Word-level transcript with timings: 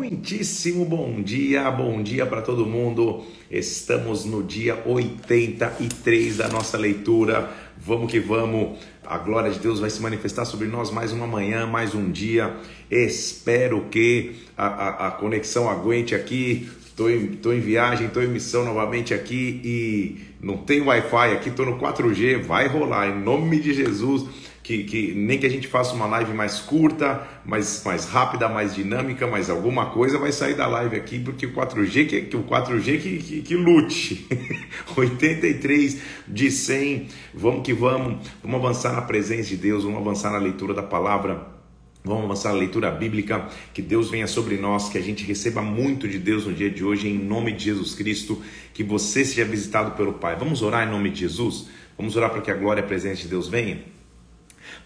Muitíssimo 0.00 0.86
bom 0.86 1.20
dia, 1.20 1.70
bom 1.70 2.02
dia 2.02 2.24
para 2.24 2.40
todo 2.40 2.64
mundo. 2.64 3.22
Estamos 3.50 4.24
no 4.24 4.42
dia 4.42 4.82
83 4.86 6.38
da 6.38 6.48
nossa 6.48 6.78
leitura. 6.78 7.50
Vamos 7.76 8.10
que 8.10 8.18
vamos. 8.18 8.78
A 9.04 9.18
glória 9.18 9.50
de 9.50 9.58
Deus 9.58 9.78
vai 9.78 9.90
se 9.90 10.00
manifestar 10.00 10.46
sobre 10.46 10.68
nós 10.68 10.90
mais 10.90 11.12
uma 11.12 11.26
manhã, 11.26 11.66
mais 11.66 11.94
um 11.94 12.10
dia. 12.10 12.56
Espero 12.90 13.88
que 13.90 14.36
a, 14.56 14.68
a, 14.68 15.08
a 15.08 15.10
conexão 15.10 15.68
aguente 15.68 16.14
aqui. 16.14 16.70
Estou 16.86 17.10
em, 17.10 17.26
tô 17.26 17.52
em 17.52 17.60
viagem, 17.60 18.06
estou 18.06 18.22
em 18.22 18.28
missão 18.28 18.64
novamente 18.64 19.12
aqui 19.12 19.60
e 19.62 20.20
não 20.40 20.56
tem 20.56 20.80
Wi-Fi 20.80 21.32
aqui, 21.34 21.50
estou 21.50 21.66
no 21.66 21.78
4G. 21.78 22.40
Vai 22.40 22.68
rolar 22.68 23.08
em 23.10 23.22
nome 23.22 23.60
de 23.60 23.74
Jesus 23.74 24.24
que, 24.62 24.84
que, 24.84 25.14
nem 25.14 25.38
que 25.38 25.46
a 25.46 25.50
gente 25.50 25.66
faça 25.66 25.94
uma 25.94 26.06
live 26.06 26.34
mais 26.34 26.60
curta, 26.60 27.26
mais, 27.44 27.82
mais 27.84 28.04
rápida, 28.06 28.48
mais 28.48 28.74
dinâmica, 28.74 29.26
mas 29.26 29.48
alguma 29.48 29.86
coisa 29.86 30.18
vai 30.18 30.32
sair 30.32 30.54
da 30.54 30.66
live 30.66 30.96
aqui, 30.96 31.18
porque 31.18 31.46
o 31.46 31.52
4G 31.52 32.06
que, 32.06 32.22
que 32.22 32.36
o 32.36 32.42
4G 32.42 33.00
que, 33.00 33.18
que, 33.18 33.42
que 33.42 33.54
lute. 33.56 34.26
83 34.94 36.02
de 36.28 36.50
100, 36.50 37.08
vamos 37.34 37.62
que 37.62 37.72
vamos, 37.72 38.26
vamos 38.42 38.60
avançar 38.60 38.92
na 38.92 39.02
presença 39.02 39.48
de 39.48 39.56
Deus, 39.56 39.84
vamos 39.84 40.00
avançar 40.00 40.30
na 40.30 40.38
leitura 40.38 40.74
da 40.74 40.82
palavra. 40.82 41.58
Vamos 42.02 42.24
avançar 42.24 42.50
a 42.50 42.54
leitura 42.54 42.90
bíblica, 42.90 43.46
que 43.74 43.82
Deus 43.82 44.08
venha 44.08 44.26
sobre 44.26 44.56
nós, 44.56 44.88
que 44.88 44.96
a 44.96 45.02
gente 45.02 45.22
receba 45.22 45.60
muito 45.60 46.08
de 46.08 46.18
Deus 46.18 46.46
no 46.46 46.54
dia 46.54 46.70
de 46.70 46.82
hoje, 46.82 47.08
em 47.08 47.18
nome 47.18 47.52
de 47.52 47.64
Jesus 47.64 47.94
Cristo, 47.94 48.40
que 48.72 48.82
você 48.82 49.22
seja 49.22 49.44
visitado 49.44 49.90
pelo 49.90 50.14
Pai. 50.14 50.34
Vamos 50.34 50.62
orar 50.62 50.88
em 50.88 50.90
nome 50.90 51.10
de 51.10 51.20
Jesus? 51.20 51.68
Vamos 51.98 52.16
orar 52.16 52.30
para 52.30 52.40
que 52.40 52.50
a 52.50 52.54
glória 52.54 52.80
e 52.80 52.84
a 52.84 52.86
presença 52.86 53.20
de 53.20 53.28
Deus 53.28 53.48
venha? 53.48 53.99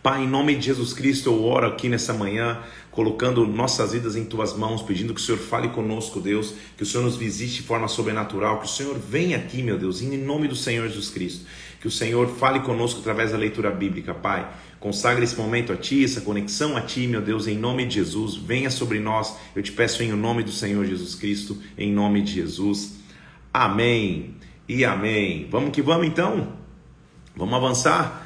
Pai, 0.05 0.25
em 0.25 0.29
nome 0.29 0.55
de 0.55 0.67
Jesus 0.67 0.93
Cristo, 0.93 1.31
eu 1.31 1.43
oro 1.43 1.67
aqui 1.67 1.89
nessa 1.89 2.13
manhã, 2.13 2.61
colocando 2.91 3.47
nossas 3.47 3.93
vidas 3.93 4.17
em 4.17 4.27
tuas 4.27 4.55
mãos, 4.55 4.83
pedindo 4.83 5.15
que 5.15 5.21
o 5.21 5.25
Senhor 5.25 5.39
fale 5.39 5.71
conosco, 5.71 6.21
Deus, 6.21 6.53
que 6.77 6.83
o 6.83 6.87
Senhor 6.87 7.03
nos 7.03 7.17
visite 7.17 7.55
de 7.55 7.63
forma 7.63 7.89
sobrenatural, 7.89 8.61
que 8.61 8.67
o 8.67 8.69
Senhor 8.69 8.99
venha 8.99 9.39
aqui, 9.39 9.63
meu 9.63 9.79
Deus, 9.79 10.03
em 10.03 10.19
nome 10.19 10.47
do 10.47 10.55
Senhor 10.55 10.87
Jesus 10.89 11.09
Cristo. 11.09 11.47
Que 11.81 11.89
o 11.89 11.91
Senhor 11.91 12.29
fale 12.29 12.61
conosco 12.61 13.01
através 13.01 13.33
da 13.33 13.39
leitura 13.39 13.71
bíblica, 13.71 14.13
Pai. 14.13 14.47
Consagre 14.79 15.25
esse 15.25 15.39
momento 15.39 15.73
a 15.73 15.77
Ti, 15.77 16.05
essa 16.05 16.21
conexão 16.21 16.77
a 16.77 16.83
Ti, 16.83 17.07
meu 17.07 17.23
Deus, 17.23 17.47
em 17.47 17.57
nome 17.57 17.87
de 17.87 17.95
Jesus. 17.95 18.37
Venha 18.37 18.71
sobre 18.71 19.01
nós, 19.01 19.35
eu 19.57 19.63
te 19.63 19.73
peço 19.73 20.03
em 20.03 20.13
nome 20.13 20.43
do 20.43 20.53
Senhor 20.53 20.85
Jesus 20.85 21.15
Cristo, 21.15 21.57
em 21.79 21.91
nome 21.91 22.21
de 22.21 22.31
Jesus. 22.31 22.97
Amém 23.55 24.35
e 24.69 24.85
amém. 24.85 25.49
Vamos 25.51 25.71
que 25.71 25.81
vamos 25.81 26.07
então? 26.07 26.53
Vamos 27.35 27.55
avançar? 27.55 28.24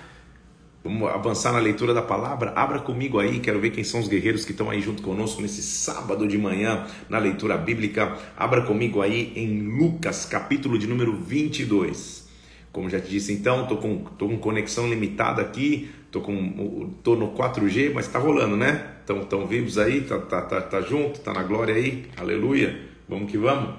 Vamos 0.89 1.07
avançar 1.11 1.53
na 1.53 1.59
leitura 1.59 1.93
da 1.93 2.01
palavra? 2.01 2.51
Abra 2.57 2.79
comigo 2.79 3.19
aí, 3.19 3.41
quero 3.41 3.61
ver 3.61 3.69
quem 3.69 3.85
são 3.85 4.01
os 4.01 4.09
guerreiros 4.09 4.47
que 4.47 4.53
estão 4.53 4.71
aí 4.71 4.81
junto 4.81 5.03
conosco 5.03 5.43
nesse 5.43 5.61
sábado 5.61 6.27
de 6.27 6.39
manhã 6.39 6.87
na 7.11 7.19
leitura 7.19 7.59
bíblica. 7.59 8.17
Abra 8.35 8.63
comigo 8.63 9.03
aí 9.03 9.31
em 9.37 9.61
Lucas, 9.61 10.25
capítulo 10.25 10.79
de 10.79 10.87
número 10.87 11.15
22. 11.15 12.27
Como 12.73 12.89
já 12.89 12.99
te 12.99 13.11
disse, 13.11 13.35
então, 13.35 13.67
tô 13.67 13.77
com, 13.77 13.99
tô 13.99 14.29
com 14.29 14.39
conexão 14.39 14.89
limitada 14.89 15.43
aqui, 15.43 15.91
tô, 16.11 16.23
com, 16.23 16.89
tô 17.03 17.15
no 17.17 17.33
4G, 17.33 17.93
mas 17.93 18.09
tá 18.09 18.19
rolando, 18.19 18.57
né? 18.57 18.93
Estão 19.01 19.23
tão 19.27 19.47
vivos 19.47 19.77
aí, 19.77 20.01
tá, 20.01 20.19
tá, 20.19 20.41
tá, 20.41 20.63
tá 20.63 20.81
junto, 20.81 21.21
tá 21.21 21.35
na 21.35 21.43
glória 21.43 21.75
aí, 21.75 22.07
aleluia. 22.17 22.81
Vamos 23.07 23.31
que 23.31 23.37
vamos. 23.37 23.75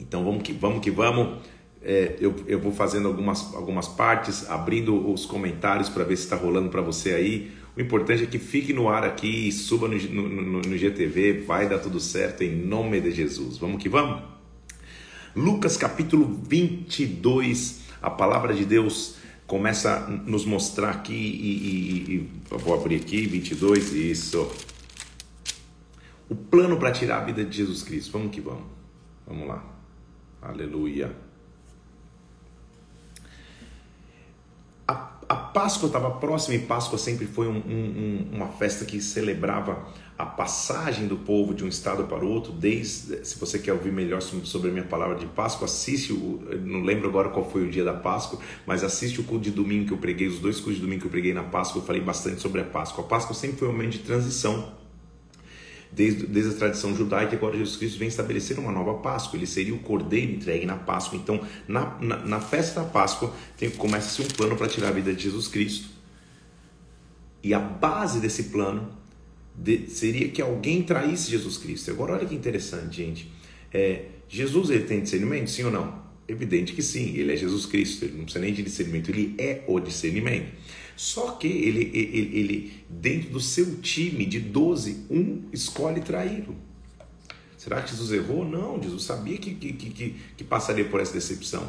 Então 0.00 0.24
vamos 0.24 0.42
que 0.42 0.54
vamos 0.54 0.80
que 0.82 0.90
vamos 0.90 1.42
é, 1.84 2.16
eu, 2.20 2.34
eu 2.46 2.60
vou 2.60 2.72
fazendo 2.72 3.08
algumas, 3.08 3.54
algumas 3.54 3.88
partes, 3.88 4.48
abrindo 4.48 5.10
os 5.12 5.26
comentários 5.26 5.88
para 5.88 6.04
ver 6.04 6.16
se 6.16 6.24
está 6.24 6.36
rolando 6.36 6.68
para 6.68 6.80
você 6.80 7.12
aí. 7.12 7.50
O 7.76 7.80
importante 7.80 8.22
é 8.22 8.26
que 8.26 8.38
fique 8.38 8.72
no 8.72 8.88
ar 8.88 9.04
aqui, 9.04 9.50
suba 9.50 9.88
no, 9.88 9.96
no, 9.96 10.60
no 10.60 10.78
GTV, 10.78 11.40
vai 11.46 11.68
dar 11.68 11.78
tudo 11.78 11.98
certo 11.98 12.42
em 12.42 12.54
nome 12.54 13.00
de 13.00 13.10
Jesus. 13.10 13.58
Vamos 13.58 13.82
que 13.82 13.88
vamos? 13.88 14.22
Lucas 15.34 15.76
capítulo 15.76 16.40
22, 16.46 17.80
a 18.00 18.10
palavra 18.10 18.52
de 18.52 18.64
Deus 18.64 19.16
começa 19.46 20.04
a 20.04 20.08
nos 20.08 20.44
mostrar 20.44 20.90
aqui, 20.90 21.14
e, 21.14 22.14
e, 22.14 22.14
e 22.14 22.30
vou 22.58 22.74
abrir 22.74 22.96
aqui, 22.96 23.26
22, 23.26 23.92
isso. 23.92 24.50
O 26.28 26.34
plano 26.34 26.76
para 26.76 26.92
tirar 26.92 27.18
a 27.18 27.24
vida 27.24 27.44
de 27.44 27.56
Jesus 27.56 27.82
Cristo. 27.82 28.12
Vamos 28.12 28.30
que 28.32 28.40
vamos. 28.40 28.64
Vamos 29.26 29.48
lá. 29.48 29.64
Aleluia. 30.40 31.31
A 35.32 35.34
Páscoa 35.34 35.86
estava 35.86 36.10
próxima 36.10 36.56
e 36.56 36.58
Páscoa 36.58 36.98
sempre 36.98 37.26
foi 37.26 37.48
um, 37.48 37.56
um, 37.56 38.28
uma 38.32 38.48
festa 38.48 38.84
que 38.84 39.00
celebrava 39.00 39.82
a 40.18 40.26
passagem 40.26 41.06
do 41.06 41.16
povo 41.16 41.54
de 41.54 41.64
um 41.64 41.68
estado 41.68 42.04
para 42.04 42.22
o 42.22 42.28
outro. 42.28 42.52
Desde, 42.52 43.24
se 43.24 43.38
você 43.40 43.58
quer 43.58 43.72
ouvir 43.72 43.90
melhor 43.90 44.20
sobre 44.20 44.68
a 44.68 44.72
minha 44.72 44.84
palavra 44.84 45.16
de 45.16 45.24
Páscoa, 45.24 45.64
assiste 45.64 46.12
o, 46.12 46.42
não 46.66 46.82
lembro 46.82 47.08
agora 47.08 47.30
qual 47.30 47.50
foi 47.50 47.66
o 47.66 47.70
dia 47.70 47.82
da 47.82 47.94
Páscoa, 47.94 48.38
mas 48.66 48.84
assiste 48.84 49.22
o 49.22 49.24
culto 49.24 49.44
de 49.44 49.50
domingo 49.50 49.86
que 49.86 49.92
eu 49.94 49.98
preguei, 49.98 50.28
os 50.28 50.38
dois 50.38 50.56
cultos 50.56 50.76
de 50.76 50.82
domingo 50.82 51.00
que 51.00 51.06
eu 51.06 51.10
preguei 51.10 51.32
na 51.32 51.44
Páscoa, 51.44 51.80
eu 51.80 51.86
falei 51.86 52.02
bastante 52.02 52.42
sobre 52.42 52.60
a 52.60 52.64
Páscoa. 52.64 53.02
A 53.02 53.08
Páscoa 53.08 53.34
sempre 53.34 53.56
foi 53.56 53.68
um 53.68 53.72
momento 53.72 53.92
de 53.92 54.00
transição 54.00 54.81
desde, 55.92 56.26
desde 56.26 56.52
a 56.52 56.54
tradição 56.54 56.96
judaica, 56.96 57.36
agora 57.36 57.56
Jesus 57.56 57.76
Cristo 57.76 57.98
vem 57.98 58.08
estabelecer 58.08 58.58
uma 58.58 58.72
nova 58.72 58.94
Páscoa. 58.94 59.36
Ele 59.36 59.46
seria 59.46 59.74
o 59.74 59.78
cordeiro 59.78 60.32
entregue 60.32 60.64
na 60.64 60.76
Páscoa. 60.76 61.18
Então, 61.18 61.40
na, 61.68 61.98
na, 62.00 62.16
na 62.24 62.40
festa 62.40 62.80
da 62.80 62.86
Páscoa, 62.86 63.34
começa-se 63.76 64.22
um 64.22 64.28
plano 64.28 64.56
para 64.56 64.68
tirar 64.68 64.88
a 64.88 64.92
vida 64.92 65.12
de 65.12 65.24
Jesus 65.24 65.48
Cristo. 65.48 65.88
E 67.42 67.52
a 67.52 67.58
base 67.58 68.20
desse 68.20 68.44
plano 68.44 68.88
de, 69.54 69.88
seria 69.88 70.28
que 70.28 70.40
alguém 70.40 70.82
traísse 70.82 71.30
Jesus 71.30 71.58
Cristo. 71.58 71.90
Agora, 71.90 72.14
olha 72.14 72.26
que 72.26 72.34
interessante, 72.34 72.96
gente. 72.96 73.30
É, 73.72 74.06
Jesus 74.28 74.70
ele 74.70 74.84
tem 74.84 75.02
discernimento, 75.02 75.50
sim 75.50 75.64
ou 75.64 75.70
não? 75.70 76.00
Evidente 76.26 76.72
que 76.72 76.82
sim, 76.82 77.14
ele 77.16 77.32
é 77.32 77.36
Jesus 77.36 77.66
Cristo, 77.66 78.04
ele 78.04 78.16
não 78.16 78.24
precisa 78.24 78.42
nem 78.42 78.54
de 78.54 78.62
discernimento, 78.62 79.10
ele 79.10 79.34
é 79.36 79.62
o 79.66 79.78
discernimento. 79.80 80.52
Só 80.96 81.32
que 81.32 81.46
ele, 81.46 81.90
ele, 81.94 82.38
ele 82.38 82.84
dentro 82.88 83.30
do 83.30 83.40
seu 83.40 83.80
time 83.80 84.26
de 84.26 84.40
12, 84.40 85.06
um 85.10 85.42
escolhe 85.52 86.00
traí-lo. 86.00 86.56
Será 87.56 87.80
que 87.80 87.90
Jesus 87.90 88.10
errou? 88.10 88.44
Não, 88.44 88.82
Jesus 88.82 89.04
sabia 89.04 89.38
que, 89.38 89.54
que, 89.54 89.72
que, 89.72 90.16
que 90.36 90.44
passaria 90.44 90.84
por 90.84 91.00
essa 91.00 91.12
decepção. 91.12 91.64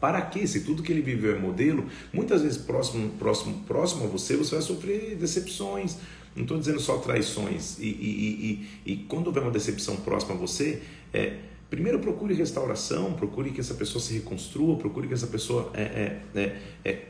Para 0.00 0.20
quê? 0.22 0.46
Se 0.46 0.60
tudo 0.60 0.82
que 0.82 0.92
ele 0.92 1.02
viveu 1.02 1.34
é 1.34 1.38
modelo, 1.38 1.86
muitas 2.12 2.42
vezes 2.42 2.58
próximo, 2.58 3.10
próximo, 3.18 3.62
próximo 3.66 4.04
a 4.04 4.06
você, 4.06 4.36
você 4.36 4.54
vai 4.54 4.62
sofrer 4.62 5.16
decepções. 5.16 5.96
Não 6.36 6.42
estou 6.42 6.58
dizendo 6.58 6.80
só 6.80 6.98
traições. 6.98 7.78
E, 7.78 7.86
e, 7.86 8.68
e, 8.86 8.92
e, 8.92 8.96
quando 9.08 9.26
houver 9.26 9.42
uma 9.42 9.50
decepção 9.50 9.96
próxima 9.96 10.34
a 10.34 10.36
você, 10.36 10.82
é, 11.12 11.36
primeiro 11.68 11.98
procure 11.98 12.32
restauração, 12.34 13.12
procure 13.14 13.50
que 13.50 13.60
essa 13.60 13.74
pessoa 13.74 14.00
se 14.00 14.14
reconstrua, 14.14 14.76
procure 14.76 15.08
que 15.08 15.14
essa 15.14 15.26
pessoa 15.26 15.70
é, 15.74 15.82
é, 15.82 16.22
é, 16.34 16.56
é 16.84 17.06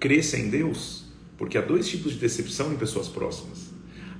cresça 0.00 0.38
em 0.38 0.48
Deus, 0.48 1.04
porque 1.36 1.58
há 1.58 1.60
dois 1.60 1.86
tipos 1.88 2.14
de 2.14 2.18
decepção 2.18 2.72
em 2.72 2.76
pessoas 2.76 3.06
próximas. 3.06 3.70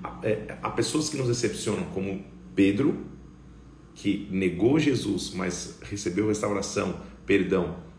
Há, 0.04 0.20
é, 0.22 0.58
há 0.62 0.70
pessoas 0.70 1.08
que 1.08 1.16
nos 1.16 1.26
decepcionam, 1.26 1.84
como 1.86 2.22
Pedro, 2.54 3.06
que 3.94 4.28
negou 4.30 4.78
Jesus, 4.78 5.32
mas 5.34 5.78
recebeu 5.82 6.28
restauração, 6.28 7.00
perdão 7.26 7.90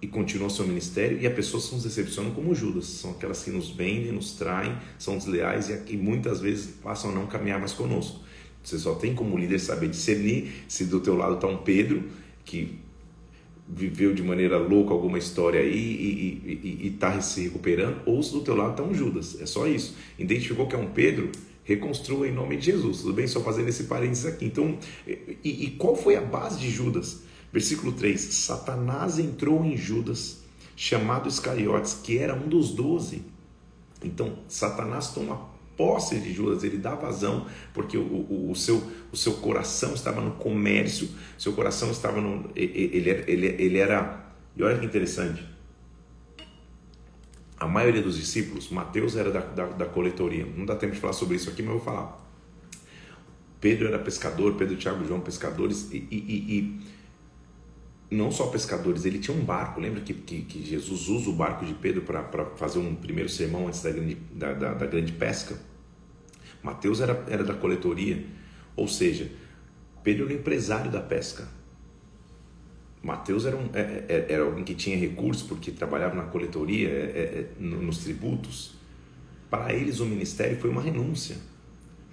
e 0.00 0.06
continuou 0.06 0.50
seu 0.50 0.66
ministério, 0.66 1.18
e 1.18 1.26
há 1.26 1.30
pessoas 1.30 1.68
que 1.68 1.74
nos 1.74 1.84
decepcionam 1.84 2.30
como 2.32 2.54
Judas, 2.54 2.84
são 2.84 3.12
aquelas 3.12 3.42
que 3.42 3.50
nos 3.50 3.70
vendem, 3.70 4.12
nos 4.12 4.32
traem, 4.32 4.76
são 4.98 5.16
desleais 5.16 5.70
e, 5.70 5.94
e 5.94 5.96
muitas 5.96 6.40
vezes 6.40 6.74
passam 6.82 7.10
a 7.10 7.14
não 7.14 7.26
caminhar 7.26 7.58
mais 7.58 7.72
conosco. 7.72 8.20
Você 8.62 8.78
só 8.78 8.94
tem 8.94 9.14
como 9.14 9.38
líder 9.38 9.58
saber 9.58 9.88
discernir 9.88 10.64
se 10.68 10.84
do 10.84 11.00
teu 11.00 11.16
lado 11.16 11.36
está 11.36 11.46
um 11.46 11.58
Pedro 11.58 12.04
que 12.44 12.78
viveu 13.68 14.14
de 14.14 14.22
maneira 14.22 14.58
louca 14.58 14.92
alguma 14.92 15.18
história 15.18 15.60
aí 15.60 16.40
e 16.44 16.86
está 16.86 17.20
se 17.20 17.42
recuperando, 17.42 18.00
ou 18.06 18.22
se 18.22 18.32
do 18.32 18.40
teu 18.40 18.54
lado 18.54 18.70
está 18.70 18.82
um 18.82 18.94
Judas. 18.94 19.40
É 19.40 19.46
só 19.46 19.66
isso. 19.66 19.96
Identificou 20.18 20.66
que 20.66 20.76
é 20.76 20.78
um 20.78 20.88
Pedro, 20.88 21.30
reconstrua 21.64 22.28
em 22.28 22.32
nome 22.32 22.56
de 22.56 22.66
Jesus. 22.66 23.00
Tudo 23.00 23.12
bem? 23.12 23.26
Só 23.26 23.40
fazendo 23.40 23.68
esse 23.68 23.84
parênteses 23.84 24.26
aqui. 24.26 24.44
Então, 24.44 24.78
e, 25.06 25.64
e 25.64 25.70
qual 25.72 25.96
foi 25.96 26.16
a 26.16 26.20
base 26.20 26.58
de 26.60 26.70
Judas? 26.70 27.22
Versículo 27.52 27.92
3: 27.92 28.20
Satanás 28.20 29.18
entrou 29.18 29.64
em 29.64 29.76
Judas, 29.76 30.42
chamado 30.76 31.28
Iscariotes, 31.28 31.94
que 31.94 32.18
era 32.18 32.34
um 32.34 32.48
dos 32.48 32.70
doze. 32.70 33.22
Então, 34.02 34.38
Satanás 34.46 35.08
toma 35.12 35.55
posse 35.76 36.18
de 36.18 36.32
Judas, 36.32 36.64
ele 36.64 36.78
dá 36.78 36.94
vazão, 36.94 37.46
porque 37.74 37.96
o, 37.96 38.02
o, 38.02 38.50
o, 38.50 38.56
seu, 38.56 38.82
o 39.12 39.16
seu 39.16 39.34
coração 39.34 39.94
estava 39.94 40.20
no 40.20 40.32
comércio, 40.32 41.08
seu 41.38 41.52
coração 41.52 41.90
estava 41.90 42.20
no. 42.20 42.50
Ele, 42.56 43.10
ele, 43.26 43.46
ele 43.46 43.78
era. 43.78 44.24
E 44.56 44.62
olha 44.62 44.78
que 44.78 44.86
interessante. 44.86 45.44
A 47.58 47.66
maioria 47.66 48.02
dos 48.02 48.16
discípulos, 48.16 48.68
Mateus 48.70 49.16
era 49.16 49.30
da, 49.30 49.40
da, 49.40 49.66
da 49.66 49.86
coletoria. 49.86 50.46
Não 50.56 50.66
dá 50.66 50.76
tempo 50.76 50.94
de 50.94 51.00
falar 51.00 51.14
sobre 51.14 51.36
isso 51.36 51.48
aqui, 51.48 51.62
mas 51.62 51.72
eu 51.72 51.78
vou 51.78 51.84
falar. 51.84 52.26
Pedro 53.60 53.88
era 53.88 53.98
pescador, 53.98 54.54
Pedro, 54.54 54.76
Tiago 54.76 55.02
e 55.02 55.08
João 55.08 55.20
pescadores, 55.20 55.90
e, 55.90 56.06
e, 56.10 56.16
e, 56.16 56.80
não 58.10 58.30
só 58.30 58.46
pescadores, 58.46 59.04
ele 59.04 59.18
tinha 59.18 59.36
um 59.36 59.44
barco. 59.44 59.80
Lembra 59.80 60.00
que, 60.00 60.14
que, 60.14 60.42
que 60.42 60.64
Jesus 60.64 61.08
usa 61.08 61.30
o 61.30 61.32
barco 61.32 61.64
de 61.64 61.74
Pedro 61.74 62.02
para 62.02 62.46
fazer 62.56 62.78
um 62.78 62.94
primeiro 62.94 63.28
sermão 63.28 63.66
antes 63.66 63.82
da 63.82 63.90
grande, 63.90 64.16
da, 64.32 64.52
da, 64.52 64.74
da 64.74 64.86
grande 64.86 65.12
pesca? 65.12 65.58
Mateus 66.62 67.00
era, 67.00 67.24
era 67.28 67.44
da 67.44 67.54
coletoria, 67.54 68.24
ou 68.74 68.88
seja, 68.88 69.30
Pedro 70.02 70.24
era 70.24 70.34
o 70.34 70.36
empresário 70.36 70.90
da 70.90 71.00
pesca. 71.00 71.48
Mateus 73.02 73.46
era, 73.46 73.56
um, 73.56 73.68
é, 73.72 74.04
é, 74.08 74.26
era 74.30 74.44
alguém 74.44 74.64
que 74.64 74.74
tinha 74.74 74.96
recursos 74.96 75.42
porque 75.42 75.70
trabalhava 75.70 76.14
na 76.14 76.24
coletoria, 76.24 76.88
é, 76.88 77.46
nos 77.58 77.98
tributos. 77.98 78.74
Para 79.48 79.72
eles, 79.72 80.00
o 80.00 80.06
ministério 80.06 80.58
foi 80.58 80.70
uma 80.70 80.82
renúncia. 80.82 81.36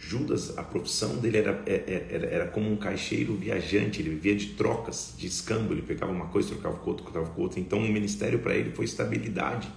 Judas, 0.06 0.58
a 0.58 0.64
profissão 0.64 1.16
dele 1.16 1.38
era, 1.38 1.64
era, 1.66 2.26
era 2.26 2.48
como 2.48 2.70
um 2.70 2.76
caixeiro 2.76 3.36
viajante, 3.36 4.02
ele 4.02 4.10
vivia 4.10 4.36
de 4.36 4.48
trocas, 4.48 5.14
de 5.18 5.28
escambo, 5.28 5.74
ele 5.74 5.82
pegava 5.82 6.12
uma 6.12 6.26
coisa, 6.26 6.50
trocava 6.50 6.78
com 6.78 6.90
outra, 6.90 7.06
trocava 7.06 7.30
com 7.30 7.42
outra. 7.42 7.60
Então, 7.60 7.80
o 7.80 7.82
ministério 7.82 8.40
para 8.40 8.54
ele 8.54 8.72
foi 8.72 8.86
estabilidade, 8.86 9.68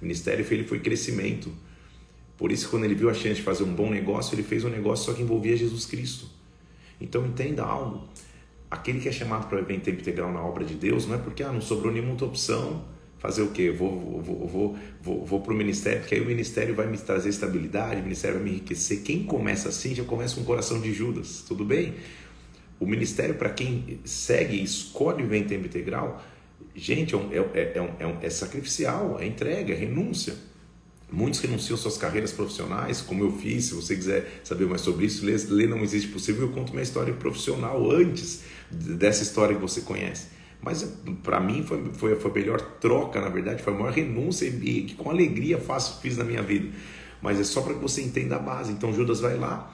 o 0.00 0.04
ministério 0.04 0.44
para 0.44 0.54
ele 0.54 0.64
foi 0.64 0.80
crescimento. 0.80 1.50
Por 2.36 2.52
isso, 2.52 2.68
quando 2.68 2.84
ele 2.84 2.94
viu 2.94 3.08
a 3.08 3.14
chance 3.14 3.36
de 3.36 3.42
fazer 3.42 3.64
um 3.64 3.74
bom 3.74 3.90
negócio, 3.90 4.34
ele 4.34 4.42
fez 4.42 4.64
um 4.64 4.68
negócio 4.68 5.06
só 5.06 5.14
que 5.14 5.22
envolvia 5.22 5.56
Jesus 5.56 5.86
Cristo. 5.86 6.26
Então, 7.00 7.26
entenda 7.26 7.64
algo: 7.64 8.06
aquele 8.70 9.00
que 9.00 9.08
é 9.08 9.12
chamado 9.12 9.48
para 9.48 9.60
viver 9.60 9.74
em 9.74 9.80
tempo 9.80 10.00
integral 10.00 10.30
na 10.30 10.42
obra 10.42 10.64
de 10.64 10.74
Deus, 10.74 11.06
não 11.06 11.14
é 11.14 11.18
porque 11.18 11.42
ah, 11.42 11.50
não 11.50 11.60
sobrou 11.60 11.92
nenhuma 11.92 12.10
outra 12.10 12.26
opção 12.26 12.93
fazer 13.24 13.40
o 13.40 13.48
quê? 13.48 13.70
Vou, 13.70 14.20
vou, 14.20 14.46
vou, 14.46 14.76
vou, 15.00 15.24
vou 15.24 15.40
para 15.40 15.54
o 15.54 15.56
ministério, 15.56 16.00
porque 16.00 16.14
aí 16.14 16.20
o 16.20 16.26
ministério 16.26 16.74
vai 16.74 16.86
me 16.86 16.98
trazer 16.98 17.30
estabilidade, 17.30 17.98
o 17.98 18.02
ministério 18.02 18.36
vai 18.36 18.44
me 18.44 18.50
enriquecer. 18.50 19.00
Quem 19.00 19.24
começa 19.24 19.70
assim 19.70 19.94
já 19.94 20.04
começa 20.04 20.34
com 20.34 20.42
o 20.42 20.44
coração 20.44 20.78
de 20.78 20.92
Judas, 20.92 21.42
tudo 21.48 21.64
bem? 21.64 21.94
O 22.78 22.84
ministério, 22.84 23.36
para 23.36 23.48
quem 23.48 23.98
segue 24.04 24.62
escolhe 24.62 25.22
viver 25.22 25.38
em 25.38 25.44
tempo 25.44 25.64
integral, 25.64 26.22
gente, 26.76 27.14
é, 27.14 27.18
é, 27.18 27.60
é, 27.60 27.94
é, 27.98 28.26
é 28.26 28.28
sacrificial, 28.30 29.18
é 29.18 29.26
entrega, 29.26 29.72
é 29.72 29.76
renúncia. 29.76 30.34
Muitos 31.10 31.40
renunciam 31.40 31.78
suas 31.78 31.96
carreiras 31.96 32.30
profissionais, 32.30 33.00
como 33.00 33.24
eu 33.24 33.32
fiz. 33.32 33.66
Se 33.66 33.74
você 33.74 33.96
quiser 33.96 34.42
saber 34.44 34.66
mais 34.66 34.82
sobre 34.82 35.06
isso, 35.06 35.24
lê, 35.24 35.34
lê 35.48 35.66
Não 35.66 35.82
Existe 35.82 36.08
Possível. 36.08 36.42
Eu 36.42 36.52
conto 36.52 36.72
minha 36.72 36.82
história 36.82 37.14
profissional 37.14 37.90
antes 37.90 38.42
dessa 38.70 39.22
história 39.22 39.54
que 39.54 39.62
você 39.62 39.80
conhece. 39.80 40.33
Mas 40.64 40.82
para 41.22 41.38
mim 41.40 41.62
foi, 41.62 41.84
foi, 41.92 42.16
foi 42.16 42.30
a 42.30 42.34
melhor 42.34 42.60
troca, 42.80 43.20
na 43.20 43.28
verdade, 43.28 43.62
foi 43.62 43.74
a 43.74 43.76
maior 43.76 43.92
renúncia 43.92 44.46
e 44.46 44.82
que 44.84 44.94
com 44.94 45.10
alegria 45.10 45.58
faço, 45.58 46.00
fiz 46.00 46.16
na 46.16 46.24
minha 46.24 46.42
vida. 46.42 46.74
Mas 47.20 47.38
é 47.38 47.44
só 47.44 47.60
para 47.60 47.74
que 47.74 47.80
você 47.80 48.00
entenda 48.00 48.36
a 48.36 48.38
base. 48.38 48.72
Então 48.72 48.90
Judas 48.90 49.20
vai 49.20 49.36
lá, 49.36 49.70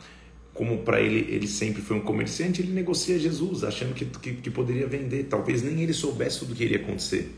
como 0.52 0.78
para 0.78 1.00
ele 1.00 1.32
ele 1.32 1.46
sempre 1.46 1.80
foi 1.80 1.96
um 1.96 2.00
comerciante, 2.00 2.60
ele 2.60 2.72
negocia 2.72 3.18
Jesus, 3.20 3.62
achando 3.62 3.94
que, 3.94 4.04
que, 4.04 4.34
que 4.34 4.50
poderia 4.50 4.88
vender. 4.88 5.24
Talvez 5.24 5.62
nem 5.62 5.80
ele 5.80 5.92
soubesse 5.92 6.40
tudo 6.40 6.54
o 6.54 6.56
que 6.56 6.64
iria 6.64 6.78
acontecer. 6.78 7.36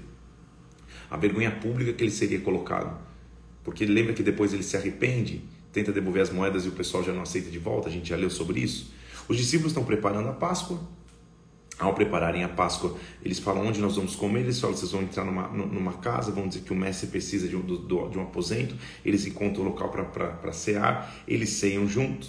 A 1.11 1.19
vergonha 1.19 1.51
pública 1.51 1.93
que 1.93 2.03
ele 2.03 2.11
seria 2.11 2.41
colocado. 2.41 2.99
Porque 3.63 3.85
lembra 3.85 4.15
que 4.15 4.23
depois 4.23 4.55
ele 4.55 4.63
se 4.63 4.79
arrepende, 4.79 5.43
tenta 5.71 5.93
devolver 5.93 6.23
as 6.23 6.31
moedas 6.31 6.65
e 6.65 6.69
o 6.69 6.73
pessoal 6.73 7.05
já 7.05 7.13
não 7.13 7.21
aceita 7.21 7.51
de 7.51 7.59
volta. 7.59 7.91
A 7.91 7.93
gente 7.93 8.09
já 8.09 8.17
leu 8.17 8.31
sobre 8.31 8.61
isso. 8.61 8.93
Os 9.29 9.37
discípulos 9.37 9.73
estão 9.73 9.85
preparando 9.85 10.31
a 10.31 10.33
Páscoa 10.33 10.81
ao 11.83 11.95
prepararem 11.95 12.45
a 12.45 12.49
Páscoa, 12.49 12.97
eles 13.25 13.39
falam 13.39 13.67
onde 13.67 13.81
nós 13.81 13.97
vamos 13.97 14.15
comer, 14.15 14.41
eles 14.41 14.61
falam, 14.61 14.77
vocês 14.77 14.93
vão 14.93 15.03
entrar 15.03 15.25
numa, 15.25 15.49
numa 15.49 15.95
casa, 15.95 16.31
vão 16.31 16.49
dizer 16.49 16.61
que 16.61 16.73
o 16.73 16.77
mestre 16.77 17.09
precisa 17.09 17.49
de 17.49 17.57
um, 17.57 17.63
de 17.65 18.19
um 18.19 18.23
aposento, 18.23 18.77
eles 19.05 19.27
encontram 19.27 19.65
o 19.65 19.69
local 19.69 19.91
para 19.91 20.53
cear, 20.53 21.13
eles 21.27 21.51
ceiam 21.51 21.89
junto. 21.89 22.29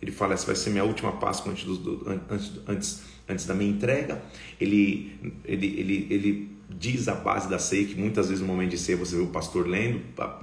Ele 0.00 0.10
fala, 0.10 0.32
essa 0.32 0.46
vai 0.46 0.56
ser 0.56 0.70
minha 0.70 0.84
última 0.84 1.12
Páscoa 1.12 1.52
antes, 1.52 1.64
do, 1.64 2.06
antes, 2.30 2.52
antes, 2.66 3.02
antes 3.28 3.46
da 3.46 3.54
minha 3.54 3.70
entrega. 3.70 4.22
Ele, 4.58 5.12
ele, 5.44 5.66
ele, 5.66 6.06
ele 6.10 6.59
diz 6.78 7.08
a 7.08 7.14
base 7.14 7.48
da 7.48 7.58
ceia, 7.58 7.86
que 7.86 7.94
muitas 7.94 8.28
vezes 8.28 8.40
no 8.40 8.46
momento 8.46 8.70
de 8.70 8.78
ceia 8.78 8.96
você 8.96 9.16
vê 9.16 9.22
o 9.22 9.26
pastor 9.26 9.66
lendo, 9.66 10.00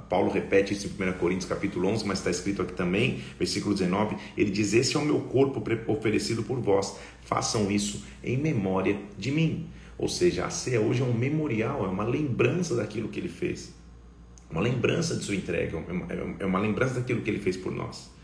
Paulo 0.10 0.30
repete 0.30 0.74
isso 0.74 0.88
em 0.88 1.10
1 1.10 1.14
Coríntios 1.14 1.50
capítulo 1.50 1.88
11, 1.88 2.06
mas 2.06 2.20
está 2.20 2.30
escrito 2.30 2.62
aqui 2.62 2.74
também, 2.74 3.22
versículo 3.38 3.74
19, 3.74 4.18
ele 4.36 4.52
diz, 4.52 4.74
esse 4.74 4.96
é 4.96 5.00
o 5.00 5.06
meu 5.06 5.22
corpo 5.22 5.64
oferecido 5.88 6.44
por 6.44 6.60
vós, 6.60 6.98
façam 7.22 7.72
isso 7.72 8.04
em 8.24 8.38
memória 8.38 9.00
de 9.18 9.32
mim. 9.32 9.68
Ou 9.98 10.08
seja, 10.08 10.46
a 10.46 10.50
ceia 10.50 10.80
hoje 10.80 11.02
é 11.02 11.06
um 11.06 11.14
memorial, 11.14 11.86
é 11.86 11.88
uma 11.88 12.04
lembrança 12.04 12.76
daquilo 12.76 13.10
que 13.10 13.20
ele 13.20 13.30
fez, 13.30 13.74
uma 14.50 14.62
lembrança 14.62 15.16
de 15.16 15.24
sua 15.24 15.36
entrega, 15.36 15.84
é 16.40 16.46
uma 16.46 16.60
lembrança 16.60 16.96
daquilo 16.96 17.22
que 17.22 17.30
ele 17.30 17.40
fez 17.40 17.58
por 17.58 17.72
nós 17.72 18.17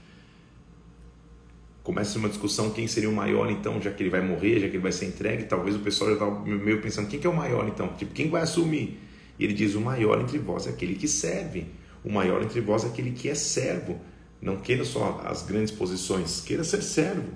começa 1.83 2.18
uma 2.18 2.30
discussão 2.30 2.71
quem 2.71 2.88
seria 2.88 3.09
o 3.09 3.13
maior 3.13 3.51
então, 3.51 3.81
já 3.81 3.91
que 3.91 4.01
ele 4.01 4.09
vai 4.09 4.21
morrer, 4.21 4.62
já 4.62 4.69
que 4.69 4.75
ele 4.77 4.83
vai 4.83 4.91
ser 4.91 5.06
entregue, 5.06 5.44
talvez 5.44 5.75
o 5.75 5.80
pessoal 5.80 6.12
já 6.12 6.15
estava 6.15 6.39
meio 6.45 6.81
pensando, 6.81 7.09
quem 7.09 7.19
que 7.19 7.27
é 7.27 7.30
o 7.30 7.35
maior 7.35 7.68
então? 7.68 7.89
Tipo, 7.89 8.13
quem 8.13 8.30
vai 8.30 8.41
assumir? 8.41 9.00
E 9.38 9.44
ele 9.44 9.53
diz, 9.53 9.75
o 9.75 9.81
maior 9.81 10.21
entre 10.21 10.39
vós 10.39 10.65
é 10.65 10.69
aquele 10.69 10.95
que 10.95 11.07
serve, 11.07 11.65
o 12.03 12.12
maior 12.12 12.41
entre 12.41 12.62
vós 12.62 12.85
é 12.85 12.88
aquele 12.88 13.12
que 13.12 13.30
é 13.30 13.35
servo. 13.35 14.00
Não 14.41 14.57
queira 14.57 14.83
só 14.85 15.21
as 15.25 15.44
grandes 15.44 15.71
posições, 15.71 16.41
queira 16.41 16.63
ser 16.63 16.81
servo. 16.81 17.30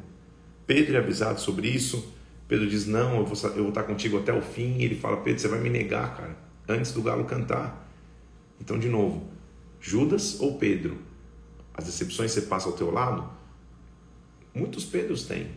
Pedro 0.66 0.96
é 0.96 1.00
avisado 1.00 1.40
sobre 1.40 1.68
isso, 1.68 2.14
Pedro 2.48 2.68
diz, 2.68 2.86
não, 2.86 3.18
eu 3.18 3.26
vou, 3.26 3.50
eu 3.52 3.64
vou 3.64 3.70
estar 3.70 3.84
contigo 3.84 4.18
até 4.18 4.34
o 4.34 4.42
fim, 4.42 4.78
e 4.78 4.86
ele 4.86 4.96
fala, 4.96 5.18
Pedro, 5.18 5.40
você 5.40 5.48
vai 5.50 5.60
me 5.60 5.70
negar, 5.70 6.16
cara, 6.16 6.38
antes 6.68 6.94
do 6.94 7.02
galo 7.02 7.26
cantar. 7.26 7.90
Então, 8.60 8.80
de 8.80 8.88
novo, 8.88 9.28
Judas 9.80 10.40
ou 10.40 10.58
Pedro? 10.58 10.98
As 11.74 11.86
decepções 11.86 12.32
você 12.32 12.42
passa 12.42 12.68
ao 12.68 12.74
teu 12.74 12.92
lado? 12.92 13.37
Muitos 14.58 14.86
Pedros 14.86 15.24
têm. 15.26 15.48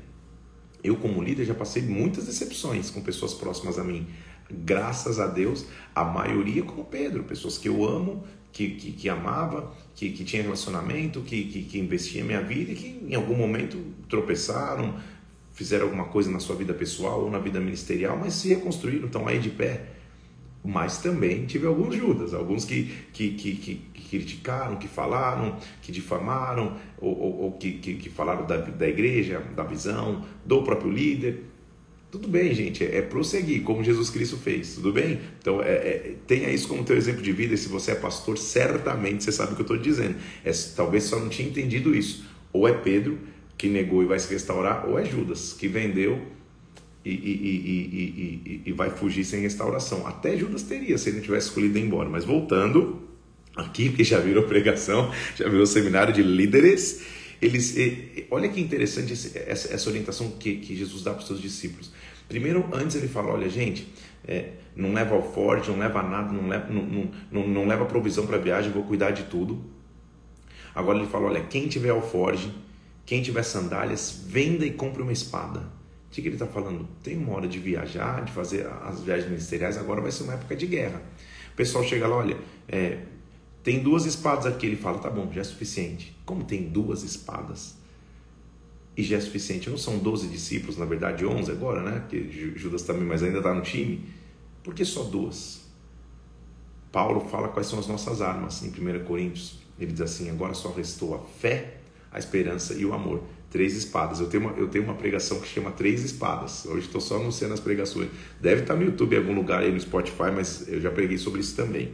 Eu, 0.83 0.97
como 0.97 1.23
líder, 1.23 1.45
já 1.45 1.55
passei 1.55 1.83
muitas 1.83 2.27
decepções 2.27 2.91
com 2.91 3.01
pessoas 3.01 3.35
próximas 3.35 3.79
a 3.79 3.85
mim. 3.85 4.07
Graças 4.51 5.21
a 5.21 5.27
Deus, 5.27 5.67
a 5.95 6.05
maioria 6.05 6.63
como 6.63 6.85
Pedro, 6.85 7.25
pessoas 7.25 7.57
que 7.57 7.69
eu 7.69 7.85
amo, 7.87 8.25
que, 8.53 8.71
que, 8.71 8.93
que 8.93 9.09
amava, 9.09 9.73
que, 9.95 10.11
que 10.11 10.25
tinha 10.25 10.43
relacionamento, 10.43 11.21
que, 11.21 11.45
que, 11.45 11.63
que 11.63 11.79
investia 11.79 12.25
minha 12.25 12.43
vida 12.43 12.73
e 12.73 12.75
que 12.75 13.07
em 13.09 13.15
algum 13.15 13.37
momento 13.37 13.79
tropeçaram, 14.09 14.99
fizeram 15.53 15.85
alguma 15.85 16.07
coisa 16.07 16.31
na 16.31 16.41
sua 16.41 16.57
vida 16.57 16.75
pessoal 16.75 17.25
ou 17.25 17.31
na 17.31 17.39
vida 17.39 17.61
ministerial, 17.61 18.17
mas 18.17 18.35
se 18.35 18.49
reconstruíram, 18.49 19.07
estão 19.07 19.29
aí 19.29 19.39
de 19.39 19.51
pé. 19.51 19.87
Mas 20.65 20.99
também 20.99 21.47
tive 21.47 21.67
alguns 21.67 21.95
Judas, 21.95 22.35
alguns 22.35 22.65
que, 22.65 22.85
que, 23.13 23.31
que, 23.31 23.57
que, 23.57 23.75
criticaram, 24.11 24.77
que 24.77 24.89
falaram, 24.89 25.57
que 25.81 25.93
difamaram, 25.93 26.77
ou, 26.99 27.17
ou, 27.19 27.41
ou 27.43 27.53
que, 27.53 27.73
que, 27.73 27.95
que, 27.95 28.11
falaram 28.11 28.47
da, 28.47 28.57
da 28.57 28.89
igreja, 28.89 29.41
da 29.55 29.63
visão, 29.63 30.25
do 30.45 30.63
próprio 30.63 30.91
líder. 30.91 31.45
Tudo 32.11 32.27
bem, 32.27 32.53
gente, 32.53 32.85
é, 32.85 32.99
é 32.99 33.03
prosseguir, 33.03 33.63
como 33.63 33.85
Jesus 33.85 34.11
Cristo 34.11 34.37
fez, 34.37 34.75
tudo 34.75 34.93
bem? 34.93 35.21
Então, 35.39 35.63
é, 35.63 35.71
é, 35.71 36.15
tenha 36.27 36.51
isso 36.51 36.67
como 36.67 36.83
teu 36.83 36.97
exemplo 36.97 37.23
de 37.23 37.31
vida, 37.31 37.55
e 37.55 37.59
se 37.59 37.69
você 37.69 37.93
é 37.93 37.95
pastor, 37.95 38.37
certamente 38.37 39.23
você 39.23 39.31
sabe 39.31 39.53
o 39.53 39.55
que 39.55 39.63
eu 39.63 39.65
estou 39.65 39.79
dizendo. 39.79 40.17
É, 40.45 40.51
talvez 40.75 41.05
só 41.05 41.21
não 41.21 41.29
tinha 41.29 41.49
entendido 41.49 41.95
isso. 41.95 42.25
Ou 42.53 42.67
é 42.67 42.73
Pedro, 42.73 43.17
que 43.57 43.69
negou 43.69 44.03
e 44.03 44.07
vai 44.07 44.19
se 44.19 44.33
restaurar, 44.33 44.89
ou 44.89 44.99
é 44.99 45.05
Judas, 45.05 45.53
que 45.53 45.69
vendeu 45.69 46.21
e, 47.05 47.11
e, 47.11 48.63
e, 48.63 48.63
e, 48.67 48.73
vai 48.73 48.91
fugir 48.91 49.25
sem 49.25 49.41
restauração. 49.41 50.07
Até 50.07 50.37
Judas 50.37 50.65
teria 50.65 50.99
se 50.99 51.09
ele 51.09 51.19
não 51.19 51.25
tivesse 51.25 51.49
escolhido 51.49 51.79
ir 51.79 51.83
embora. 51.83 52.09
Mas 52.09 52.25
voltando 52.25 53.10
aqui, 53.61 53.91
que 53.91 54.03
já 54.05 54.19
virou 54.19 54.45
pregação, 54.45 55.13
já 55.37 55.49
virou 55.49 55.67
seminário 55.67 56.13
de 56.13 56.23
líderes, 56.23 57.03
eles, 57.41 57.75
olha 58.31 58.49
que 58.49 58.61
interessante 58.61 59.13
essa, 59.13 59.73
essa 59.73 59.89
orientação 59.89 60.31
que, 60.33 60.57
que 60.57 60.77
Jesus 60.77 61.03
dá 61.03 61.13
para 61.13 61.21
os 61.21 61.27
seus 61.27 61.41
discípulos. 61.41 61.91
Primeiro, 62.29 62.69
antes 62.73 62.97
ele 62.97 63.09
fala, 63.09 63.33
olha 63.33 63.49
gente, 63.49 63.93
é, 64.27 64.51
não 64.77 64.93
leva 64.93 65.15
ao 65.15 65.33
forte, 65.33 65.71
não 65.71 65.79
leva 65.79 66.03
nada, 66.03 66.33
não 66.33 66.49
leva, 66.49 66.69
não, 66.71 66.83
não, 66.83 67.11
não, 67.31 67.49
não 67.49 67.67
leva 67.67 67.87
provisão 67.87 68.27
para 68.27 68.37
a 68.37 68.41
viagem, 68.41 68.71
vou 68.71 68.85
cuidar 68.85 69.11
de 69.11 69.25
tudo. 69.25 69.65
Agora 70.75 70.99
ele 70.99 71.09
fala, 71.09 71.27
olha, 71.27 71.41
quem 71.41 71.67
tiver 71.67 71.91
alforge, 71.91 72.53
quem 73.07 73.23
tiver 73.23 73.43
sandálias, 73.43 74.23
venda 74.27 74.65
e 74.65 74.71
compre 74.71 75.03
uma 75.03 75.13
espada 75.13 75.81
o 76.11 76.13
que, 76.13 76.21
ele 76.23 76.35
está 76.35 76.47
falando? 76.47 76.89
Tem 77.05 77.17
uma 77.17 77.37
hora 77.37 77.47
de 77.47 77.61
viajar, 77.61 78.25
de 78.25 78.33
fazer 78.33 78.67
as 78.83 79.01
viagens 79.01 79.29
ministeriais, 79.29 79.79
agora 79.79 80.01
vai 80.01 80.11
ser 80.11 80.25
uma 80.25 80.35
época 80.35 80.57
de 80.57 80.67
guerra. 80.67 81.01
O 81.53 81.57
pessoal 81.57 81.85
chega 81.85 82.09
lá, 82.09 82.17
olha, 82.17 82.37
é, 82.69 82.99
tem 83.63 83.83
duas 83.83 84.07
espadas 84.07 84.47
aqui. 84.47 84.67
Ele 84.67 84.77
fala, 84.77 84.99
tá 84.99 85.11
bom, 85.11 85.31
já 85.33 85.41
é 85.41 85.45
suficiente. 85.45 86.17
Como 86.25 86.45
tem 86.45 86.65
duas 86.69 87.03
espadas? 87.03 87.77
E 88.97 89.03
já 89.03 89.17
é 89.17 89.21
suficiente. 89.21 89.69
Não 89.69 89.79
são 89.79 89.99
12 89.99 90.29
discípulos, 90.29 90.77
na 90.77 90.85
verdade 90.85 91.25
11 91.25 91.51
agora, 91.51 91.83
né? 91.83 92.05
Que 92.09 92.53
Judas 92.57 92.83
também, 92.83 93.05
mas 93.05 93.23
ainda 93.23 93.39
está 93.39 93.55
no 93.55 93.63
time. 93.63 94.05
Por 94.63 94.75
que 94.75 94.85
só 94.85 95.05
duas? 95.05 95.61
Paulo 96.91 97.21
fala 97.29 97.49
quais 97.49 97.69
são 97.69 97.79
as 97.79 97.87
nossas 97.87 98.21
armas 98.21 98.63
em 98.63 98.69
1 98.69 99.05
Coríntios. 99.05 99.61
Ele 99.79 99.93
diz 99.93 100.01
assim: 100.01 100.29
agora 100.31 100.55
só 100.55 100.71
restou 100.73 101.15
a 101.15 101.19
fé, 101.19 101.79
a 102.11 102.19
esperança 102.19 102.75
e 102.75 102.85
o 102.85 102.93
amor. 102.93 103.23
Três 103.51 103.75
espadas. 103.75 104.21
Eu 104.21 104.29
tenho 104.29 104.45
uma, 104.45 104.53
eu 104.53 104.69
tenho 104.69 104.85
uma 104.85 104.95
pregação 104.95 105.41
que 105.41 105.49
chama 105.49 105.73
Três 105.73 106.05
Espadas. 106.05 106.67
Hoje 106.67 106.87
estou 106.87 107.01
só 107.01 107.17
anunciando 107.17 107.55
as 107.55 107.59
pregações. 107.59 108.09
Deve 108.41 108.63
estar 108.63 108.77
no 108.77 108.85
YouTube 108.85 109.15
em 109.15 109.19
algum 109.19 109.35
lugar 109.35 109.63
aí 109.63 109.73
no 109.73 109.81
Spotify, 109.81 110.31
mas 110.33 110.69
eu 110.69 110.81
já 110.81 110.91
preguei 110.91 111.19
sobre 111.19 111.41
isso 111.41 111.57
também. 111.57 111.93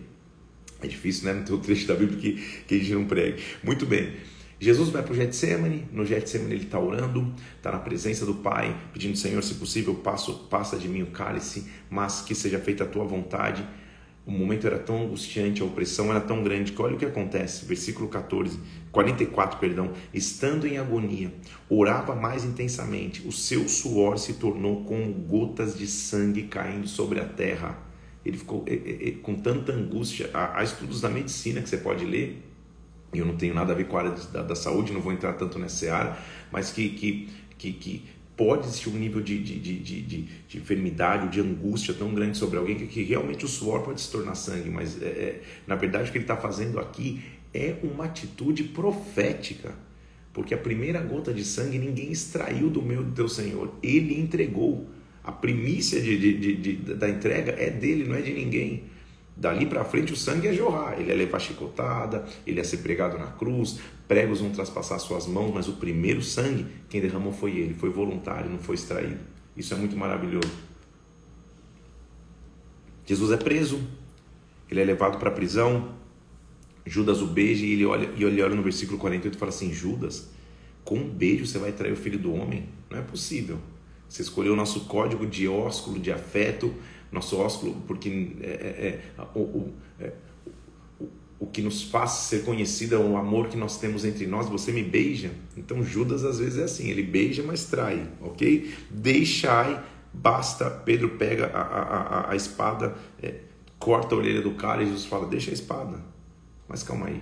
É 0.87 0.89
difícil, 0.89 1.27
né? 1.27 1.35
Não 1.49 1.59
ter 1.59 1.59
trecho 1.59 1.87
da 1.87 1.95
Bíblia 1.95 2.19
que, 2.19 2.33
que 2.67 2.75
a 2.75 2.79
gente 2.79 2.95
não 2.95 3.05
pregue. 3.05 3.43
Muito 3.63 3.85
bem. 3.85 4.15
Jesus 4.59 4.89
vai 4.89 5.03
para 5.03 5.13
o 5.13 5.17
Getsemane, 5.17 5.87
no 5.93 6.07
Getsemane 6.07 6.55
ele 6.55 6.65
está 6.65 6.81
orando, 6.81 7.35
está 7.57 7.73
na 7.73 7.79
presença 7.79 8.25
do 8.25 8.37
Pai, 8.37 8.75
pedindo, 8.91 9.15
Senhor, 9.15 9.43
se 9.43 9.55
possível, 9.55 9.95
passo, 9.97 10.47
passa 10.49 10.79
de 10.79 10.89
mim 10.89 11.03
o 11.03 11.09
cálice, 11.09 11.67
mas 11.91 12.23
que 12.23 12.35
seja 12.35 12.59
feita 12.59 12.85
a 12.85 12.87
tua 12.87 13.05
vontade. 13.05 13.67
o 14.25 14.31
momento 14.31 14.67
era 14.67 14.79
tão 14.79 15.05
angustiante, 15.05 15.61
a 15.61 15.65
opressão 15.65 16.11
era 16.11 16.21
tão 16.21 16.43
grande 16.43 16.73
que 16.73 16.81
olha 16.81 16.95
o 16.95 16.99
que 16.99 17.05
acontece, 17.05 17.67
versículo 17.67 18.09
14, 18.09 18.59
44, 18.91 19.59
perdão, 19.61 19.93
estando 20.13 20.67
em 20.67 20.79
agonia, 20.79 21.33
orava 21.69 22.17
mais 22.17 22.43
intensamente, 22.43 23.29
o 23.29 23.33
seu 23.33 23.69
suor 23.69 24.19
se 24.19 24.35
tornou 24.35 24.85
como 24.85 25.13
gotas 25.13 25.77
de 25.77 25.87
sangue 25.87 26.45
caindo 26.45 26.89
sobre 26.89 27.21
a 27.21 27.27
terra. 27.27 27.86
Ele 28.27 28.37
ficou 28.37 28.65
é, 28.67 28.75
é, 28.75 29.09
é, 29.09 29.11
com 29.23 29.37
tanta 29.37 29.73
angústia. 29.73 30.29
Há, 30.35 30.59
há, 30.59 30.65
estudos 30.65 31.01
da 31.01 31.09
medicina 31.09 31.63
que 31.63 31.69
você 31.69 31.77
pode 31.77 32.05
ler, 32.05 32.43
e 33.15 33.19
eu 33.19 33.25
não 33.25 33.37
tenho 33.37 33.55
nada 33.55 33.73
a 33.73 33.77
ver 33.77 33.87
com 33.87 33.97
a 33.97 34.01
área 34.01 34.11
da, 34.33 34.43
da 34.43 34.57
saúde, 34.57 34.93
não 34.93 35.01
vou 35.01 35.13
entrar 35.13 35.35
tanto 35.35 35.61
nessa 35.61 35.95
área, 35.95 36.17
mas 36.51 36.73
que, 36.73 36.89
que, 36.89 37.29
que, 37.57 37.73
que 37.73 38.05
pode 38.37 38.67
existir 38.67 38.89
um 38.89 38.99
nível 38.99 39.23
de, 39.23 39.39
de, 39.39 39.59
de, 39.61 39.79
de, 39.79 40.23
de 40.49 40.59
enfermidade, 40.59 41.29
de 41.29 41.41
angústia 41.41 41.95
tão 41.95 42.13
grande 42.13 42.37
sobre 42.37 42.59
alguém 42.59 42.77
que, 42.77 42.87
que 42.87 43.03
realmente 43.05 43.45
o 43.45 43.49
suor 43.49 43.83
pode 43.83 44.01
se 44.01 44.11
tornar 44.11 44.35
sangue, 44.35 44.69
mas 44.69 45.01
é, 45.01 45.07
é, 45.07 45.43
na 45.67 45.77
verdade 45.77 46.09
o 46.09 46.13
que 46.13 46.19
ele 46.19 46.25
está 46.25 46.37
fazendo 46.37 46.81
aqui 46.81 47.23
é 47.55 47.77
uma 47.83 48.07
atitude 48.07 48.65
profética, 48.65 49.73
porque 50.33 50.53
a 50.53 50.59
primeira 50.59 51.01
gota 51.01 51.33
de 51.33 51.45
sangue 51.45 51.79
ninguém 51.79 52.11
extraiu 52.11 52.69
do 52.69 52.83
meu 52.83 53.05
do 53.05 53.13
teu 53.13 53.29
Senhor, 53.29 53.73
ele 53.83 54.21
entregou. 54.21 54.91
A 55.27 55.33
primícia 55.33 56.01
de, 56.01 56.17
de, 56.17 56.55
de, 56.55 56.95
da 56.95 57.09
entrega 57.09 57.53
é 57.59 57.69
dele, 57.69 58.05
não 58.05 58.15
é 58.15 58.23
de 58.23 58.33
ninguém. 58.33 58.85
Dali 59.37 59.67
para 59.67 59.85
frente 59.85 60.13
o 60.13 60.17
sangue 60.17 60.47
ia 60.47 60.55
jorrar, 60.55 60.99
ele 60.99 61.11
ia 61.11 61.17
levar 61.17 61.41
chicotada, 61.41 62.25
ele 62.47 62.59
ia 62.59 62.65
ser 62.65 62.79
pregado 62.79 63.19
na 63.19 63.27
cruz, 63.27 63.81
pregos 64.07 64.41
vão 64.41 64.51
traspassar 64.51 64.99
suas 65.01 65.27
mãos, 65.27 65.53
mas 65.53 65.69
o 65.69 65.75
primeiro 65.75 66.23
sangue 66.23 66.65
quem 66.89 67.01
derramou 67.01 67.33
foi 67.33 67.57
ele, 67.57 67.75
foi 67.75 67.91
voluntário, 67.91 68.49
não 68.49 68.59
foi 68.59 68.77
extraído. 68.77 69.19
Isso 69.57 69.75
é 69.75 69.77
muito 69.77 69.97
maravilhoso. 69.97 70.51
Jesus 73.05 73.33
é 73.33 73.37
preso, 73.37 73.81
ele 74.71 74.81
é 74.81 74.85
levado 74.85 75.19
para 75.19 75.29
a 75.29 75.33
prisão, 75.33 75.95
Judas 76.87 77.21
o 77.21 77.27
beija 77.27 77.67
e 77.67 77.73
ele 77.73 77.85
olha, 77.85 78.09
e 78.17 78.23
ele 78.23 78.41
olha 78.41 78.55
no 78.55 78.63
versículo 78.63 78.97
48 78.97 79.35
e 79.35 79.39
fala 79.39 79.51
assim: 79.51 79.73
Judas, 79.73 80.31
com 80.85 80.97
um 80.97 81.09
beijo 81.09 81.45
você 81.45 81.59
vai 81.59 81.73
trair 81.73 81.93
o 81.93 81.97
filho 81.97 82.19
do 82.19 82.33
homem? 82.33 82.69
Não 82.89 82.99
é 82.99 83.03
possível. 83.03 83.59
Você 84.09 84.23
escolheu 84.23 84.53
o 84.53 84.57
nosso 84.57 84.81
código 84.87 85.27
de 85.27 85.49
ósculo, 85.49 85.99
de 85.99 86.13
afeto, 86.13 86.73
nosso 87.11 87.37
ósculo, 87.39 87.77
porque 87.87 88.37
é, 88.41 88.47
é, 88.47 88.51
é, 89.19 89.23
o, 89.35 89.41
o, 89.41 89.75
é, 90.01 90.13
o, 91.01 91.09
o 91.41 91.47
que 91.47 91.63
nos 91.63 91.83
faz 91.85 92.11
ser 92.11 92.45
conhecido 92.45 92.95
é 92.95 92.99
o 92.99 93.17
amor 93.17 93.49
que 93.49 93.57
nós 93.57 93.79
temos 93.79 94.05
entre 94.05 94.27
nós. 94.27 94.49
Você 94.49 94.73
me 94.73 94.83
beija. 94.83 95.31
Então 95.57 95.83
Judas 95.83 96.25
às 96.25 96.39
vezes 96.39 96.59
é 96.59 96.65
assim, 96.65 96.89
ele 96.89 97.03
beija, 97.03 97.43
mas 97.43 97.65
trai, 97.67 98.09
ok? 98.21 98.75
Deixai, 98.91 99.83
basta. 100.13 100.71
Pedro 100.71 101.11
pega 101.11 101.47
a, 101.47 101.61
a, 101.61 101.83
a, 101.83 102.31
a 102.33 102.37
espada, 102.37 102.95
é, 103.23 103.35
corta 103.79 104.15
a 104.15 104.19
orelha 104.19 104.43
do 104.43 104.53
cara 104.53 104.83
e 104.83 104.87
Jesus 104.87 105.07
fala: 105.07 105.27
Deixa 105.27 105.51
a 105.51 105.55
espada. 105.55 105.99
Mas 106.69 106.83
calma 106.83 107.07
aí. 107.07 107.21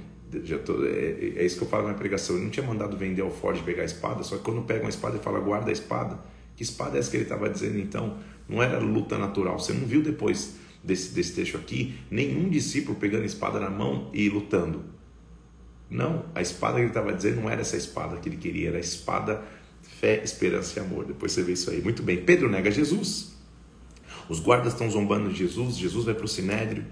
Tô, 0.65 0.85
é, 0.85 1.37
é 1.37 1.45
isso 1.45 1.59
que 1.59 1.65
eu 1.65 1.69
falo 1.69 1.87
na 1.87 1.95
pregação. 1.95 2.37
Ele 2.37 2.45
não 2.45 2.51
tinha 2.51 2.67
mandado 2.67 2.97
vender 2.97 3.23
ao 3.23 3.31
Ford 3.31 3.61
pegar 3.63 3.83
a 3.83 3.87
espada, 3.87 4.23
só 4.23 4.37
que 4.37 4.43
quando 4.43 4.63
pega 4.63 4.81
uma 4.81 4.91
espada 4.91 5.17
e 5.17 5.21
fala 5.21 5.39
guarda 5.39 5.71
a 5.71 5.73
espada, 5.73 6.19
que 6.57 6.63
espada 6.63 6.97
é 6.97 7.01
essa 7.01 7.11
que 7.11 7.17
ele 7.17 7.25
estava 7.25 7.49
dizendo 7.49 7.79
então? 7.79 8.19
Não 8.49 8.63
era 8.63 8.79
luta 8.79 9.19
natural. 9.19 9.59
Você 9.59 9.73
não 9.73 9.87
viu 9.87 10.03
depois 10.03 10.57
desse, 10.83 11.15
desse 11.15 11.35
texto 11.35 11.57
aqui 11.57 11.95
nenhum 12.11 12.49
discípulo 12.49 12.97
pegando 12.97 13.23
a 13.23 13.27
espada 13.27 13.59
na 13.59 13.71
mão 13.71 14.11
e 14.13 14.29
lutando. 14.29 14.85
Não, 15.91 16.27
a 16.35 16.43
espada 16.43 16.75
que 16.75 16.81
ele 16.81 16.89
estava 16.89 17.13
dizendo 17.13 17.41
não 17.41 17.51
era 17.51 17.61
essa 17.61 17.77
espada 17.77 18.17
que 18.17 18.29
ele 18.29 18.37
queria, 18.37 18.69
era 18.69 18.79
a 18.79 18.81
espada 18.81 19.43
fé, 19.83 20.23
esperança 20.23 20.79
e 20.79 20.83
amor. 20.83 21.05
Depois 21.05 21.33
você 21.33 21.43
vê 21.43 21.53
isso 21.53 21.71
aí. 21.71 21.83
Muito 21.83 22.03
bem. 22.03 22.25
Pedro 22.25 22.51
nega 22.51 22.71
Jesus. 22.71 23.35
Os 24.29 24.41
guardas 24.41 24.73
estão 24.73 24.91
zombando 24.91 25.29
de 25.29 25.37
Jesus. 25.37 25.77
Jesus 25.77 26.05
vai 26.05 26.15
para 26.15 26.25
o 26.25 26.29
sinédrio 26.29 26.85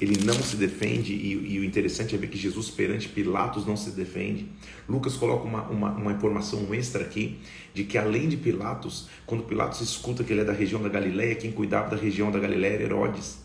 ele 0.00 0.24
não 0.24 0.34
se 0.34 0.56
defende, 0.56 1.14
e, 1.14 1.54
e, 1.54 1.58
o 1.58 1.64
interessante 1.64 2.14
é 2.14 2.18
ver 2.18 2.28
que 2.28 2.36
Jesus 2.36 2.68
perante 2.68 3.08
Pilatos 3.08 3.66
não 3.66 3.76
se 3.76 3.90
defende. 3.90 4.46
Lucas 4.86 5.14
coloca 5.14 5.44
uma, 5.44 5.62
uma, 5.68 5.90
uma, 5.92 6.12
informação 6.12 6.74
extra 6.74 7.02
aqui, 7.02 7.38
de 7.72 7.84
que 7.84 7.96
além 7.96 8.28
de 8.28 8.36
Pilatos, 8.36 9.08
quando 9.24 9.44
Pilatos 9.44 9.80
escuta 9.80 10.22
que 10.22 10.32
ele 10.32 10.42
é 10.42 10.44
da 10.44 10.52
região 10.52 10.82
da 10.82 10.90
Galileia, 10.90 11.34
quem 11.34 11.50
cuidava 11.50 11.90
da 11.90 11.96
região 11.96 12.30
da 12.30 12.38
Galileia 12.38 12.74
era 12.74 12.84
Herodes. 12.84 13.38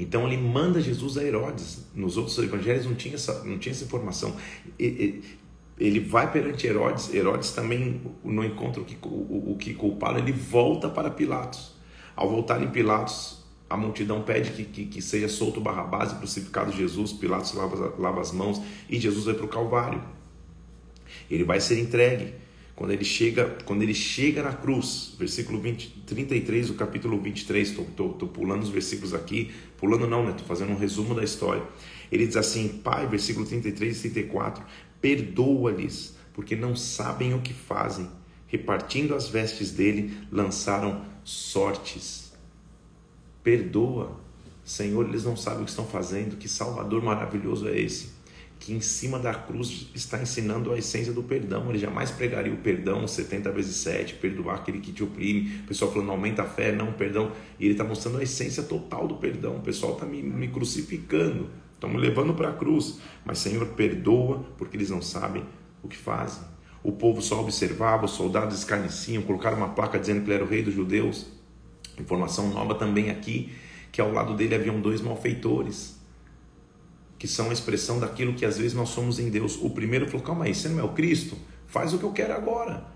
Então 0.00 0.26
ele 0.26 0.36
manda 0.36 0.80
Jesus 0.80 1.16
a 1.16 1.22
Herodes. 1.22 1.84
Nos 1.94 2.16
outros 2.16 2.36
evangelhos 2.38 2.86
não 2.86 2.94
tinha 2.94 3.14
essa, 3.14 3.44
não 3.44 3.58
tinha 3.58 3.72
essa 3.72 3.84
informação. 3.84 4.34
Ele 4.78 6.00
vai 6.00 6.30
perante 6.32 6.66
Herodes, 6.66 7.14
Herodes 7.14 7.52
também 7.52 8.00
não 8.24 8.44
encontra 8.44 8.82
o 8.82 8.84
que, 8.84 8.96
o, 9.06 9.52
o 9.52 9.56
que 9.56 9.74
culpá-lo, 9.74 10.18
ele 10.18 10.32
volta 10.32 10.88
para 10.88 11.08
Pilatos. 11.08 11.78
Ao 12.16 12.28
voltar 12.28 12.62
em 12.62 12.68
Pilatos, 12.68 13.39
a 13.70 13.76
multidão 13.76 14.20
pede 14.22 14.50
que, 14.50 14.64
que, 14.64 14.84
que 14.86 15.00
seja 15.00 15.28
solto 15.28 15.60
Barrabás 15.60 16.10
e 16.10 16.16
crucificado 16.16 16.72
Jesus, 16.72 17.12
Pilatos 17.12 17.52
lava, 17.52 17.94
lava 17.96 18.20
as 18.20 18.32
mãos 18.32 18.60
e 18.88 18.98
Jesus 18.98 19.26
vai 19.26 19.34
para 19.34 19.44
o 19.44 19.48
Calvário. 19.48 20.02
Ele 21.30 21.44
vai 21.44 21.60
ser 21.60 21.78
entregue. 21.78 22.34
Quando 22.74 22.90
ele 22.90 23.04
chega, 23.04 23.58
quando 23.64 23.82
ele 23.82 23.94
chega 23.94 24.42
na 24.42 24.54
cruz, 24.54 25.14
versículo 25.16 25.60
20, 25.60 26.02
33 26.04 26.68
do 26.68 26.74
capítulo 26.74 27.20
23, 27.20 27.68
estou 27.68 28.10
pulando 28.12 28.62
os 28.62 28.70
versículos 28.70 29.14
aqui, 29.14 29.52
pulando 29.76 30.08
não, 30.08 30.24
né? 30.24 30.30
Estou 30.30 30.46
fazendo 30.46 30.72
um 30.72 30.78
resumo 30.78 31.14
da 31.14 31.22
história. 31.22 31.62
Ele 32.10 32.26
diz 32.26 32.36
assim, 32.36 32.68
Pai, 32.68 33.06
versículo 33.06 33.46
33 33.46 33.98
e 33.98 34.10
34, 34.10 34.64
perdoa-lhes, 35.00 36.16
porque 36.32 36.56
não 36.56 36.74
sabem 36.74 37.34
o 37.34 37.40
que 37.40 37.52
fazem. 37.52 38.08
Repartindo 38.48 39.14
as 39.14 39.28
vestes 39.28 39.70
dele, 39.70 40.16
lançaram 40.32 41.04
sortes 41.22 42.29
Perdoa. 43.42 44.18
Senhor, 44.64 45.08
eles 45.08 45.24
não 45.24 45.36
sabem 45.36 45.62
o 45.62 45.64
que 45.64 45.70
estão 45.70 45.86
fazendo. 45.86 46.36
Que 46.36 46.48
Salvador 46.48 47.02
maravilhoso 47.02 47.68
é 47.68 47.78
esse? 47.78 48.10
Que 48.58 48.74
em 48.74 48.80
cima 48.80 49.18
da 49.18 49.32
cruz 49.32 49.88
está 49.94 50.20
ensinando 50.20 50.72
a 50.72 50.78
essência 50.78 51.12
do 51.12 51.22
perdão. 51.22 51.68
Ele 51.70 51.78
jamais 51.78 52.10
pregaria 52.10 52.52
o 52.52 52.58
perdão 52.58 53.06
70 53.06 53.50
vezes 53.52 53.76
7, 53.76 54.14
perdoar 54.14 54.56
aquele 54.56 54.80
que 54.80 54.92
te 54.92 55.02
oprime. 55.02 55.60
O 55.64 55.66
pessoal 55.68 55.90
falando, 55.90 56.10
aumenta 56.10 56.42
a 56.42 56.46
fé, 56.46 56.70
não, 56.70 56.92
perdão. 56.92 57.32
E 57.58 57.64
ele 57.64 57.72
está 57.72 57.84
mostrando 57.84 58.18
a 58.18 58.22
essência 58.22 58.62
total 58.62 59.08
do 59.08 59.16
perdão. 59.16 59.56
O 59.56 59.60
pessoal 59.60 59.94
está 59.94 60.04
me, 60.04 60.22
me 60.22 60.48
crucificando, 60.48 61.48
estão 61.74 61.88
me 61.88 61.96
levando 61.96 62.34
para 62.34 62.50
a 62.50 62.52
cruz. 62.52 63.00
Mas, 63.24 63.38
Senhor, 63.38 63.66
perdoa, 63.68 64.44
porque 64.58 64.76
eles 64.76 64.90
não 64.90 65.00
sabem 65.00 65.42
o 65.82 65.88
que 65.88 65.96
fazem. 65.96 66.44
O 66.82 66.92
povo 66.92 67.20
só 67.20 67.40
observava, 67.40 68.06
os 68.06 68.12
soldados 68.12 68.58
escarneciam, 68.58 69.22
colocaram 69.22 69.56
uma 69.56 69.70
placa 69.70 69.98
dizendo 69.98 70.20
que 70.22 70.26
ele 70.26 70.34
era 70.34 70.44
o 70.44 70.48
rei 70.48 70.62
dos 70.62 70.74
judeus. 70.74 71.39
Informação 72.00 72.48
nova 72.48 72.74
também 72.74 73.10
aqui, 73.10 73.52
que 73.92 74.00
ao 74.00 74.12
lado 74.12 74.34
dele 74.34 74.54
haviam 74.54 74.80
dois 74.80 75.00
malfeitores, 75.00 75.98
que 77.18 77.28
são 77.28 77.50
a 77.50 77.52
expressão 77.52 77.98
daquilo 78.00 78.34
que 78.34 78.46
às 78.46 78.56
vezes 78.56 78.72
nós 78.72 78.88
somos 78.88 79.18
em 79.18 79.28
Deus. 79.28 79.58
O 79.60 79.70
primeiro 79.70 80.06
falou: 80.06 80.22
calma 80.22 80.46
aí, 80.46 80.54
você 80.54 80.68
não 80.68 80.80
é 80.80 80.82
o 80.82 80.92
Cristo? 80.92 81.36
Faz 81.66 81.92
o 81.92 81.98
que 81.98 82.04
eu 82.04 82.12
quero 82.12 82.32
agora. 82.32 82.86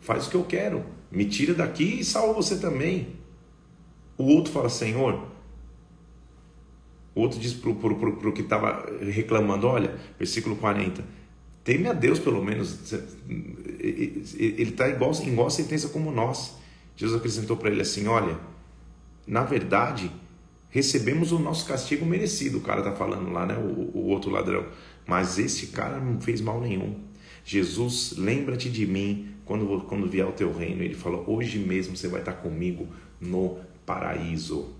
Faz 0.00 0.26
o 0.26 0.30
que 0.30 0.36
eu 0.36 0.44
quero. 0.44 0.84
Me 1.10 1.24
tira 1.24 1.54
daqui 1.54 2.00
e 2.00 2.04
salva 2.04 2.34
você 2.34 2.58
também. 2.58 3.16
O 4.16 4.24
outro 4.24 4.52
fala: 4.52 4.68
Senhor. 4.68 5.26
O 7.14 7.22
outro 7.22 7.40
diz 7.40 7.54
para 7.54 7.70
o 7.70 8.32
que 8.32 8.42
estava 8.42 8.86
reclamando: 9.02 9.66
olha, 9.66 9.96
versículo 10.18 10.56
40. 10.56 11.02
Teme 11.64 11.88
a 11.88 11.92
Deus, 11.92 12.18
pelo 12.18 12.44
menos. 12.44 12.92
Ele 13.80 14.62
está 14.62 14.88
igual, 14.88 15.12
igual 15.24 15.46
a 15.46 15.50
sentença 15.50 15.88
como 15.88 16.10
nós. 16.10 16.57
Jesus 16.98 17.16
acrescentou 17.16 17.56
para 17.56 17.70
ele 17.70 17.80
assim: 17.80 18.08
Olha, 18.08 18.36
na 19.24 19.44
verdade, 19.44 20.10
recebemos 20.68 21.30
o 21.30 21.38
nosso 21.38 21.64
castigo 21.64 22.04
merecido. 22.04 22.58
O 22.58 22.60
cara 22.60 22.80
está 22.80 22.92
falando 22.92 23.30
lá, 23.30 23.46
né? 23.46 23.56
O, 23.56 23.96
o, 23.96 24.06
outro 24.08 24.30
ladrão. 24.32 24.66
Mas 25.06 25.38
esse 25.38 25.68
cara 25.68 26.00
não 26.00 26.20
fez 26.20 26.40
mal 26.40 26.60
nenhum. 26.60 26.98
Jesus, 27.44 28.14
lembra-te 28.18 28.68
de 28.68 28.84
mim 28.84 29.32
quando, 29.44 29.80
quando 29.82 30.08
vier 30.08 30.26
o 30.26 30.32
teu 30.32 30.52
reino. 30.52 30.82
Ele 30.82 30.96
falou: 30.96 31.24
Hoje 31.28 31.60
mesmo 31.60 31.96
você 31.96 32.08
vai 32.08 32.18
estar 32.18 32.32
comigo 32.32 32.88
no 33.20 33.60
paraíso. 33.86 34.74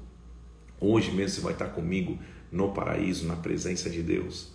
Hoje 0.80 1.12
mesmo 1.12 1.36
você 1.36 1.40
vai 1.40 1.52
estar 1.52 1.68
comigo 1.68 2.18
no 2.50 2.72
paraíso, 2.72 3.28
na 3.28 3.36
presença 3.36 3.88
de 3.88 4.02
Deus. 4.02 4.50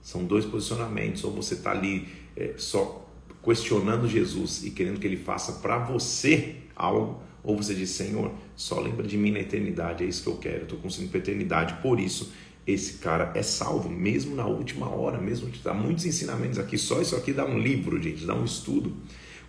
São 0.00 0.24
dois 0.24 0.46
posicionamentos. 0.46 1.22
Ou 1.24 1.30
você 1.30 1.52
está 1.52 1.72
ali 1.72 2.08
é, 2.34 2.54
só 2.56 3.06
questionando 3.44 4.08
Jesus 4.08 4.64
e 4.64 4.70
querendo 4.70 4.98
que 4.98 5.06
ele 5.06 5.18
faça 5.18 5.60
para 5.60 5.76
você 5.76 6.62
algo, 6.82 7.22
ou 7.44 7.56
você 7.56 7.74
diz, 7.74 7.90
Senhor, 7.90 8.30
só 8.54 8.80
lembra 8.80 9.06
de 9.06 9.16
mim 9.16 9.30
na 9.30 9.40
eternidade, 9.40 10.04
é 10.04 10.06
isso 10.06 10.22
que 10.22 10.28
eu 10.28 10.36
quero, 10.36 10.58
eu 10.58 10.62
estou 10.64 10.78
conseguindo 10.78 11.10
para 11.10 11.20
a 11.20 11.22
eternidade, 11.22 11.74
por 11.82 11.98
isso 11.98 12.32
esse 12.66 12.98
cara 12.98 13.32
é 13.34 13.42
salvo, 13.42 13.88
mesmo 13.88 14.36
na 14.36 14.46
última 14.46 14.88
hora, 14.88 15.18
mesmo 15.18 15.48
que 15.50 15.58
dá 15.62 15.74
muitos 15.74 16.04
ensinamentos 16.04 16.58
aqui, 16.58 16.78
só 16.78 17.00
isso 17.00 17.16
aqui 17.16 17.32
dá 17.32 17.44
um 17.44 17.58
livro, 17.58 18.00
gente, 18.00 18.24
dá 18.24 18.34
um 18.34 18.44
estudo, 18.44 18.94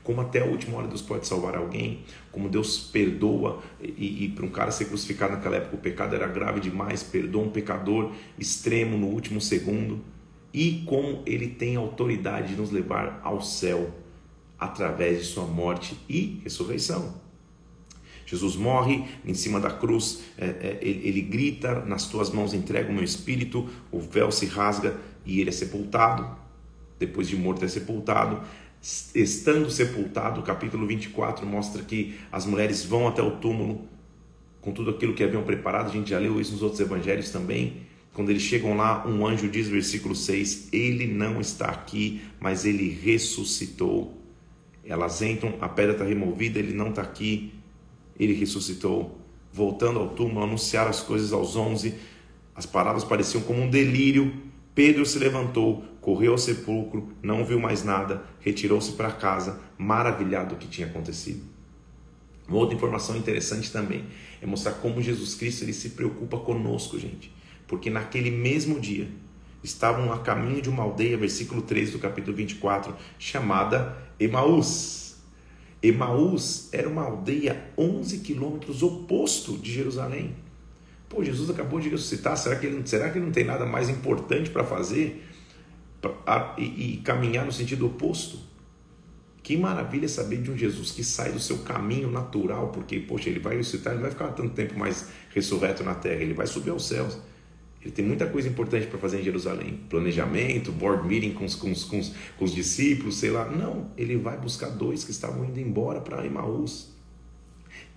como 0.04 0.20
até 0.20 0.42
a 0.42 0.46
última 0.46 0.78
hora 0.78 0.88
Deus 0.88 1.02
pode 1.02 1.28
salvar 1.28 1.56
alguém, 1.56 2.04
como 2.32 2.50
Deus 2.50 2.78
perdoa, 2.80 3.62
e, 3.82 4.26
e 4.26 4.30
para 4.30 4.46
um 4.46 4.50
cara 4.50 4.72
ser 4.72 4.86
crucificado 4.86 5.34
naquela 5.34 5.58
época 5.58 5.76
o 5.76 5.80
pecado 5.80 6.16
era 6.16 6.28
grave 6.28 6.60
demais, 6.60 7.04
perdoa 7.04 7.44
um 7.44 7.50
pecador 7.50 8.12
extremo 8.38 8.98
no 8.98 9.08
último 9.08 9.40
segundo, 9.40 10.02
e 10.52 10.84
como 10.86 11.22
ele 11.26 11.48
tem 11.48 11.76
autoridade 11.76 12.50
de 12.50 12.56
nos 12.56 12.72
levar 12.72 13.22
ao 13.24 13.42
céu 13.42 13.92
através 14.60 15.20
de 15.20 15.26
sua 15.26 15.46
morte 15.46 15.98
e 16.08 16.42
ressurreição. 16.44 17.23
Jesus 18.34 18.56
morre 18.56 19.06
em 19.24 19.36
cima 19.36 19.60
da 19.60 19.70
cruz, 19.70 20.24
é, 20.38 20.46
é, 20.46 20.80
ele, 20.82 21.22
grita: 21.22 21.86
Nas 21.86 22.08
tuas 22.08 22.32
mãos 22.32 22.54
entrego 22.54 22.92
o 22.92 22.94
meu 22.94 23.04
espírito. 23.04 23.70
O 23.92 24.00
véu 24.00 24.32
se 24.32 24.48
rasga 24.48 24.98
e 25.24 25.40
ele 25.40 25.50
é 25.50 25.54
sepultado. 25.54 26.28
Depois 26.98 27.28
de 27.28 27.38
morto, 27.38 27.64
é 27.64 27.68
sepultado. 27.68 28.42
Estando 29.14 29.70
sepultado, 29.70 30.42
o 30.42 30.44
capítulo 30.44 30.88
24 30.88 31.46
mostra 31.46 31.84
que 31.84 32.16
as 32.32 32.46
mulheres 32.46 32.84
vão 32.84 33.08
até 33.08 33.22
o 33.22 33.32
túmulo 33.38 33.88
com 34.60 34.72
tudo 34.72 34.90
aquilo 34.90 35.14
que 35.14 35.24
haviam 35.24 35.44
preparado. 35.44 35.88
A 35.88 35.94
gente 35.94 36.10
já 36.10 36.18
leu 36.18 36.42
isso 36.42 36.54
nos 36.54 36.64
outros 36.64 36.82
evangelhos 36.82 37.30
também. 37.30 37.84
Quando 38.14 38.32
eles 38.32 38.42
chegam 38.42 38.76
lá, 38.76 39.08
um 39.08 39.26
anjo 39.28 39.48
diz, 39.48 39.68
versículo 39.68 40.16
6: 40.16 40.70
Ele 40.74 41.06
não 41.06 41.40
está 41.40 41.68
aqui, 41.68 42.22
mas 42.40 42.66
ele 42.66 42.90
ressuscitou. 42.90 44.18
Elas 44.84 45.22
entram, 45.22 45.54
a 45.62 45.70
pedra 45.70 45.94
está 45.94 46.04
removida, 46.04 46.60
ele 46.60 46.74
não 46.74 46.90
está 46.90 47.04
aqui, 47.04 47.54
ele 48.20 48.34
ressuscitou. 48.34 49.20
Voltando 49.52 50.00
ao 50.00 50.10
túmulo, 50.10 50.44
anunciaram 50.44 50.90
as 50.90 51.02
coisas 51.02 51.32
aos 51.32 51.56
onze. 51.56 51.96
As 52.56 52.66
palavras 52.66 53.04
pareciam 53.04 53.44
como 53.44 53.62
um 53.62 53.70
delírio. 53.70 54.34
Pedro 54.74 55.06
se 55.06 55.20
levantou, 55.20 55.84
correu 56.02 56.32
ao 56.32 56.38
sepulcro, 56.38 57.10
não 57.22 57.46
viu 57.46 57.60
mais 57.60 57.84
nada, 57.84 58.24
retirou-se 58.40 58.94
para 58.94 59.12
casa, 59.12 59.62
maravilhado 59.78 60.56
do 60.56 60.60
que 60.60 60.68
tinha 60.68 60.88
acontecido. 60.88 61.44
Uma 62.48 62.58
outra 62.58 62.76
informação 62.76 63.16
interessante 63.16 63.72
também 63.72 64.06
é 64.42 64.46
mostrar 64.46 64.74
como 64.74 65.02
Jesus 65.02 65.36
Cristo 65.36 65.64
ele 65.64 65.74
se 65.74 65.92
preocupa 65.92 66.38
conosco, 66.38 67.00
gente. 67.00 67.32
Porque 67.68 67.90
naquele 67.90 68.30
mesmo 68.30 68.80
dia 68.80 69.08
estavam 69.64 70.12
a 70.12 70.20
caminho 70.20 70.62
de 70.62 70.70
uma 70.70 70.84
aldeia, 70.84 71.18
versículo 71.18 71.62
3 71.62 71.92
do 71.92 72.00
capítulo 72.00 72.36
24, 72.36 72.94
chamada 73.18 73.98
Emaús. 74.20 75.13
Emaús 75.84 76.70
era 76.72 76.88
uma 76.88 77.04
aldeia 77.04 77.62
11 77.78 78.20
quilômetros 78.20 78.82
oposto 78.82 79.58
de 79.58 79.70
Jerusalém. 79.70 80.34
Pô, 81.10 81.22
Jesus 81.22 81.50
acabou 81.50 81.80
de 81.80 81.90
ressuscitar, 81.90 82.38
será 82.38 82.56
que 82.56 82.66
ele, 82.66 82.82
será 82.88 83.10
que 83.10 83.18
ele 83.18 83.26
não 83.26 83.34
tem 83.34 83.44
nada 83.44 83.66
mais 83.66 83.90
importante 83.90 84.50
para 84.50 84.64
fazer 84.64 85.28
pra, 86.02 86.56
e, 86.58 86.94
e 86.94 86.98
caminhar 86.98 87.46
no 87.46 87.52
sentido 87.52 87.86
oposto? 87.86 88.40
Que 89.44 89.58
maravilha 89.58 90.08
saber 90.08 90.42
de 90.42 90.50
um 90.50 90.58
Jesus 90.58 90.92
que 90.92 91.04
sai 91.04 91.34
do 91.34 91.40
seu 91.40 91.60
caminho 91.60 92.10
natural, 92.10 92.70
porque, 92.70 93.02
poxa, 93.02 93.30
ele 93.30 93.42
vai 93.42 93.58
ressuscitar, 93.58 93.92
ele 93.92 94.02
não 94.02 94.10
vai 94.10 94.12
ficar 94.12 94.30
tanto 94.30 94.56
tempo 94.56 94.80
mais 94.80 95.10
ressurreto 95.36 95.84
na 95.84 95.94
terra, 95.94 96.22
ele 96.22 96.34
vai 96.34 96.48
subir 96.48 96.70
aos 96.70 96.88
céus. 96.88 97.20
Ele 97.84 97.92
tem 97.92 98.06
muita 98.06 98.26
coisa 98.28 98.48
importante 98.48 98.88
para 98.88 98.98
fazer 98.98 99.20
em 99.20 99.24
Jerusalém: 99.24 99.80
planejamento, 99.90 100.72
board 100.72 101.06
meeting 101.06 101.34
com 101.34 101.44
os, 101.44 101.56
com, 101.56 101.72
os, 101.72 101.84
com, 101.84 102.00
os, 102.00 102.14
com 102.38 102.46
os 102.46 102.56
discípulos, 102.56 103.18
sei 103.18 103.30
lá. 103.30 103.50
Não, 103.50 103.92
ele 103.98 104.16
vai 104.16 104.38
buscar 104.38 104.70
dois 104.70 105.04
que 105.04 105.12
estavam 105.12 105.44
indo 105.46 105.60
embora 105.60 106.00
para 106.00 106.26
Emaús. 106.26 106.94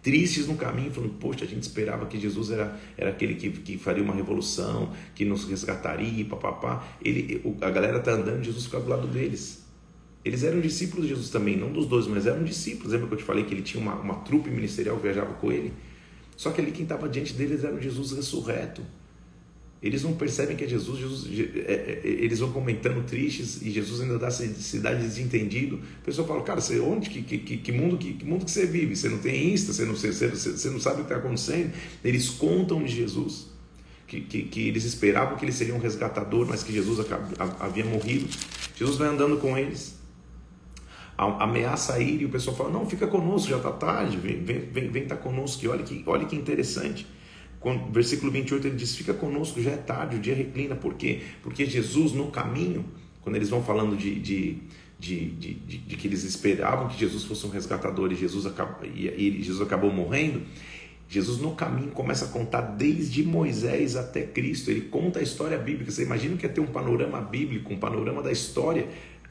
Tristes 0.03 0.49
no 0.49 0.57
caminho, 0.57 0.91
falando: 0.91 1.15
Poxa, 1.15 1.45
a 1.45 1.49
gente 1.49 1.63
esperava 1.63 2.07
que 2.07 2.19
Jesus 2.19 2.51
era, 2.51 2.79
era 2.97 3.11
aquele 3.11 3.35
que, 3.37 3.51
que 3.51 3.79
faria 3.79 4.03
uma 4.03 4.15
revolução, 4.15 4.93
que 5.15 5.25
nos 5.25 5.45
resgataria, 5.45 6.25
papapá. 6.25 6.87
Ele, 7.01 7.41
a 7.61 7.71
galera 7.71 7.99
está 7.99 8.13
andando, 8.13 8.43
Jesus 8.43 8.65
fica 8.65 8.81
do 8.81 8.89
lado 8.89 9.07
deles. 9.07 9.65
Eles 10.25 10.43
eram 10.43 10.61
discípulos 10.61 11.05
de 11.05 11.11
Jesus 11.11 11.31
também, 11.31 11.57
não 11.57 11.71
dos 11.71 11.87
dois, 11.87 12.09
mas 12.09 12.27
eram 12.27 12.43
discípulos. 12.43 12.93
Lembra 12.93 13.07
que 13.07 13.15
eu 13.15 13.19
te 13.19 13.25
falei 13.25 13.45
que 13.45 13.55
ele 13.55 13.63
tinha 13.63 13.81
uma, 13.81 13.95
uma 13.95 14.15
trupe 14.17 14.51
ministerial 14.51 14.97
que 14.97 15.03
viajava 15.03 15.35
com 15.35 15.53
ele? 15.53 15.73
Só 16.37 16.51
que 16.51 16.61
ali 16.61 16.73
quem 16.73 16.83
estava 16.83 17.09
diante 17.09 17.33
deles 17.33 17.63
era 17.63 17.73
o 17.73 17.81
Jesus 17.81 18.11
ressurreto. 18.11 18.83
Eles 19.83 20.03
não 20.03 20.15
percebem 20.15 20.57
que 20.57 20.65
é 20.65 20.69
Jesus, 20.69 20.99
Jesus 20.99 21.49
é, 21.67 21.73
é, 21.73 22.01
eles 22.05 22.39
vão 22.39 22.51
comentando 22.51 23.05
tristes 23.05 23.61
e 23.61 23.71
Jesus 23.71 24.01
ainda 24.01 24.19
dá 24.19 24.31
cidade 24.31 25.03
desentendido. 25.03 25.81
A 26.03 26.05
pessoa 26.05 26.27
fala, 26.27 26.43
cara, 26.43 26.61
você, 26.61 26.81
onde, 26.81 27.11
que, 27.11 27.23
que, 27.23 27.59
que, 27.59 27.73
mundo, 27.73 27.99
que, 27.99 28.15
que 28.15 28.25
mundo 28.25 28.45
que 28.45 28.51
você 28.51 28.67
vive? 28.67 28.97
Você 28.97 29.09
não 29.09 29.19
tem 29.19 29.53
Insta, 29.53 29.73
você 29.73 29.85
não, 29.85 29.95
você, 29.95 30.13
você 30.13 30.71
não 30.71 30.81
sabe 30.81 31.03
o 31.03 31.05
que 31.05 31.13
está 31.13 31.17
acontecendo. 31.17 31.73
Eles 32.03 32.31
contam 32.31 32.83
de 32.83 32.95
Jesus, 32.95 33.49
que, 34.07 34.23
que, 34.23 34.45
que, 34.45 34.69
eles 34.69 34.85
esperavam 34.85 35.37
que 35.37 35.45
ele 35.45 35.53
seria 35.53 35.75
um 35.75 35.79
resgatador, 35.79 36.47
mas 36.49 36.63
que 36.63 36.73
Jesus 36.73 37.07
havia 37.61 37.85
morrido. 37.85 38.29
Jesus 38.75 38.97
vai 38.97 39.09
andando 39.09 39.37
com 39.37 39.59
eles 39.59 39.97
ameaça 41.19 41.95
a 41.95 41.99
ir 41.99 42.21
e 42.21 42.25
o 42.27 42.29
pessoal 42.29 42.57
fala: 42.57 42.71
Não, 42.71 42.89
fica 42.89 43.07
conosco, 43.07 43.49
já 43.49 43.57
está 43.57 43.73
tarde, 43.73 44.17
vem, 44.19 44.45
vem, 44.45 44.61
vem, 44.61 44.91
vem 44.91 45.07
tá 45.07 45.17
conosco. 45.17 45.67
Olha 45.69 45.83
que, 45.83 46.03
olha 46.07 46.27
que 46.27 46.37
interessante. 46.37 47.07
Versículo 47.91 48.31
28 48.31 48.67
ele 48.69 48.77
diz: 48.77 48.95
Fica 48.95 49.13
conosco, 49.13 49.61
já 49.61 49.73
é 49.73 49.77
tarde, 49.77 50.17
o 50.17 50.19
dia 50.19 50.35
reclina. 50.35 50.75
Por 50.75 50.95
quê? 50.95 51.23
Porque 51.43 51.67
Jesus 51.67 52.13
no 52.13 52.31
caminho, 52.31 52.85
quando 53.23 53.37
eles 53.37 53.49
vão 53.49 53.63
falando 53.63 53.97
de, 53.97 54.15
de, 54.21 54.59
de, 54.99 55.31
de, 55.31 55.55
de, 55.55 55.97
que 55.97 56.07
eles 56.07 56.23
esperavam 56.25 56.89
que 56.89 56.99
Jesus 56.99 57.25
fosse 57.25 57.47
um 57.47 57.51
resgatador 57.51 58.13
e 58.13 58.15
Jesus, 58.15 58.47
acabou, 58.47 58.89
e, 58.89 59.09
e 59.09 59.43
Jesus 59.43 59.61
acabou 59.61 59.93
morrendo. 59.93 60.43
Jesus 61.09 61.39
no 61.39 61.55
caminho 61.55 61.93
começa 61.93 62.25
a 62.25 62.29
contar 62.29 62.63
desde 62.63 63.23
Moisés 63.23 63.95
até 63.95 64.23
Cristo. 64.23 64.71
Ele 64.71 64.83
conta 64.83 65.21
a 65.21 65.23
história 65.23 65.57
bíblica. 65.57 65.91
Você 65.91 66.03
imagina 66.03 66.37
que 66.37 66.45
é 66.45 66.49
ter 66.49 66.61
um 66.61 66.67
panorama 66.67 67.21
bíblico, 67.21 67.73
um 67.73 67.79
panorama 67.79 68.23
da 68.23 68.33
história 68.33 68.89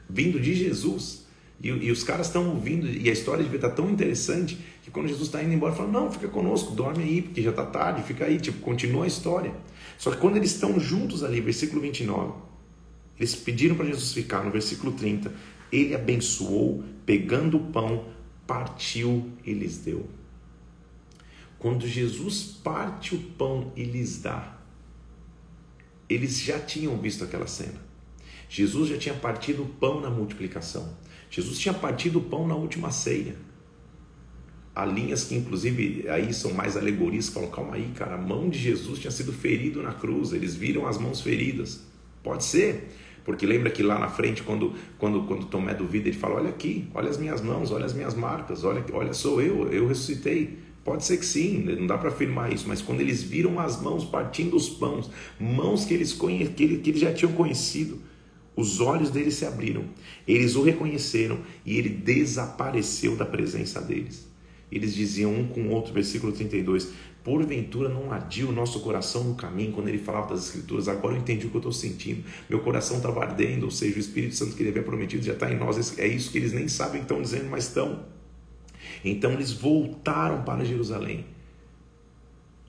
vindo 0.08 0.40
de 0.40 0.54
Jesus. 0.54 1.25
E, 1.62 1.68
e 1.68 1.90
os 1.90 2.04
caras 2.04 2.26
estão 2.26 2.50
ouvindo, 2.50 2.86
e 2.86 3.08
a 3.08 3.12
história 3.12 3.42
devia 3.42 3.56
estar 3.56 3.70
tão 3.70 3.90
interessante 3.90 4.58
que 4.82 4.90
quando 4.90 5.08
Jesus 5.08 5.28
está 5.28 5.42
indo 5.42 5.52
embora, 5.52 5.74
fala: 5.74 5.90
Não, 5.90 6.10
fica 6.10 6.28
conosco, 6.28 6.72
dorme 6.72 7.02
aí, 7.02 7.22
porque 7.22 7.42
já 7.42 7.50
está 7.50 7.64
tarde, 7.64 8.02
fica 8.02 8.24
aí, 8.24 8.38
tipo, 8.38 8.60
continua 8.60 9.04
a 9.04 9.06
história. 9.06 9.54
Só 9.98 10.10
que 10.10 10.18
quando 10.18 10.36
eles 10.36 10.52
estão 10.52 10.78
juntos 10.78 11.24
ali, 11.24 11.40
versículo 11.40 11.80
29, 11.80 12.34
eles 13.18 13.34
pediram 13.34 13.74
para 13.74 13.86
Jesus 13.86 14.12
ficar, 14.12 14.44
no 14.44 14.50
versículo 14.50 14.92
30, 14.92 15.32
ele 15.72 15.94
abençoou, 15.94 16.84
pegando 17.04 17.56
o 17.56 17.72
pão, 17.72 18.04
partiu 18.46 19.30
e 19.44 19.52
lhes 19.52 19.78
deu. 19.78 20.06
Quando 21.58 21.86
Jesus 21.86 22.42
parte 22.62 23.14
o 23.14 23.18
pão 23.18 23.72
e 23.74 23.82
lhes 23.82 24.20
dá, 24.20 24.58
eles 26.08 26.38
já 26.40 26.58
tinham 26.58 26.96
visto 26.98 27.24
aquela 27.24 27.46
cena. 27.46 27.80
Jesus 28.48 28.90
já 28.90 28.98
tinha 28.98 29.14
partido 29.14 29.62
o 29.62 29.66
pão 29.66 30.00
na 30.00 30.10
multiplicação. 30.10 30.94
Jesus 31.30 31.58
tinha 31.58 31.74
partido 31.74 32.18
o 32.18 32.22
pão 32.22 32.46
na 32.46 32.54
última 32.54 32.90
ceia. 32.90 33.36
Há 34.74 34.84
linhas 34.84 35.24
que, 35.24 35.34
inclusive, 35.34 36.06
aí 36.08 36.34
são 36.34 36.52
mais 36.52 36.76
alegorias, 36.76 37.28
falam: 37.28 37.50
calma 37.50 37.76
aí, 37.76 37.90
cara, 37.94 38.14
a 38.14 38.18
mão 38.18 38.48
de 38.48 38.58
Jesus 38.58 38.98
tinha 38.98 39.10
sido 39.10 39.32
ferido 39.32 39.82
na 39.82 39.92
cruz, 39.92 40.32
eles 40.32 40.54
viram 40.54 40.86
as 40.86 40.98
mãos 40.98 41.20
feridas. 41.20 41.82
Pode 42.22 42.44
ser, 42.44 42.88
porque 43.24 43.46
lembra 43.46 43.70
que 43.70 43.82
lá 43.82 43.98
na 43.98 44.08
frente, 44.08 44.42
quando, 44.42 44.74
quando, 44.98 45.22
quando 45.22 45.46
Tomé 45.46 45.72
duvida, 45.72 46.08
ele 46.08 46.18
fala: 46.18 46.36
olha 46.36 46.50
aqui, 46.50 46.88
olha 46.94 47.08
as 47.08 47.16
minhas 47.16 47.40
mãos, 47.40 47.70
olha 47.70 47.86
as 47.86 47.94
minhas 47.94 48.14
marcas, 48.14 48.64
olha, 48.64 48.84
olha 48.92 49.14
sou 49.14 49.40
eu, 49.40 49.72
eu 49.72 49.86
ressuscitei. 49.88 50.58
Pode 50.84 51.04
ser 51.04 51.16
que 51.16 51.26
sim, 51.26 51.64
não 51.64 51.86
dá 51.86 51.98
para 51.98 52.10
afirmar 52.10 52.52
isso, 52.52 52.68
mas 52.68 52.80
quando 52.80 53.00
eles 53.00 53.20
viram 53.20 53.58
as 53.58 53.82
mãos 53.82 54.04
partindo 54.04 54.54
os 54.54 54.68
pães, 54.68 55.10
mãos 55.40 55.84
que 55.84 55.92
eles, 55.92 56.12
que 56.12 56.62
eles 56.62 57.00
já 57.00 57.12
tinham 57.12 57.32
conhecido, 57.32 58.00
os 58.56 58.80
olhos 58.80 59.10
deles 59.10 59.34
se 59.34 59.44
abriram, 59.44 59.84
eles 60.26 60.56
o 60.56 60.62
reconheceram 60.62 61.38
e 61.64 61.76
ele 61.76 61.90
desapareceu 61.90 63.14
da 63.14 63.26
presença 63.26 63.82
deles. 63.82 64.26
Eles 64.72 64.94
diziam 64.94 65.32
um 65.32 65.46
com 65.46 65.60
o 65.60 65.70
outro, 65.70 65.92
versículo 65.92 66.32
32, 66.32 66.88
porventura 67.22 67.88
não 67.88 68.10
ardia 68.10 68.48
o 68.48 68.52
nosso 68.52 68.80
coração 68.80 69.24
no 69.24 69.34
caminho 69.34 69.72
quando 69.72 69.88
ele 69.88 69.98
falava 69.98 70.30
das 70.30 70.46
Escrituras. 70.46 70.88
Agora 70.88 71.14
eu 71.14 71.18
entendi 71.18 71.46
o 71.46 71.50
que 71.50 71.56
eu 71.56 71.60
estou 71.60 71.72
sentindo. 71.72 72.24
Meu 72.48 72.60
coração 72.60 72.96
estava 72.96 73.20
ardendo, 73.22 73.64
ou 73.64 73.70
seja, 73.70 73.96
o 73.96 74.00
Espírito 74.00 74.34
Santo 74.34 74.56
que 74.56 74.62
ele 74.62 74.70
havia 74.70 74.82
prometido 74.82 75.22
já 75.22 75.34
está 75.34 75.52
em 75.52 75.58
nós. 75.58 75.98
É 75.98 76.06
isso 76.06 76.32
que 76.32 76.38
eles 76.38 76.52
nem 76.52 76.66
sabem 76.66 77.00
que 77.00 77.04
estão 77.04 77.20
dizendo, 77.20 77.50
mas 77.50 77.64
estão. 77.64 78.06
Então 79.04 79.32
eles 79.32 79.52
voltaram 79.52 80.42
para 80.42 80.64
Jerusalém 80.64 81.26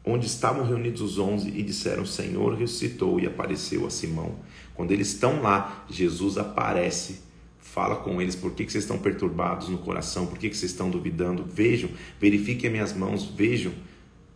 onde 0.08 0.26
estavam 0.26 0.66
reunidos 0.66 1.02
os 1.02 1.20
onze 1.20 1.50
e 1.50 1.62
disseram: 1.62 2.06
Senhor 2.06 2.56
ressuscitou 2.56 3.20
e 3.20 3.28
apareceu 3.28 3.86
a 3.86 3.90
Simão. 3.90 4.36
Quando 4.78 4.92
eles 4.92 5.08
estão 5.08 5.42
lá, 5.42 5.84
Jesus 5.90 6.38
aparece, 6.38 7.22
fala 7.60 7.96
com 7.96 8.22
eles: 8.22 8.36
Por 8.36 8.52
que, 8.52 8.64
que 8.64 8.72
vocês 8.72 8.84
estão 8.84 9.00
perturbados 9.00 9.70
no 9.70 9.80
coração? 9.80 10.28
Por 10.28 10.38
que, 10.38 10.52
que 10.52 10.56
vocês 10.56 10.72
estão 10.72 10.88
duvidando? 10.88 11.44
Vejam, 11.44 11.90
verifiquem 12.22 12.68
as 12.68 12.72
minhas 12.72 12.94
mãos, 12.94 13.26
vejam. 13.26 13.74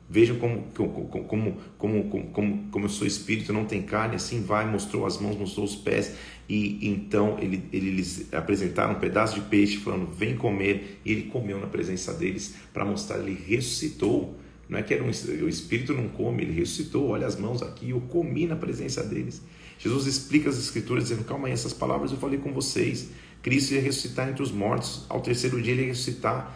Vejam 0.09 0.37
como, 0.39 0.63
como, 0.75 1.05
como, 1.07 1.57
como, 1.77 2.03
como, 2.33 2.67
como 2.69 2.85
eu 2.85 2.89
sou 2.89 3.07
espírito, 3.07 3.53
não 3.53 3.63
tem 3.63 3.81
carne, 3.81 4.15
assim 4.15 4.41
vai, 4.41 4.69
mostrou 4.69 5.05
as 5.05 5.17
mãos, 5.21 5.37
mostrou 5.37 5.65
os 5.65 5.73
pés, 5.73 6.17
e 6.49 6.85
então 6.85 7.37
ele, 7.39 7.63
ele 7.71 7.91
lhes 7.91 8.27
apresentaram 8.33 8.95
um 8.95 8.99
pedaço 8.99 9.35
de 9.35 9.41
peixe, 9.41 9.77
falando: 9.77 10.07
Vem 10.07 10.35
comer, 10.35 10.99
e 11.05 11.11
ele 11.11 11.23
comeu 11.29 11.59
na 11.59 11.67
presença 11.67 12.13
deles, 12.13 12.55
para 12.73 12.83
mostrar, 12.83 13.19
ele 13.19 13.41
ressuscitou. 13.47 14.35
Não 14.67 14.79
é 14.79 14.83
que 14.83 14.93
era 14.93 15.03
um, 15.03 15.07
o 15.07 15.47
espírito 15.49 15.93
não 15.93 16.09
come, 16.09 16.43
ele 16.43 16.53
ressuscitou. 16.53 17.09
Olha 17.09 17.27
as 17.27 17.37
mãos 17.37 17.61
aqui, 17.61 17.91
eu 17.91 18.01
comi 18.01 18.47
na 18.47 18.55
presença 18.55 19.03
deles. 19.03 19.41
Jesus 19.81 20.05
explica 20.05 20.49
as 20.49 20.59
escrituras 20.59 21.05
dizendo: 21.05 21.23
Calma 21.23 21.47
aí, 21.47 21.53
essas 21.53 21.73
palavras 21.73 22.11
eu 22.11 22.17
falei 22.17 22.37
com 22.37 22.53
vocês. 22.53 23.09
Cristo 23.41 23.73
ia 23.73 23.81
ressuscitar 23.81 24.29
entre 24.29 24.43
os 24.43 24.51
mortos, 24.51 25.05
ao 25.09 25.21
terceiro 25.21 25.59
dia 25.59 25.73
ele 25.73 25.81
ia 25.81 25.87
ressuscitar. 25.87 26.55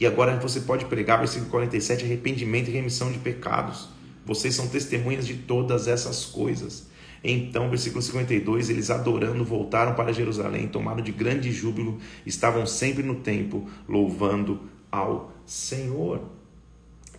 E 0.00 0.06
agora 0.06 0.36
você 0.38 0.60
pode 0.60 0.84
pregar, 0.86 1.18
versículo 1.18 1.50
47, 1.50 2.04
arrependimento 2.04 2.68
e 2.68 2.72
remissão 2.72 3.12
de 3.12 3.18
pecados. 3.18 3.88
Vocês 4.26 4.54
são 4.54 4.68
testemunhas 4.68 5.26
de 5.26 5.34
todas 5.34 5.86
essas 5.86 6.24
coisas. 6.24 6.88
Então, 7.22 7.68
versículo 7.68 8.02
52, 8.02 8.70
eles 8.70 8.90
adorando 8.90 9.44
voltaram 9.44 9.94
para 9.94 10.12
Jerusalém, 10.12 10.68
tomaram 10.68 11.02
de 11.02 11.10
grande 11.12 11.52
júbilo, 11.52 11.98
estavam 12.26 12.66
sempre 12.66 13.02
no 13.02 13.16
templo, 13.16 13.66
louvando 13.88 14.60
ao 14.90 15.32
Senhor. 15.46 16.22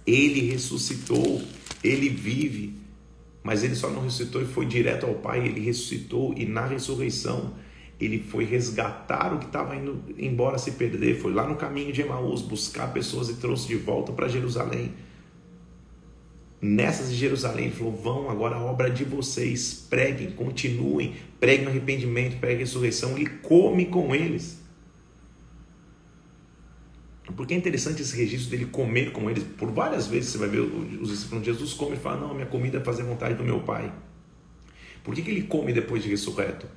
Ele 0.06 0.52
ressuscitou, 0.52 1.42
ele 1.84 2.10
vive, 2.10 2.76
mas 3.44 3.64
ele 3.64 3.76
só 3.76 3.90
não 3.90 4.02
ressuscitou 4.02 4.42
e 4.42 4.46
foi 4.46 4.66
direto 4.66 5.06
ao 5.06 5.16
Pai, 5.16 5.46
ele 5.46 5.60
ressuscitou 5.60 6.34
e 6.38 6.46
na 6.46 6.66
ressurreição 6.66 7.54
ele 8.00 8.20
foi 8.20 8.46
resgatar 8.46 9.34
o 9.34 9.40
que 9.40 9.46
estava 9.46 9.76
indo 9.76 10.02
embora 10.18 10.58
se 10.58 10.72
perder, 10.72 11.20
foi 11.20 11.34
lá 11.34 11.48
no 11.48 11.56
caminho 11.56 11.92
de 11.92 12.02
Emaús 12.02 12.42
buscar 12.42 12.94
pessoas 12.94 13.30
e 13.30 13.36
trouxe 13.36 13.68
de 13.68 13.76
volta 13.76 14.14
para 14.14 14.28
Jerusalém. 14.28 14.94
Nessas 16.62 17.10
de 17.10 17.16
Jerusalém, 17.16 17.66
ele 17.66 17.76
falou: 17.76 17.94
vão 17.94 18.30
agora 18.30 18.56
a 18.56 18.64
obra 18.64 18.90
de 18.90 19.04
vocês, 19.06 19.86
preguem, 19.90 20.32
continuem, 20.32 21.16
preguem 21.40 21.68
arrependimento, 21.68 22.38
preguem 22.38 22.60
ressurreição 22.60 23.18
e 23.18 23.26
come 23.26 23.86
com 23.86 24.14
eles. 24.14 24.60
Porque 27.36 27.54
é 27.54 27.58
interessante 27.58 28.02
esse 28.02 28.16
registro 28.16 28.52
dele 28.52 28.66
comer 28.66 29.12
com 29.12 29.30
eles. 29.30 29.44
Por 29.44 29.72
várias 29.72 30.08
vezes 30.08 30.32
você 30.32 30.38
vai 30.38 30.50
ver 30.50 30.60
os 30.60 31.10
discípulos 31.10 31.44
de 31.44 31.52
Jesus 31.52 31.74
come 31.74 31.96
e 31.96 32.00
fala: 32.00 32.22
Não, 32.22 32.34
minha 32.34 32.46
comida 32.46 32.78
é 32.78 32.82
fazer 32.82 33.04
vontade 33.04 33.36
do 33.36 33.44
meu 33.44 33.60
Pai. 33.62 33.94
Por 35.04 35.14
que, 35.14 35.22
que 35.22 35.32
ele 35.32 35.44
come 35.44 35.72
depois 35.72 36.04
de 36.04 36.10
ressurreto? 36.10 36.68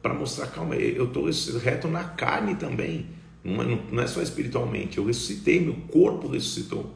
Para 0.00 0.14
mostrar, 0.14 0.48
calma, 0.48 0.74
eu 0.74 1.04
estou 1.04 1.26
ressurreto 1.26 1.88
na 1.88 2.04
carne 2.04 2.54
também. 2.56 3.06
Não 3.44 3.62
é, 3.62 3.78
não 3.90 4.02
é 4.02 4.06
só 4.06 4.22
espiritualmente. 4.22 4.98
Eu 4.98 5.04
ressuscitei, 5.04 5.60
meu 5.60 5.74
corpo 5.88 6.28
ressuscitou. 6.28 6.94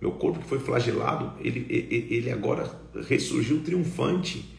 Meu 0.00 0.12
corpo 0.12 0.38
que 0.38 0.46
foi 0.46 0.58
flagelado, 0.58 1.32
ele, 1.40 1.66
ele 2.10 2.30
agora 2.30 2.70
ressurgiu 3.08 3.62
triunfante. 3.62 4.54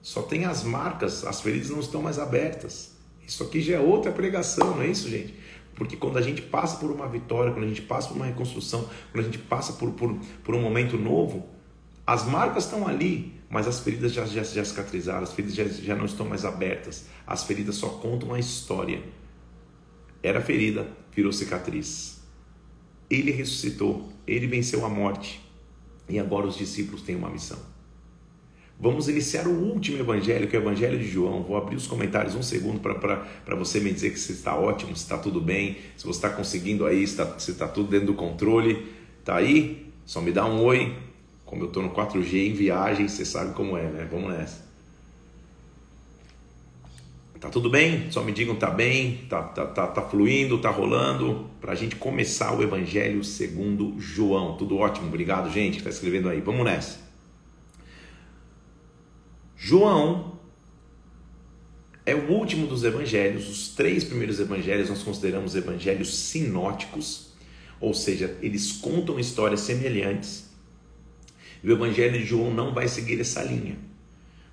Só 0.00 0.22
tem 0.22 0.44
as 0.44 0.64
marcas, 0.64 1.24
as 1.26 1.40
feridas 1.40 1.70
não 1.70 1.80
estão 1.80 2.00
mais 2.00 2.18
abertas. 2.18 2.96
Isso 3.26 3.42
aqui 3.42 3.60
já 3.60 3.76
é 3.76 3.80
outra 3.80 4.12
pregação, 4.12 4.76
não 4.76 4.82
é 4.82 4.86
isso, 4.86 5.10
gente? 5.10 5.34
Porque 5.76 5.96
quando 5.96 6.16
a 6.16 6.22
gente 6.22 6.40
passa 6.42 6.78
por 6.78 6.90
uma 6.90 7.06
vitória, 7.06 7.52
quando 7.52 7.66
a 7.66 7.68
gente 7.68 7.82
passa 7.82 8.08
por 8.08 8.16
uma 8.16 8.26
reconstrução, 8.26 8.88
quando 9.12 9.24
a 9.24 9.28
gente 9.28 9.38
passa 9.38 9.74
por, 9.74 9.92
por, 9.92 10.18
por 10.42 10.54
um 10.54 10.62
momento 10.62 10.96
novo, 10.96 11.46
as 12.06 12.24
marcas 12.24 12.64
estão 12.64 12.88
ali, 12.88 13.34
mas 13.50 13.68
as 13.68 13.80
feridas 13.80 14.12
já, 14.12 14.24
já, 14.24 14.42
já 14.42 14.64
cicatrizaram, 14.64 15.22
as 15.22 15.34
feridas 15.34 15.54
já, 15.54 15.64
já 15.64 15.94
não 15.94 16.06
estão 16.06 16.26
mais 16.26 16.44
abertas. 16.46 17.06
As 17.26 17.44
feridas 17.44 17.76
só 17.76 17.88
contam 17.88 18.32
a 18.32 18.38
história. 18.38 19.02
Era 20.22 20.40
ferida, 20.40 20.88
virou 21.12 21.32
cicatriz. 21.32 22.22
Ele 23.10 23.30
ressuscitou, 23.30 24.10
ele 24.26 24.46
venceu 24.46 24.84
a 24.84 24.88
morte. 24.88 25.46
E 26.08 26.18
agora 26.18 26.46
os 26.46 26.56
discípulos 26.56 27.02
têm 27.02 27.16
uma 27.16 27.28
missão. 27.28 27.75
Vamos 28.78 29.08
iniciar 29.08 29.46
o 29.46 29.50
último 29.50 29.98
evangelho, 29.98 30.46
que 30.48 30.54
é 30.54 30.58
o 30.58 30.62
evangelho 30.62 30.98
de 30.98 31.08
João. 31.08 31.42
Vou 31.42 31.56
abrir 31.56 31.76
os 31.76 31.86
comentários 31.86 32.34
um 32.34 32.42
segundo 32.42 32.78
para 32.78 33.56
você 33.56 33.80
me 33.80 33.90
dizer 33.90 34.10
que 34.10 34.18
se 34.18 34.32
está 34.32 34.54
ótimo, 34.54 34.94
se 34.94 35.02
está 35.02 35.16
tudo 35.16 35.40
bem, 35.40 35.78
se 35.96 36.04
você 36.04 36.18
está 36.18 36.28
conseguindo 36.28 36.84
aí, 36.84 37.06
se 37.06 37.20
está, 37.20 37.36
está 37.38 37.68
tudo 37.68 37.88
dentro 37.88 38.08
do 38.08 38.14
controle. 38.14 38.86
Está 39.20 39.36
aí? 39.36 39.90
Só 40.04 40.20
me 40.20 40.30
dá 40.30 40.44
um 40.44 40.62
oi. 40.62 40.94
Como 41.46 41.62
eu 41.62 41.68
estou 41.68 41.82
no 41.82 41.90
4G 41.90 42.50
em 42.50 42.52
viagem, 42.52 43.08
você 43.08 43.24
sabe 43.24 43.54
como 43.54 43.78
é, 43.78 43.84
né? 43.84 44.06
Vamos 44.10 44.30
nessa. 44.30 44.66
Tá 47.40 47.48
tudo 47.48 47.70
bem? 47.70 48.10
Só 48.10 48.22
me 48.22 48.32
digam 48.32 48.56
tá 48.56 48.70
bem, 48.70 49.24
tá, 49.28 49.42
tá, 49.42 49.66
tá, 49.66 49.86
tá 49.86 50.02
fluindo, 50.02 50.58
tá 50.58 50.70
rolando, 50.70 51.48
para 51.60 51.72
a 51.72 51.74
gente 51.74 51.94
começar 51.96 52.52
o 52.52 52.62
Evangelho 52.62 53.22
segundo 53.22 53.94
João. 53.98 54.56
Tudo 54.56 54.76
ótimo, 54.76 55.06
obrigado, 55.06 55.50
gente, 55.50 55.74
que 55.74 55.78
está 55.78 55.90
escrevendo 55.90 56.28
aí. 56.28 56.40
Vamos 56.40 56.64
nessa. 56.64 57.05
João 59.56 60.38
é 62.04 62.14
o 62.14 62.30
último 62.30 62.66
dos 62.66 62.84
evangelhos. 62.84 63.48
Os 63.48 63.68
três 63.68 64.04
primeiros 64.04 64.38
evangelhos 64.38 64.88
nós 64.88 65.02
consideramos 65.02 65.56
evangelhos 65.56 66.14
sinóticos, 66.14 67.32
ou 67.80 67.94
seja, 67.94 68.36
eles 68.40 68.72
contam 68.72 69.18
histórias 69.18 69.60
semelhantes. 69.60 70.50
E 71.64 71.68
o 71.68 71.72
evangelho 71.72 72.18
de 72.18 72.24
João 72.24 72.54
não 72.54 72.72
vai 72.72 72.86
seguir 72.86 73.20
essa 73.20 73.42
linha. 73.42 73.76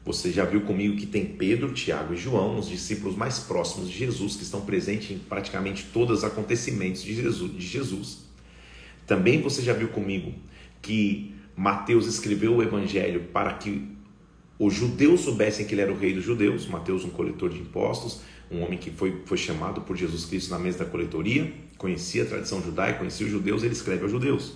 Você 0.05 0.31
já 0.31 0.43
viu 0.43 0.61
comigo 0.61 0.97
que 0.97 1.05
tem 1.05 1.25
Pedro, 1.25 1.73
Tiago 1.73 2.13
e 2.13 2.17
João, 2.17 2.57
os 2.57 2.67
discípulos 2.67 3.15
mais 3.15 3.39
próximos 3.39 3.89
de 3.89 3.97
Jesus, 3.97 4.35
que 4.35 4.43
estão 4.43 4.61
presentes 4.61 5.11
em 5.11 5.19
praticamente 5.19 5.85
todos 5.93 6.19
os 6.19 6.23
acontecimentos 6.23 7.03
de 7.03 7.15
Jesus. 7.15 7.51
De 7.53 7.65
Jesus. 7.65 8.17
Também 9.05 9.41
você 9.41 9.61
já 9.61 9.73
viu 9.73 9.89
comigo 9.89 10.33
que 10.81 11.35
Mateus 11.55 12.07
escreveu 12.07 12.55
o 12.55 12.63
evangelho 12.63 13.25
para 13.31 13.53
que 13.53 13.87
os 14.57 14.73
judeus 14.73 15.21
soubessem 15.21 15.65
que 15.65 15.73
ele 15.73 15.81
era 15.81 15.91
o 15.91 15.97
rei 15.97 16.13
dos 16.13 16.23
judeus, 16.23 16.67
Mateus, 16.67 17.03
um 17.03 17.09
coletor 17.09 17.49
de 17.49 17.59
impostos, 17.59 18.21
um 18.51 18.61
homem 18.61 18.77
que 18.77 18.91
foi, 18.91 19.21
foi 19.25 19.37
chamado 19.37 19.81
por 19.81 19.95
Jesus 19.95 20.25
Cristo 20.25 20.51
na 20.51 20.59
mesa 20.59 20.79
da 20.79 20.85
coletoria, 20.85 21.51
conhecia 21.77 22.23
a 22.23 22.25
tradição 22.25 22.61
judaica, 22.61 22.99
conhecia 22.99 23.25
os 23.25 23.31
judeus, 23.31 23.63
ele 23.63 23.73
escreve 23.73 24.03
aos 24.03 24.11
judeus. 24.11 24.53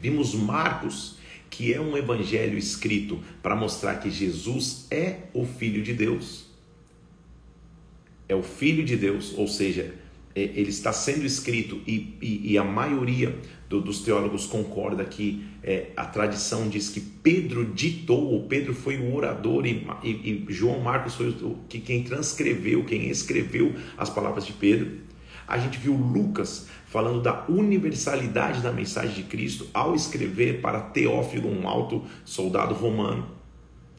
Vimos 0.00 0.34
Marcos, 0.34 1.16
que 1.48 1.72
é 1.72 1.80
um 1.80 1.96
evangelho 1.96 2.58
escrito 2.58 3.22
para 3.40 3.54
mostrar 3.54 3.96
que 3.96 4.10
Jesus 4.10 4.86
é 4.90 5.18
o 5.32 5.44
Filho 5.44 5.82
de 5.82 5.92
Deus. 5.92 6.46
É 8.28 8.34
o 8.34 8.42
Filho 8.42 8.84
de 8.84 8.96
Deus, 8.96 9.34
ou 9.36 9.46
seja, 9.46 9.94
ele 10.34 10.70
está 10.70 10.92
sendo 10.92 11.24
escrito 11.24 11.80
e, 11.86 12.16
e, 12.20 12.52
e 12.52 12.58
a 12.58 12.64
maioria 12.64 13.38
do, 13.68 13.80
dos 13.80 14.00
teólogos 14.00 14.46
concorda 14.46 15.04
que 15.04 15.44
é, 15.62 15.88
a 15.96 16.04
tradição 16.04 16.68
diz 16.68 16.88
que 16.88 17.00
Pedro 17.00 17.64
ditou, 17.64 18.32
ou 18.32 18.46
Pedro 18.46 18.74
foi 18.74 18.98
o 18.98 19.14
orador 19.14 19.66
e, 19.66 19.86
e, 20.02 20.08
e 20.08 20.46
João 20.48 20.80
Marcos 20.80 21.14
foi 21.14 21.28
o, 21.28 21.58
que, 21.68 21.80
quem 21.80 22.02
transcreveu, 22.02 22.84
quem 22.84 23.08
escreveu 23.08 23.74
as 23.96 24.10
palavras 24.10 24.46
de 24.46 24.52
Pedro. 24.52 24.90
A 25.46 25.58
gente 25.58 25.78
viu 25.78 25.94
Lucas 25.94 26.68
falando 26.86 27.20
da 27.20 27.44
universalidade 27.48 28.60
da 28.60 28.72
mensagem 28.72 29.14
de 29.14 29.22
Cristo 29.24 29.66
ao 29.72 29.94
escrever 29.94 30.60
para 30.60 30.80
Teófilo, 30.80 31.48
um 31.48 31.68
alto 31.68 32.04
soldado 32.24 32.74
romano, 32.74 33.26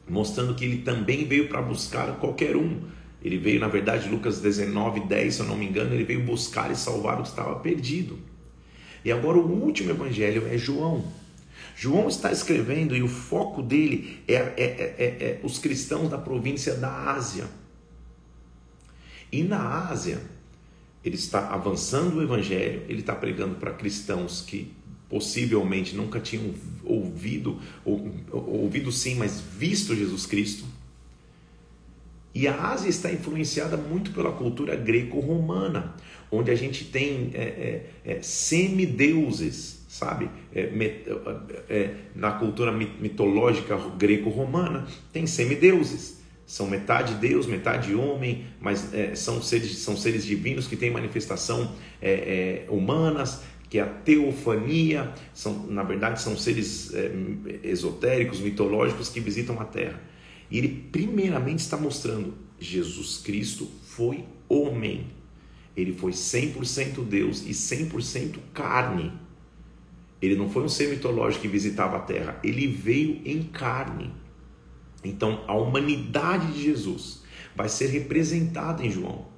mostrando 0.08 0.54
que 0.54 0.64
ele 0.64 0.78
também 0.78 1.24
veio 1.24 1.48
para 1.48 1.62
buscar 1.62 2.16
qualquer 2.18 2.56
um 2.56 2.80
ele 3.24 3.38
veio, 3.38 3.58
na 3.58 3.68
verdade, 3.68 4.06
Lucas 4.08 4.38
19, 4.40 5.00
10, 5.00 5.34
se 5.34 5.40
eu 5.40 5.46
não 5.46 5.56
me 5.56 5.66
engano, 5.66 5.94
ele 5.94 6.04
veio 6.04 6.22
buscar 6.22 6.70
e 6.70 6.76
salvar 6.76 7.18
o 7.18 7.22
que 7.22 7.28
estava 7.28 7.58
perdido. 7.58 8.18
E 9.02 9.10
agora 9.10 9.38
o 9.38 9.64
último 9.64 9.90
evangelho 9.90 10.46
é 10.46 10.58
João. 10.58 11.02
João 11.74 12.06
está 12.06 12.30
escrevendo 12.30 12.94
e 12.94 13.02
o 13.02 13.08
foco 13.08 13.62
dele 13.62 14.20
é, 14.28 14.34
é, 14.34 14.54
é, 14.56 15.04
é 15.20 15.40
os 15.42 15.58
cristãos 15.58 16.10
da 16.10 16.18
província 16.18 16.74
da 16.74 17.10
Ásia. 17.12 17.46
E 19.32 19.42
na 19.42 19.88
Ásia, 19.88 20.20
ele 21.02 21.16
está 21.16 21.48
avançando 21.48 22.18
o 22.18 22.22
evangelho, 22.22 22.82
ele 22.88 23.00
está 23.00 23.14
pregando 23.14 23.54
para 23.54 23.72
cristãos 23.72 24.42
que 24.42 24.70
possivelmente 25.08 25.96
nunca 25.96 26.20
tinham 26.20 26.54
ouvido, 26.84 27.58
ou, 27.84 28.10
ouvido 28.30 28.92
sim, 28.92 29.14
mas 29.14 29.40
visto 29.40 29.96
Jesus 29.96 30.26
Cristo. 30.26 30.64
E 32.34 32.48
a 32.48 32.72
Ásia 32.72 32.88
está 32.88 33.12
influenciada 33.12 33.76
muito 33.76 34.10
pela 34.10 34.32
cultura 34.32 34.74
greco-romana, 34.74 35.94
onde 36.32 36.50
a 36.50 36.54
gente 36.56 36.84
tem 36.86 37.30
é, 37.32 37.42
é, 38.04 38.14
é, 38.16 38.22
semideuses, 38.22 39.84
sabe? 39.88 40.28
É, 40.52 40.66
met, 40.66 41.04
é, 41.68 41.94
na 42.12 42.32
cultura 42.32 42.72
mitológica 42.72 43.78
greco-romana, 43.96 44.84
tem 45.12 45.28
semideuses. 45.28 46.24
São 46.44 46.66
metade 46.66 47.14
Deus, 47.14 47.46
metade 47.46 47.94
homem, 47.94 48.44
mas 48.60 48.92
é, 48.92 49.14
são, 49.14 49.40
seres, 49.40 49.78
são 49.78 49.96
seres 49.96 50.26
divinos 50.26 50.66
que 50.66 50.76
têm 50.76 50.90
manifestação 50.90 51.72
humanas, 52.68 53.42
que 53.70 53.78
é 53.78 53.82
a 53.82 53.86
teofania, 53.86 55.10
são, 55.32 55.66
na 55.68 55.82
verdade 55.82 56.20
são 56.20 56.36
seres 56.36 56.92
esotéricos, 57.62 58.40
mitológicos 58.40 59.08
que 59.08 59.20
visitam 59.20 59.58
a 59.58 59.64
Terra. 59.64 59.98
E 60.50 60.58
ele 60.58 60.88
primeiramente 60.90 61.60
está 61.60 61.76
mostrando 61.76 62.34
Jesus 62.58 63.18
Cristo 63.18 63.68
foi 63.82 64.24
homem. 64.48 65.06
Ele 65.76 65.92
foi 65.92 66.12
100% 66.12 67.04
Deus 67.04 67.42
e 67.42 67.50
100% 67.50 68.38
carne. 68.52 69.12
Ele 70.22 70.36
não 70.36 70.48
foi 70.48 70.62
um 70.62 70.68
ser 70.68 70.88
mitológico 70.88 71.42
que 71.42 71.48
visitava 71.48 71.96
a 71.96 72.00
terra, 72.00 72.38
ele 72.42 72.66
veio 72.66 73.20
em 73.24 73.42
carne. 73.42 74.12
Então, 75.02 75.44
a 75.46 75.54
humanidade 75.54 76.52
de 76.52 76.62
Jesus 76.62 77.22
vai 77.54 77.68
ser 77.68 77.88
representada 77.88 78.84
em 78.84 78.90
João. 78.90 79.33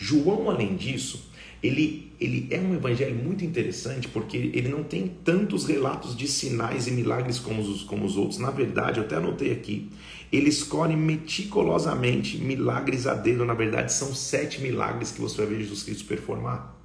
João, 0.00 0.48
além 0.48 0.76
disso, 0.76 1.28
ele, 1.60 2.12
ele 2.20 2.46
é 2.52 2.60
um 2.60 2.72
evangelho 2.72 3.16
muito 3.16 3.44
interessante 3.44 4.06
porque 4.06 4.36
ele 4.36 4.68
não 4.68 4.84
tem 4.84 5.08
tantos 5.24 5.66
relatos 5.66 6.16
de 6.16 6.28
sinais 6.28 6.86
e 6.86 6.92
milagres 6.92 7.40
como 7.40 7.60
os, 7.60 7.82
como 7.82 8.06
os 8.06 8.16
outros. 8.16 8.38
Na 8.38 8.52
verdade, 8.52 9.00
eu 9.00 9.04
até 9.04 9.16
anotei 9.16 9.52
aqui, 9.52 9.90
ele 10.30 10.48
escolhe 10.48 10.94
meticulosamente 10.94 12.38
milagres 12.38 13.08
a 13.08 13.14
dedo. 13.14 13.44
Na 13.44 13.54
verdade, 13.54 13.92
são 13.92 14.14
sete 14.14 14.60
milagres 14.60 15.10
que 15.10 15.20
você 15.20 15.36
vai 15.38 15.46
ver 15.46 15.58
Jesus 15.58 15.82
Cristo 15.82 16.04
performar 16.04 16.76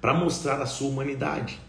para 0.00 0.12
mostrar 0.12 0.60
a 0.60 0.66
sua 0.66 0.88
humanidade. 0.88 1.60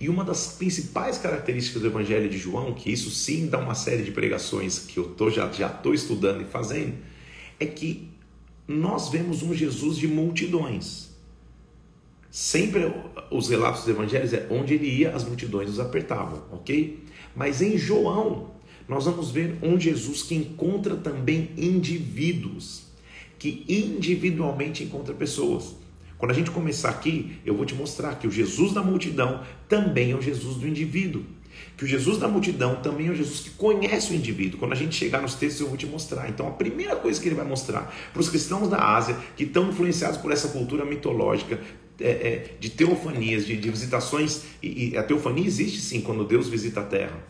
E 0.00 0.08
uma 0.08 0.24
das 0.24 0.52
principais 0.52 1.18
características 1.18 1.82
do 1.82 1.88
Evangelho 1.88 2.30
de 2.30 2.38
João, 2.38 2.72
que 2.72 2.90
isso 2.90 3.10
sim 3.10 3.48
dá 3.48 3.58
uma 3.58 3.74
série 3.74 4.04
de 4.04 4.12
pregações 4.12 4.78
que 4.78 4.96
eu 4.96 5.08
tô, 5.08 5.28
já 5.28 5.46
estou 5.50 5.92
estudando 5.92 6.42
e 6.42 6.44
fazendo, 6.44 6.94
é 7.58 7.66
que 7.66 8.09
nós 8.70 9.08
vemos 9.08 9.42
um 9.42 9.52
Jesus 9.52 9.96
de 9.96 10.06
multidões. 10.06 11.10
Sempre 12.30 12.92
os 13.28 13.48
relatos 13.48 13.80
dos 13.80 13.88
evangelhos 13.88 14.32
é 14.32 14.46
onde 14.48 14.74
ele 14.74 14.86
ia, 14.86 15.10
as 15.10 15.24
multidões 15.24 15.68
os 15.68 15.80
apertavam, 15.80 16.44
ok? 16.52 17.02
Mas 17.34 17.60
em 17.60 17.76
João, 17.76 18.50
nós 18.88 19.06
vamos 19.06 19.32
ver 19.32 19.58
um 19.60 19.78
Jesus 19.78 20.22
que 20.22 20.36
encontra 20.36 20.94
também 20.94 21.50
indivíduos, 21.56 22.84
que 23.40 23.64
individualmente 23.68 24.84
encontra 24.84 25.14
pessoas. 25.14 25.74
Quando 26.16 26.30
a 26.30 26.34
gente 26.34 26.52
começar 26.52 26.90
aqui, 26.90 27.38
eu 27.44 27.56
vou 27.56 27.66
te 27.66 27.74
mostrar 27.74 28.14
que 28.20 28.28
o 28.28 28.30
Jesus 28.30 28.72
da 28.72 28.84
multidão 28.84 29.42
também 29.68 30.12
é 30.12 30.14
o 30.14 30.22
Jesus 30.22 30.56
do 30.56 30.68
indivíduo. 30.68 31.24
Que 31.76 31.84
o 31.84 31.86
Jesus 31.86 32.18
da 32.18 32.28
multidão 32.28 32.76
também 32.76 33.08
é 33.08 33.10
o 33.10 33.14
Jesus 33.14 33.40
que 33.40 33.50
conhece 33.50 34.12
o 34.12 34.16
indivíduo. 34.16 34.58
Quando 34.58 34.72
a 34.72 34.76
gente 34.76 34.94
chegar 34.94 35.20
nos 35.20 35.34
textos, 35.34 35.60
eu 35.60 35.68
vou 35.68 35.76
te 35.76 35.86
mostrar. 35.86 36.28
Então, 36.28 36.46
a 36.46 36.52
primeira 36.52 36.96
coisa 36.96 37.20
que 37.20 37.28
ele 37.28 37.34
vai 37.34 37.44
mostrar 37.44 37.94
para 38.12 38.20
os 38.20 38.28
cristãos 38.28 38.68
da 38.68 38.78
Ásia, 38.78 39.16
que 39.36 39.44
estão 39.44 39.68
influenciados 39.68 40.18
por 40.18 40.30
essa 40.32 40.48
cultura 40.48 40.84
mitológica, 40.84 41.60
é, 42.00 42.10
é, 42.10 42.56
de 42.58 42.70
teofanias, 42.70 43.46
de, 43.46 43.56
de 43.56 43.70
visitações, 43.70 44.44
e, 44.62 44.90
e 44.90 44.96
a 44.96 45.02
teofania 45.02 45.46
existe 45.46 45.80
sim 45.80 46.00
quando 46.00 46.24
Deus 46.24 46.48
visita 46.48 46.80
a 46.80 46.84
terra. 46.84 47.22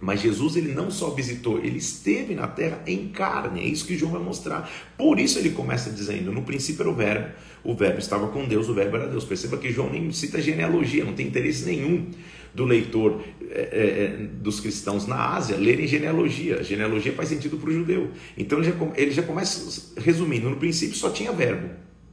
Mas 0.00 0.20
Jesus 0.20 0.56
ele 0.56 0.74
não 0.74 0.90
só 0.90 1.10
visitou, 1.10 1.58
ele 1.58 1.78
esteve 1.78 2.34
na 2.34 2.46
terra 2.46 2.82
em 2.86 3.08
carne. 3.08 3.60
É 3.60 3.64
isso 3.64 3.86
que 3.86 3.96
João 3.96 4.12
vai 4.12 4.20
mostrar. 4.20 4.70
Por 4.98 5.18
isso 5.18 5.38
ele 5.38 5.50
começa 5.50 5.88
dizendo: 5.90 6.30
no 6.30 6.42
princípio 6.42 6.82
era 6.82 6.90
o 6.90 6.94
verbo, 6.94 7.32
o 7.62 7.74
verbo 7.74 7.98
estava 7.98 8.28
com 8.28 8.44
Deus, 8.44 8.68
o 8.68 8.74
verbo 8.74 8.96
era 8.96 9.08
Deus. 9.08 9.24
Perceba 9.24 9.56
que 9.56 9.72
João 9.72 9.90
nem 9.90 10.12
cita 10.12 10.42
genealogia, 10.42 11.04
não 11.04 11.14
tem 11.14 11.26
interesse 11.26 11.64
nenhum 11.64 12.10
do 12.52 12.64
leitor 12.64 13.24
é, 13.54 13.60
é, 13.60 14.04
é 14.04 14.08
dos 14.16 14.60
cristãos 14.60 15.06
na 15.06 15.34
Ásia 15.34 15.56
lerem 15.56 15.86
genealogia. 15.86 16.62
genealogia 16.62 17.12
faz 17.12 17.28
sentido 17.28 17.56
para 17.56 17.70
o 17.70 17.72
judeu. 17.72 18.10
Então 18.36 18.58
ele 18.58 18.70
já, 18.70 18.74
ele 18.96 19.10
já 19.12 19.22
começa 19.22 19.92
resumindo: 19.96 20.50
no 20.50 20.56
princípio 20.56 20.96
só 20.96 21.10
tinha 21.10 21.32
verbo, 21.32 21.70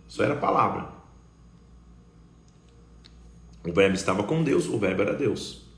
só 0.08 0.23
era 0.23 0.36
palavra. 0.36 0.89
O 3.67 3.71
verbo 3.71 3.95
estava 3.95 4.23
com 4.23 4.43
Deus, 4.43 4.67
o 4.67 4.77
verbo 4.80 5.01
era 5.01 5.13
Deus. 5.13 5.69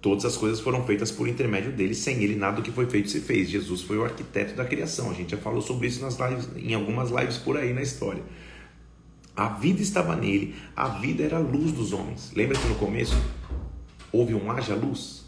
Todas 0.00 0.24
as 0.24 0.36
coisas 0.36 0.60
foram 0.60 0.84
feitas 0.84 1.10
por 1.10 1.26
intermédio 1.26 1.72
dele, 1.72 1.94
sem 1.94 2.22
ele 2.22 2.36
nada 2.36 2.56
do 2.56 2.62
que 2.62 2.70
foi 2.70 2.86
feito 2.86 3.10
se 3.10 3.20
fez. 3.20 3.48
Jesus 3.48 3.82
foi 3.82 3.98
o 3.98 4.04
arquiteto 4.04 4.54
da 4.54 4.64
criação. 4.64 5.10
A 5.10 5.14
gente 5.14 5.30
já 5.30 5.36
falou 5.36 5.60
sobre 5.60 5.88
isso 5.88 6.00
nas 6.02 6.16
lives, 6.18 6.48
em 6.56 6.74
algumas 6.74 7.10
lives 7.10 7.38
por 7.38 7.56
aí 7.56 7.72
na 7.72 7.82
história. 7.82 8.22
A 9.34 9.48
vida 9.48 9.82
estava 9.82 10.14
nele, 10.14 10.54
a 10.74 10.88
vida 10.88 11.24
era 11.24 11.36
a 11.36 11.40
luz 11.40 11.72
dos 11.72 11.92
homens. 11.92 12.32
Lembra 12.34 12.58
que 12.58 12.66
no 12.68 12.76
começo 12.76 13.16
houve 14.16 14.34
um 14.34 14.50
haja 14.50 14.74
luz? 14.74 15.24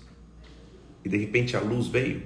E 1.04 1.08
de 1.08 1.16
repente 1.16 1.56
a 1.56 1.60
luz 1.60 1.86
veio. 1.86 2.22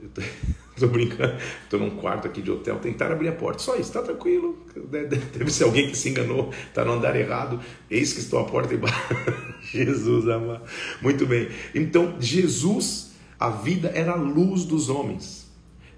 Eu 0.00 0.08
tô, 0.10 0.22
tô 0.78 0.86
brincando, 0.88 1.36
tô 1.68 1.78
num 1.78 1.90
quarto 1.96 2.26
aqui 2.26 2.42
de 2.42 2.50
hotel, 2.50 2.78
tentaram 2.78 3.14
abrir 3.14 3.28
a 3.28 3.32
porta. 3.32 3.60
Só 3.60 3.76
isso, 3.76 3.92
tá 3.92 4.02
tranquilo. 4.02 4.58
Deve 4.90 5.50
ser 5.50 5.64
alguém 5.64 5.88
que 5.88 5.96
se 5.96 6.10
enganou, 6.10 6.52
tá 6.72 6.84
no 6.84 6.92
andar 6.92 7.16
errado. 7.16 7.60
Eis 7.90 8.12
que 8.12 8.20
estou 8.20 8.38
à 8.40 8.44
porta 8.44 8.74
e 8.74 8.78
Jesus 9.76 10.28
amado. 10.28 10.64
Muito 11.02 11.26
bem. 11.26 11.48
Então, 11.74 12.16
Jesus, 12.20 13.12
a 13.38 13.50
vida 13.50 13.90
era 13.94 14.12
a 14.12 14.16
luz 14.16 14.64
dos 14.64 14.88
homens. 14.88 15.46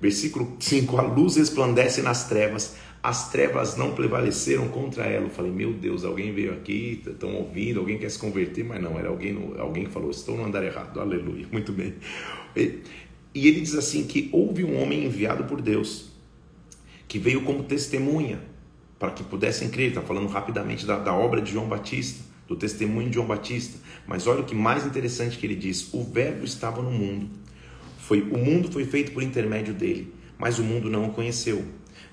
Versículo 0.00 0.56
5: 0.60 0.96
A 0.96 1.02
luz 1.02 1.36
resplandece 1.36 2.02
nas 2.02 2.28
trevas, 2.28 2.76
as 3.02 3.30
trevas 3.30 3.76
não 3.76 3.94
prevaleceram 3.94 4.68
contra 4.68 5.04
ela. 5.04 5.26
Eu 5.26 5.30
falei, 5.30 5.52
meu 5.52 5.72
Deus, 5.72 6.04
alguém 6.04 6.32
veio 6.32 6.52
aqui, 6.52 7.02
estão 7.06 7.34
ouvindo, 7.34 7.80
alguém 7.80 7.98
quer 7.98 8.10
se 8.10 8.18
converter, 8.18 8.64
mas 8.64 8.82
não, 8.82 8.98
era 8.98 9.08
alguém, 9.08 9.36
alguém 9.58 9.84
que 9.84 9.90
falou, 9.90 10.10
estou 10.10 10.36
no 10.36 10.44
andar 10.44 10.64
errado, 10.64 11.00
aleluia, 11.00 11.46
muito 11.52 11.72
bem. 11.72 11.94
E, 12.56 12.80
e 13.34 13.48
ele 13.48 13.60
diz 13.60 13.74
assim: 13.74 14.06
que 14.06 14.28
houve 14.32 14.64
um 14.64 14.82
homem 14.82 15.04
enviado 15.04 15.44
por 15.44 15.60
Deus, 15.60 16.10
que 17.06 17.18
veio 17.18 17.42
como 17.42 17.62
testemunha, 17.62 18.40
para 18.98 19.10
que 19.10 19.22
pudessem 19.22 19.68
crer. 19.68 19.88
Está 19.88 20.02
falando 20.02 20.28
rapidamente 20.28 20.84
da, 20.84 20.98
da 20.98 21.14
obra 21.14 21.40
de 21.40 21.52
João 21.52 21.68
Batista 21.68 22.28
do 22.48 22.56
testemunho 22.56 23.08
de 23.08 23.14
João 23.16 23.26
Batista. 23.26 23.78
Mas 24.06 24.26
olha 24.26 24.40
o 24.40 24.44
que 24.44 24.54
mais 24.54 24.86
interessante 24.86 25.36
que 25.38 25.46
ele 25.46 25.54
diz: 25.54 25.92
o 25.92 26.02
Verbo 26.02 26.44
estava 26.44 26.82
no 26.82 26.90
mundo. 26.90 27.28
Foi 27.98 28.22
o 28.22 28.38
mundo 28.38 28.72
foi 28.72 28.86
feito 28.86 29.12
por 29.12 29.22
intermédio 29.22 29.74
dele, 29.74 30.12
mas 30.38 30.58
o 30.58 30.64
mundo 30.64 30.88
não 30.88 31.06
o 31.06 31.12
conheceu. 31.12 31.62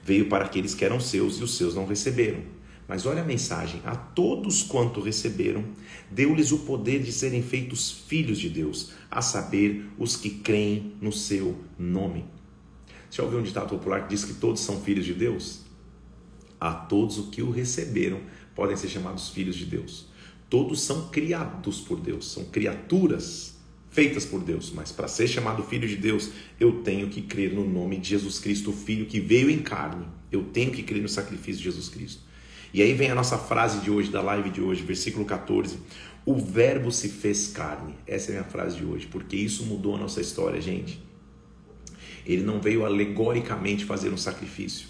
Veio 0.05 0.29
para 0.29 0.45
aqueles 0.45 0.75
que 0.75 0.85
eram 0.85 0.99
seus 0.99 1.39
e 1.39 1.43
os 1.43 1.57
seus 1.57 1.73
não 1.73 1.87
receberam. 1.87 2.43
Mas 2.87 3.07
olha 3.07 3.23
a 3.23 3.25
mensagem: 3.25 3.81
a 3.83 3.95
todos 3.95 4.61
quanto 4.61 5.01
receberam, 5.01 5.65
deu-lhes 6.11 6.51
o 6.51 6.59
poder 6.59 7.01
de 7.01 7.11
serem 7.11 7.41
feitos 7.41 7.89
filhos 7.91 8.37
de 8.37 8.47
Deus, 8.47 8.91
a 9.09 9.19
saber, 9.19 9.89
os 9.97 10.15
que 10.15 10.29
creem 10.29 10.93
no 11.01 11.11
seu 11.11 11.57
nome. 11.79 12.23
Já 13.09 13.23
ouviu 13.23 13.39
um 13.39 13.43
ditado 13.43 13.67
popular 13.67 14.03
que 14.03 14.09
diz 14.09 14.23
que 14.23 14.35
todos 14.35 14.61
são 14.61 14.79
filhos 14.79 15.05
de 15.05 15.15
Deus? 15.15 15.61
A 16.61 16.71
todos 16.71 17.17
o 17.17 17.31
que 17.31 17.41
o 17.41 17.49
receberam 17.49 18.21
podem 18.53 18.77
ser 18.77 18.89
chamados 18.89 19.29
filhos 19.29 19.55
de 19.55 19.65
Deus. 19.65 20.05
Todos 20.47 20.81
são 20.81 21.09
criados 21.09 21.81
por 21.81 21.99
Deus, 21.99 22.31
são 22.31 22.45
criaturas 22.45 23.54
feitas 23.95 24.25
por 24.25 24.43
Deus, 24.43 24.73
mas 24.75 24.91
para 24.91 25.07
ser 25.07 25.25
chamado 25.25 25.63
filho 25.63 25.87
de 25.87 25.95
Deus, 25.95 26.31
eu 26.59 26.81
tenho 26.83 27.07
que 27.07 27.21
crer 27.21 27.53
no 27.53 27.65
nome 27.65 27.95
de 27.95 28.09
Jesus 28.09 28.39
Cristo, 28.39 28.71
o 28.71 28.73
Filho 28.73 29.05
que 29.05 29.21
veio 29.21 29.49
em 29.49 29.59
carne. 29.59 30.05
Eu 30.29 30.43
tenho 30.43 30.69
que 30.69 30.83
crer 30.83 31.01
no 31.01 31.07
sacrifício 31.07 31.59
de 31.59 31.63
Jesus 31.63 31.87
Cristo. 31.87 32.21
E 32.73 32.81
aí 32.81 32.93
vem 32.93 33.09
a 33.09 33.15
nossa 33.15 33.37
frase 33.37 33.79
de 33.79 33.89
hoje, 33.89 34.11
da 34.11 34.21
live 34.21 34.49
de 34.49 34.59
hoje, 34.59 34.83
versículo 34.83 35.23
14. 35.23 35.77
O 36.25 36.35
Verbo 36.35 36.91
se 36.91 37.07
fez 37.07 37.47
carne. 37.47 37.93
Essa 38.05 38.31
é 38.31 38.35
a 38.35 38.39
minha 38.39 38.51
frase 38.51 38.75
de 38.75 38.83
hoje, 38.83 39.07
porque 39.07 39.37
isso 39.37 39.65
mudou 39.65 39.95
a 39.95 39.97
nossa 39.97 40.19
história, 40.19 40.59
gente. 40.59 41.01
Ele 42.25 42.43
não 42.43 42.59
veio 42.59 42.85
alegoricamente 42.85 43.85
fazer 43.85 44.09
um 44.09 44.17
sacrifício. 44.17 44.87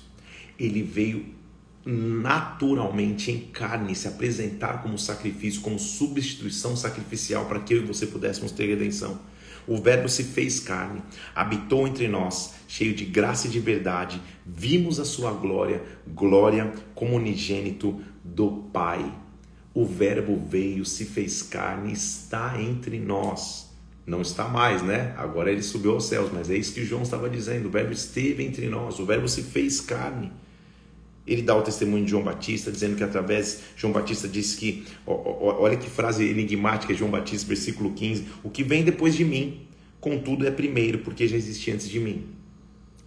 Ele 0.57 0.81
veio 0.81 1.27
naturalmente 1.85 3.31
em 3.31 3.39
carne 3.39 3.95
se 3.95 4.07
apresentar 4.07 4.81
como 4.81 4.97
sacrifício, 4.97 5.61
como 5.61 5.77
substituição 5.77 6.75
sacrificial 6.75 7.45
para 7.45 7.59
que 7.59 7.75
eu 7.75 7.83
e 7.83 7.85
você 7.85 8.07
pudéssemos 8.07 8.51
ter 8.51 8.65
redenção. 8.65 9.19
O 9.67 9.77
Verbo 9.77 10.07
se 10.09 10.23
fez 10.23 10.59
carne, 10.59 11.01
habitou 11.33 11.87
entre 11.87 12.07
nós, 12.07 12.53
cheio 12.67 12.93
de 12.93 13.05
graça 13.05 13.47
e 13.47 13.49
de 13.49 13.59
verdade. 13.59 14.21
Vimos 14.45 14.99
a 14.99 15.05
sua 15.05 15.31
glória, 15.31 15.81
glória 16.07 16.71
como 16.93 17.15
unigênito 17.15 17.99
do 18.23 18.69
Pai. 18.71 19.11
O 19.73 19.85
Verbo 19.85 20.41
veio, 20.47 20.85
se 20.85 21.05
fez 21.05 21.41
carne, 21.41 21.91
está 21.93 22.61
entre 22.61 22.99
nós. 22.99 23.69
Não 24.05 24.21
está 24.21 24.47
mais, 24.47 24.83
né? 24.83 25.15
Agora 25.17 25.51
ele 25.51 25.63
subiu 25.63 25.93
aos 25.93 26.05
céus, 26.05 26.29
mas 26.31 26.49
é 26.49 26.55
isso 26.55 26.73
que 26.73 26.85
João 26.85 27.01
estava 27.01 27.27
dizendo. 27.27 27.67
O 27.67 27.71
Verbo 27.71 27.91
esteve 27.91 28.43
entre 28.43 28.69
nós, 28.69 28.99
o 28.99 29.05
Verbo 29.05 29.27
se 29.27 29.41
fez 29.41 29.81
carne. 29.81 30.31
Ele 31.27 31.41
dá 31.41 31.55
o 31.55 31.61
testemunho 31.61 32.05
de 32.05 32.11
João 32.11 32.23
Batista, 32.23 32.71
dizendo 32.71 32.95
que 32.95 33.03
através, 33.03 33.61
João 33.75 33.91
Batista 33.91 34.27
disse 34.27 34.57
que, 34.57 34.85
olha 35.05 35.75
que 35.75 35.89
frase 35.89 36.23
enigmática, 36.23 36.93
João 36.93 37.09
Batista, 37.09 37.47
versículo 37.47 37.93
15: 37.93 38.25
O 38.43 38.49
que 38.49 38.63
vem 38.63 38.83
depois 38.83 39.15
de 39.15 39.25
mim, 39.25 39.61
contudo, 39.99 40.45
é 40.45 40.51
primeiro, 40.51 40.99
porque 40.99 41.27
já 41.27 41.35
existia 41.35 41.73
antes 41.73 41.89
de 41.89 41.99
mim. 41.99 42.25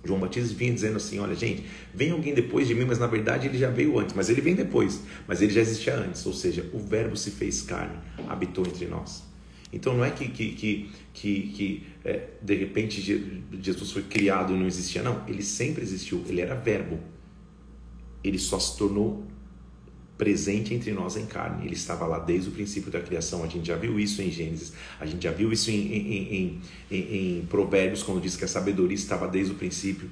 João 0.04 0.18
Batista 0.18 0.52
vinha 0.54 0.72
dizendo 0.72 0.96
assim: 0.96 1.20
Olha, 1.20 1.34
gente, 1.34 1.64
vem 1.94 2.10
alguém 2.10 2.34
depois 2.34 2.66
de 2.66 2.74
mim, 2.74 2.84
mas 2.84 2.98
na 2.98 3.06
verdade 3.06 3.46
ele 3.46 3.58
já 3.58 3.70
veio 3.70 3.96
antes, 3.98 4.14
mas 4.14 4.28
ele 4.28 4.40
vem 4.40 4.54
depois, 4.54 5.00
mas 5.26 5.40
ele 5.40 5.52
já 5.52 5.60
existia 5.60 5.94
antes. 5.94 6.24
Ou 6.26 6.32
seja, 6.32 6.68
o 6.72 6.78
Verbo 6.78 7.16
se 7.16 7.30
fez 7.30 7.62
carne, 7.62 7.96
habitou 8.28 8.66
entre 8.66 8.86
nós. 8.86 9.22
Então 9.72 9.94
não 9.94 10.04
é 10.04 10.10
que, 10.10 10.28
que, 10.28 10.52
que, 10.52 10.90
que, 11.12 11.42
que 11.48 11.86
é, 12.04 12.22
de 12.40 12.54
repente 12.54 13.00
Jesus 13.60 13.92
foi 13.92 14.02
criado 14.02 14.54
e 14.54 14.58
não 14.58 14.66
existia, 14.66 15.02
não. 15.02 15.22
Ele 15.28 15.42
sempre 15.42 15.82
existiu, 15.82 16.24
ele 16.26 16.40
era 16.40 16.54
Verbo 16.54 16.98
ele 18.22 18.38
só 18.38 18.58
se 18.58 18.76
tornou 18.76 19.24
presente 20.18 20.74
entre 20.74 20.92
nós 20.92 21.16
em 21.16 21.24
carne. 21.24 21.64
Ele 21.64 21.74
estava 21.74 22.04
lá 22.04 22.18
desde 22.18 22.48
o 22.48 22.52
princípio 22.52 22.90
da 22.90 23.00
criação. 23.00 23.44
A 23.44 23.46
gente 23.46 23.68
já 23.68 23.76
viu 23.76 23.98
isso 24.00 24.20
em 24.20 24.30
Gênesis, 24.30 24.72
a 24.98 25.06
gente 25.06 25.22
já 25.22 25.30
viu 25.30 25.52
isso 25.52 25.70
em, 25.70 25.92
em, 25.92 26.60
em, 26.90 27.38
em 27.38 27.46
Provérbios, 27.46 28.02
quando 28.02 28.20
diz 28.20 28.36
que 28.36 28.44
a 28.44 28.48
sabedoria 28.48 28.96
estava 28.96 29.28
desde 29.28 29.52
o 29.52 29.56
princípio. 29.56 30.10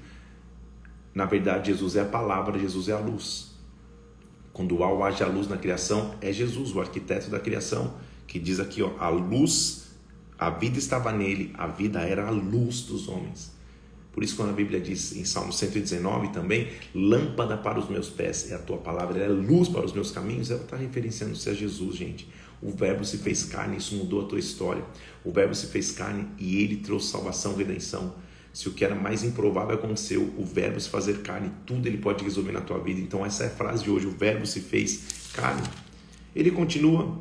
Na 1.13 1.25
verdade, 1.25 1.73
Jesus 1.73 1.97
é 1.97 2.03
a 2.03 2.05
palavra, 2.05 2.59
Jesus 2.59 2.89
é 2.89 2.93
a 2.93 2.99
luz. 2.99 3.57
Quando 4.53 4.83
há 4.85 4.93
o 4.93 5.03
haja 5.03 5.27
luz 5.27 5.49
na 5.49 5.57
criação, 5.57 6.15
é 6.21 6.33
Jesus, 6.33 6.75
o 6.75 6.81
arquiteto 6.81 7.29
da 7.29 7.41
criação, 7.41 7.95
que 8.27 8.39
diz 8.39 8.61
aqui, 8.61 8.83
ó, 8.83 8.93
a 8.99 9.09
luz, 9.09 9.89
a 10.39 10.51
vida 10.51 10.79
estava 10.79 11.11
nele, 11.13 11.53
a 11.59 11.67
vida 11.67 12.01
era 12.01 12.27
a 12.27 12.31
luz 12.31 12.83
dos 12.83 13.09
homens. 13.09 13.56
Por 14.17 14.25
isso, 14.25 14.35
quando 14.35 14.49
a 14.49 14.55
Bíblia 14.55 14.81
diz 14.81 15.15
em 15.15 15.27
Salmo 15.27 15.53
119 15.53 16.29
também, 16.29 16.69
lâmpada 16.95 17.55
para 17.55 17.79
os 17.79 17.87
meus 17.87 18.09
pés 18.09 18.51
é 18.51 18.55
a 18.55 18.59
tua 18.59 18.79
palavra, 18.79 19.23
é 19.23 19.29
luz 19.29 19.69
para 19.69 19.85
os 19.85 19.93
meus 19.93 20.11
caminhos, 20.11 20.51
ela 20.51 20.63
está 20.63 20.75
referenciando-se 20.75 21.51
a 21.51 21.53
Jesus, 21.53 21.97
gente. 21.97 22.27
O 22.63 22.71
Verbo 22.71 23.05
se 23.05 23.19
fez 23.19 23.45
carne, 23.45 23.77
isso 23.77 23.95
mudou 23.95 24.23
a 24.23 24.25
tua 24.25 24.39
história. 24.39 24.83
O 25.23 25.31
Verbo 25.31 25.55
se 25.55 25.67
fez 25.67 25.93
carne 25.93 26.27
e 26.39 26.63
ele 26.63 26.77
trouxe 26.77 27.11
salvação, 27.11 27.57
redenção. 27.57 28.15
Se 28.55 28.71
o 28.71 28.73
que 28.73 28.87
era 28.87 28.95
mais 28.95 29.23
improvável 29.23 29.75
aconteceu, 29.75 30.33
o 30.39 30.47
Verbo 30.47 30.81
se 30.81 30.89
fazer 30.89 31.21
carne, 31.21 31.53
tudo 31.67 31.87
ele 31.87 31.99
pode 31.99 32.25
resolver 32.25 32.53
na 32.53 32.63
tua 32.63 32.79
vida. 32.79 32.99
Então, 32.99 33.27
essa 33.27 33.45
é 33.45 33.49
a 33.49 33.51
frase 33.51 33.85
de 33.85 33.91
hoje: 33.91 34.07
o 34.07 34.13
Verbo 34.13 34.47
se 34.47 34.61
fez 34.61 35.29
carne. 35.35 35.63
Ele 36.35 36.51
continua 36.51 37.21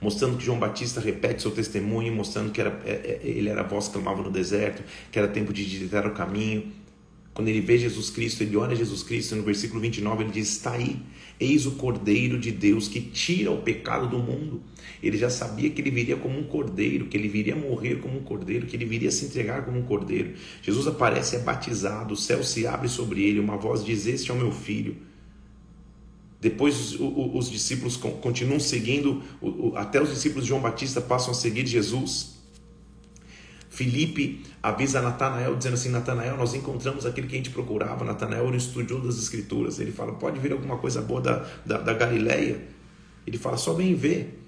mostrando 0.00 0.36
que 0.36 0.44
João 0.44 0.58
Batista 0.58 1.00
repete 1.00 1.42
seu 1.42 1.50
testemunho, 1.50 2.12
mostrando 2.12 2.50
que 2.50 2.60
era, 2.60 2.80
é, 2.84 3.20
é, 3.24 3.28
ele 3.28 3.48
era 3.48 3.60
a 3.60 3.64
voz 3.64 3.86
que 3.86 3.94
clamava 3.94 4.22
no 4.22 4.30
deserto, 4.30 4.82
que 5.10 5.18
era 5.18 5.28
tempo 5.28 5.52
de 5.52 5.64
digitar 5.64 6.06
o 6.06 6.12
caminho. 6.12 6.72
Quando 7.34 7.48
ele 7.48 7.60
vê 7.60 7.76
Jesus 7.76 8.10
Cristo, 8.10 8.42
ele 8.42 8.56
olha 8.56 8.76
Jesus 8.76 9.02
Cristo, 9.02 9.34
no 9.34 9.42
versículo 9.42 9.80
29 9.80 10.22
ele 10.22 10.30
diz: 10.30 10.50
Está 10.50 10.72
aí, 10.72 10.96
eis 11.40 11.66
o 11.66 11.72
Cordeiro 11.72 12.38
de 12.38 12.52
Deus 12.52 12.86
que 12.86 13.00
tira 13.00 13.50
o 13.50 13.60
pecado 13.60 14.08
do 14.08 14.18
mundo. 14.18 14.62
Ele 15.02 15.18
já 15.18 15.28
sabia 15.28 15.68
que 15.70 15.80
ele 15.80 15.90
viria 15.90 16.16
como 16.16 16.38
um 16.38 16.44
cordeiro, 16.44 17.06
que 17.06 17.16
ele 17.16 17.28
viria 17.28 17.56
morrer 17.56 17.96
como 17.96 18.18
um 18.18 18.22
cordeiro, 18.22 18.66
que 18.66 18.76
ele 18.76 18.84
viria 18.84 19.10
se 19.10 19.24
entregar 19.24 19.64
como 19.64 19.78
um 19.78 19.82
cordeiro. 19.82 20.34
Jesus 20.62 20.86
aparece, 20.86 21.36
é 21.36 21.40
batizado, 21.40 22.14
o 22.14 22.16
céu 22.16 22.44
se 22.44 22.66
abre 22.66 22.88
sobre 22.88 23.22
ele, 23.24 23.40
uma 23.40 23.56
voz 23.56 23.84
diz: 23.84 24.06
Este 24.06 24.30
é 24.30 24.34
o 24.34 24.36
meu 24.36 24.52
filho. 24.52 24.96
Depois 26.44 26.92
os, 26.92 27.00
os 27.00 27.50
discípulos 27.50 27.96
continuam 27.96 28.60
seguindo, 28.60 29.22
até 29.76 29.98
os 29.98 30.10
discípulos 30.10 30.44
de 30.44 30.50
João 30.50 30.60
Batista 30.60 31.00
passam 31.00 31.30
a 31.30 31.34
seguir 31.34 31.66
Jesus. 31.66 32.34
Filipe 33.70 34.42
avisa 34.62 35.00
Natanael, 35.00 35.56
dizendo 35.56 35.72
assim: 35.72 35.88
Natanael, 35.88 36.36
nós 36.36 36.52
encontramos 36.52 37.06
aquele 37.06 37.28
que 37.28 37.34
a 37.34 37.38
gente 37.38 37.48
procurava. 37.48 38.04
Natanael 38.04 38.44
era 38.44 38.52
um 38.52 38.56
estudioso 38.56 39.06
das 39.06 39.16
Escrituras. 39.16 39.80
Ele 39.80 39.90
fala: 39.90 40.12
pode 40.12 40.38
vir 40.38 40.52
alguma 40.52 40.76
coisa 40.76 41.00
boa 41.00 41.22
da, 41.22 41.46
da, 41.64 41.78
da 41.78 41.94
Galileia? 41.94 42.60
Ele 43.26 43.38
fala: 43.38 43.56
só 43.56 43.72
vem 43.72 43.94
ver. 43.94 44.38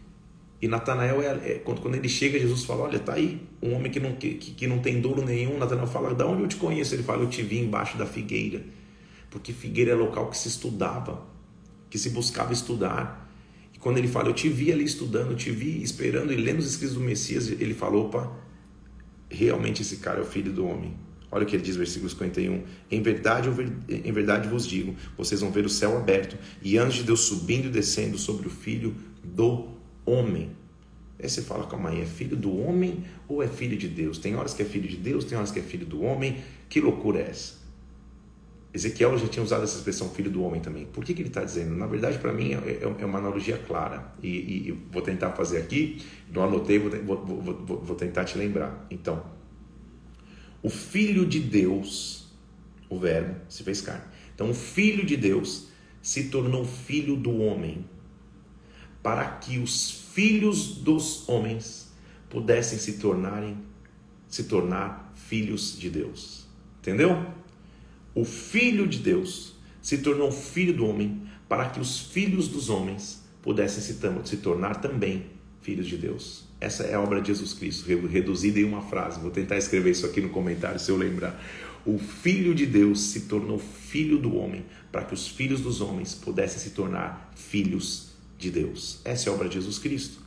E 0.61 0.69
Natanael, 0.69 1.23
é, 1.23 1.29
é, 1.53 1.63
quando, 1.65 1.81
quando 1.81 1.95
ele 1.95 2.11
chega, 2.11 2.39
Jesus 2.39 2.67
fala: 2.67 2.83
Olha, 2.83 2.99
tá 2.99 3.15
aí, 3.15 3.41
um 3.63 3.73
homem 3.73 3.91
que 3.91 3.99
não, 3.99 4.13
que, 4.17 4.35
que 4.35 4.67
não 4.67 4.81
tem 4.81 5.01
douro 5.01 5.25
nenhum. 5.25 5.57
Natanael 5.57 5.87
fala: 5.87 6.15
Da 6.15 6.27
onde 6.27 6.43
eu 6.43 6.49
te 6.49 6.57
conheço? 6.57 6.95
Ele 6.95 7.03
fala: 7.03 7.23
Eu 7.23 7.31
te 7.31 7.41
vi 7.43 7.59
embaixo 7.59 7.97
da 7.97 8.05
figueira. 8.05 8.63
Porque 9.31 9.55
figueira 9.55 9.93
é 9.93 9.95
local 9.95 10.29
que 10.29 10.37
se 10.37 10.49
estudava, 10.49 11.23
que 11.97 11.99
se 11.99 12.11
buscava 12.11 12.53
estudar. 12.53 13.27
E 13.73 13.79
quando 13.79 13.97
ele 13.97 14.07
fala: 14.07 14.29
Eu 14.29 14.35
te 14.35 14.51
vi 14.51 14.71
ali 14.71 14.85
estudando, 14.85 15.35
te 15.35 15.51
vi 15.51 15.83
esperando 15.83 16.31
e 16.31 16.37
lendo 16.37 16.59
os 16.59 16.67
escritos 16.67 16.95
do 16.95 17.01
Messias, 17.01 17.49
ele 17.49 17.73
falou: 17.73 18.07
Opa, 18.07 18.31
realmente 19.31 19.81
esse 19.81 19.97
cara 19.97 20.19
é 20.19 20.23
o 20.23 20.27
filho 20.27 20.53
do 20.53 20.67
homem. 20.67 20.95
Olha 21.31 21.45
o 21.45 21.47
que 21.47 21.57
ele 21.57 21.63
diz, 21.63 21.75
versículo 21.75 22.09
51. 22.11 22.63
Em 22.91 23.03
verdade, 23.03 23.49
em 23.89 24.13
verdade 24.13 24.47
vos 24.47 24.67
digo: 24.67 24.95
vocês 25.17 25.41
vão 25.41 25.51
ver 25.51 25.65
o 25.65 25.71
céu 25.71 25.97
aberto 25.97 26.37
e 26.63 26.77
anjos 26.77 26.97
de 26.97 27.05
Deus 27.05 27.21
subindo 27.21 27.67
e 27.67 27.71
descendo 27.71 28.19
sobre 28.19 28.47
o 28.47 28.51
filho 28.51 28.95
do 29.25 29.69
homem. 30.05 30.51
Aí 31.19 31.31
você 31.31 31.41
fala, 31.41 31.67
calma 31.67 31.89
aí, 31.89 32.03
é 32.03 32.05
filho 32.05 32.37
do 32.37 32.55
homem 32.55 33.05
ou 33.27 33.43
é 33.43 33.49
filho 33.49 33.75
de 33.75 33.89
Deus? 33.89 34.19
Tem 34.19 34.37
horas 34.37 34.53
que 34.53 34.61
é 34.61 34.67
filho 34.67 34.87
de 34.87 34.99
Deus, 34.99 35.25
tem 35.25 35.39
horas 35.39 35.51
que 35.51 35.59
é 35.59 35.63
filho 35.63 35.87
do 35.87 36.03
homem. 36.03 36.37
Que 36.69 36.79
loucura 36.79 37.21
é 37.21 37.31
essa? 37.31 37.66
Ezequiel 38.73 39.17
já 39.17 39.27
tinha 39.29 39.43
usado 39.43 39.65
essa 39.65 39.77
expressão 39.79 40.11
filho 40.11 40.31
do 40.31 40.43
homem 40.43 40.61
também. 40.61 40.87
Por 40.87 41.05
que, 41.05 41.15
que 41.15 41.23
ele 41.23 41.29
está 41.29 41.43
dizendo? 41.43 41.75
Na 41.75 41.87
verdade, 41.87 42.19
para 42.19 42.33
mim, 42.33 42.53
é, 42.53 42.57
é, 42.57 42.83
é, 42.83 43.07
uma 43.07 43.19
analogia 43.19 43.57
clara. 43.57 44.13
E, 44.23 44.29
e, 44.29 44.69
e, 44.69 44.73
vou 44.91 45.01
tentar 45.01 45.33
fazer 45.33 45.59
aqui. 45.59 46.05
Não 46.33 46.45
anotei, 46.45 46.79
vou, 46.79 46.91
vou, 47.25 47.43
vou, 47.43 47.83
vou 47.83 47.97
tentar 47.97 48.25
te 48.25 48.37
lembrar. 48.37 48.87
Então, 48.91 49.25
o 50.63 50.69
Filho 50.69 51.25
de 51.25 51.41
Deus, 51.41 52.29
o 52.89 52.99
Verbo, 52.99 53.37
se 53.49 53.63
fez 53.63 53.81
carne. 53.81 54.05
Então, 54.35 54.51
o 54.51 54.55
Filho 54.55 55.07
de 55.07 55.17
Deus 55.17 55.69
se 56.03 56.25
tornou 56.25 56.65
filho 56.65 57.17
do 57.17 57.37
homem 57.39 57.85
para 59.03 59.25
que 59.25 59.59
os 59.59 59.91
filhos 60.13 60.77
dos 60.77 61.29
homens 61.29 61.93
pudessem 62.29 62.79
se 62.79 62.95
tornarem 62.99 63.57
se 64.29 64.45
tornar 64.45 65.13
filhos 65.15 65.79
de 65.79 65.91
Deus. 65.91 66.47
Entendeu? 66.79 67.27
O 68.17 68.25
Filho 68.25 68.87
de 68.89 68.99
Deus 68.99 69.53
se 69.83 69.99
tornou 69.99 70.33
filho 70.33 70.73
do 70.73 70.87
homem 70.87 71.21
para 71.47 71.69
que 71.69 71.79
os 71.79 72.01
filhos 72.01 72.49
dos 72.49 72.71
homens 72.71 73.23
pudessem 73.43 73.83
se, 73.83 74.37
tornar 74.39 74.81
também 74.81 75.27
filhos 75.61 75.87
de 75.87 75.99
Deus. 75.99 76.45
Essa 76.59 76.85
é 76.85 76.95
a 76.95 77.01
obra 77.01 77.21
de 77.21 77.29
Jesus 77.29 77.53
Cristo, 77.53 77.87
reduzida 77.87 78.59
em 78.59 78.65
uma 78.65 78.81
frase. 78.81 79.21
Vou 79.21 79.31
tentar 79.31 79.59
escrever 79.59 79.91
isso 79.91 80.07
aqui 80.07 80.23
no 80.23 80.31
comentário 80.31 80.81
se 80.81 80.91
eu 80.91 80.97
lembrar. 80.97 81.39
O 81.85 81.99
Filho 81.99 82.55
de 82.55 82.65
Deus 82.65 83.01
se 83.01 83.21
tornou 83.21 83.59
filho 83.59 84.17
do 84.19 84.35
homem 84.35 84.65
para 84.91 85.05
que 85.05 85.13
os 85.13 85.29
filhos 85.29 85.61
dos 85.61 85.83
homens 85.83 86.15
pudessem 86.15 86.59
se 86.59 86.71
tornar 86.71 87.31
filhos 87.37 88.13
de 88.39 88.51
Deus. 88.51 88.99
Essa 89.05 89.29
é 89.29 89.31
a 89.31 89.35
obra 89.35 89.47
de 89.47 89.57
Jesus 89.57 89.79
Cristo. 89.79 90.21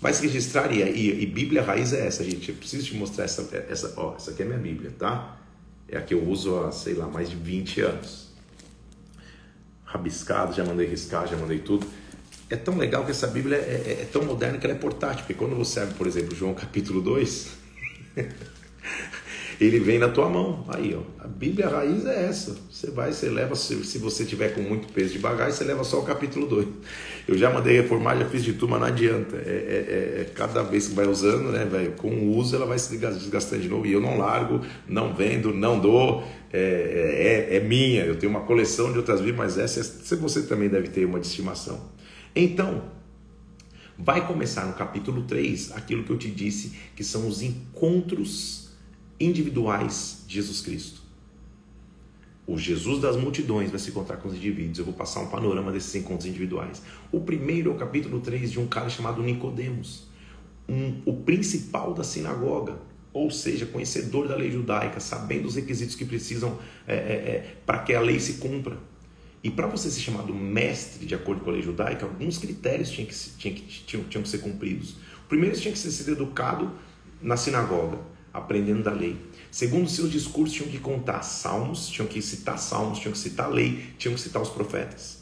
Vai 0.00 0.14
se 0.14 0.22
registrar, 0.22 0.72
e, 0.72 0.82
e, 0.82 1.24
e 1.24 1.26
Bíblia 1.26 1.62
raiz 1.62 1.92
é 1.92 2.06
essa, 2.06 2.22
gente. 2.22 2.48
Eu 2.48 2.54
preciso 2.54 2.86
te 2.86 2.94
mostrar 2.94 3.24
essa. 3.24 3.42
essa 3.68 3.92
ó, 3.96 4.14
essa 4.14 4.30
aqui 4.30 4.42
é 4.42 4.46
minha 4.46 4.56
Bíblia, 4.56 4.94
tá? 4.96 5.39
É 5.90 5.98
a 5.98 6.02
que 6.02 6.14
eu 6.14 6.24
uso 6.24 6.60
há, 6.60 6.70
sei 6.70 6.94
lá, 6.94 7.06
mais 7.06 7.28
de 7.28 7.36
20 7.36 7.80
anos. 7.80 8.28
Rabiscado, 9.84 10.54
já 10.54 10.64
mandei 10.64 10.86
riscar, 10.86 11.26
já 11.26 11.36
mandei 11.36 11.58
tudo. 11.58 11.86
É 12.48 12.56
tão 12.56 12.76
legal 12.76 13.04
que 13.04 13.10
essa 13.10 13.26
Bíblia 13.26 13.56
é, 13.56 13.82
é, 13.86 14.02
é 14.02 14.08
tão 14.12 14.22
moderna 14.22 14.58
que 14.58 14.66
ela 14.66 14.74
é 14.74 14.78
portátil. 14.78 15.18
Porque 15.18 15.34
quando 15.34 15.56
você 15.56 15.80
abre, 15.80 15.94
por 15.94 16.06
exemplo, 16.06 16.34
João 16.34 16.54
capítulo 16.54 17.00
2, 17.00 17.50
ele 19.60 19.78
vem 19.78 19.98
na 19.98 20.08
tua 20.08 20.28
mão. 20.28 20.64
Aí, 20.68 20.94
ó, 20.94 21.02
a 21.22 21.28
Bíblia 21.28 21.66
a 21.66 21.70
raiz 21.70 22.06
é 22.06 22.24
essa. 22.24 22.56
Você 22.70 22.90
vai, 22.90 23.12
você 23.12 23.28
leva, 23.28 23.54
se, 23.54 23.84
se 23.84 23.98
você 23.98 24.24
tiver 24.24 24.54
com 24.54 24.62
muito 24.62 24.90
peso 24.92 25.12
de 25.12 25.18
bagagem, 25.18 25.52
você 25.52 25.64
leva 25.64 25.84
só 25.84 26.00
o 26.00 26.02
capítulo 26.02 26.46
2. 26.46 26.66
Eu 27.28 27.36
já 27.36 27.50
mandei 27.50 27.76
reformar, 27.76 28.16
já 28.16 28.24
fiz 28.24 28.42
de 28.42 28.54
tudo, 28.54 28.70
mas 28.70 28.80
não 28.80 28.86
adianta. 28.88 29.36
É, 29.36 29.38
é, 29.38 30.18
é, 30.18 30.20
é 30.22 30.24
cada 30.34 30.62
vez 30.62 30.88
que 30.88 30.94
vai 30.94 31.06
usando, 31.06 31.52
né, 31.52 31.66
vai, 31.70 31.88
com 31.88 32.08
o 32.08 32.36
uso, 32.36 32.56
ela 32.56 32.64
vai 32.64 32.78
se 32.78 32.96
desgastando 32.96 33.60
de 33.60 33.68
novo. 33.68 33.86
E 33.86 33.92
eu 33.92 34.00
não 34.00 34.16
largo, 34.16 34.62
não 34.88 35.14
vendo, 35.14 35.52
não 35.52 35.78
dou. 35.78 36.24
É, 36.52 37.48
é, 37.50 37.56
é 37.56 37.60
minha. 37.60 38.04
Eu 38.04 38.16
tenho 38.16 38.30
uma 38.30 38.40
coleção 38.40 38.90
de 38.90 38.98
outras 38.98 39.20
Bíblias, 39.20 39.56
mas 39.56 39.58
essa 39.58 40.16
você 40.16 40.42
também 40.42 40.70
deve 40.70 40.88
ter 40.88 41.04
uma 41.04 41.20
de 41.20 41.26
estimação. 41.26 41.80
Então, 42.34 42.84
vai 43.98 44.26
começar 44.26 44.64
no 44.64 44.72
capítulo 44.72 45.22
3 45.24 45.72
aquilo 45.72 46.02
que 46.02 46.10
eu 46.10 46.16
te 46.16 46.30
disse, 46.30 46.72
que 46.96 47.04
são 47.04 47.28
os 47.28 47.42
encontros 47.42 48.59
individuais 49.20 50.24
de 50.26 50.34
Jesus 50.34 50.62
Cristo. 50.62 51.02
O 52.46 52.58
Jesus 52.58 53.00
das 53.00 53.16
multidões 53.16 53.70
vai 53.70 53.78
se 53.78 53.90
encontrar 53.90 54.16
com 54.16 54.28
os 54.28 54.34
indivíduos. 54.34 54.78
Eu 54.78 54.84
vou 54.86 54.94
passar 54.94 55.20
um 55.20 55.28
panorama 55.28 55.70
desses 55.70 55.94
encontros 55.94 56.26
individuais. 56.26 56.82
O 57.12 57.20
primeiro 57.20 57.70
é 57.70 57.74
o 57.74 57.76
capítulo 57.76 58.20
3 58.20 58.50
de 58.50 58.58
um 58.58 58.66
cara 58.66 58.88
chamado 58.88 59.22
Nicodemos, 59.22 60.08
um, 60.68 61.00
o 61.04 61.12
principal 61.12 61.94
da 61.94 62.02
sinagoga, 62.02 62.78
ou 63.12 63.30
seja, 63.30 63.66
conhecedor 63.66 64.26
da 64.26 64.36
lei 64.36 64.50
judaica, 64.50 64.98
sabendo 65.00 65.46
os 65.46 65.54
requisitos 65.54 65.94
que 65.94 66.04
precisam 66.04 66.58
é, 66.88 66.94
é, 66.94 66.96
é, 66.96 67.56
para 67.66 67.80
que 67.80 67.94
a 67.94 68.00
lei 68.00 68.18
se 68.18 68.34
cumpra. 68.34 68.78
E 69.42 69.50
para 69.50 69.66
você 69.66 69.90
ser 69.90 70.00
chamado 70.00 70.34
mestre 70.34 71.06
de 71.06 71.14
acordo 71.14 71.42
com 71.42 71.50
a 71.50 71.52
lei 71.52 71.62
judaica, 71.62 72.04
alguns 72.04 72.38
critérios 72.38 72.90
tinham 72.90 73.08
que, 73.08 73.14
tinham 73.14 73.54
que, 73.54 73.62
tinham, 73.84 74.04
tinham 74.04 74.22
que 74.22 74.28
ser 74.28 74.38
cumpridos. 74.38 74.96
Primeiro, 75.28 75.54
você 75.54 75.62
tinha 75.62 75.72
que 75.72 75.78
ser 75.78 76.10
educado 76.10 76.70
na 77.22 77.36
sinagoga 77.36 77.98
aprendendo 78.32 78.82
da 78.82 78.92
lei. 78.92 79.16
Segundo, 79.50 79.88
seus 79.88 80.10
discursos 80.10 80.54
tinham 80.54 80.70
que 80.70 80.78
contar 80.78 81.22
salmos, 81.22 81.88
tinham 81.88 82.06
que 82.06 82.22
citar 82.22 82.58
salmos, 82.58 82.98
tinham 82.98 83.12
que 83.12 83.18
citar 83.18 83.46
a 83.46 83.48
lei, 83.48 83.92
tinham 83.98 84.14
que 84.14 84.20
citar 84.20 84.40
os 84.40 84.50
profetas. 84.50 85.20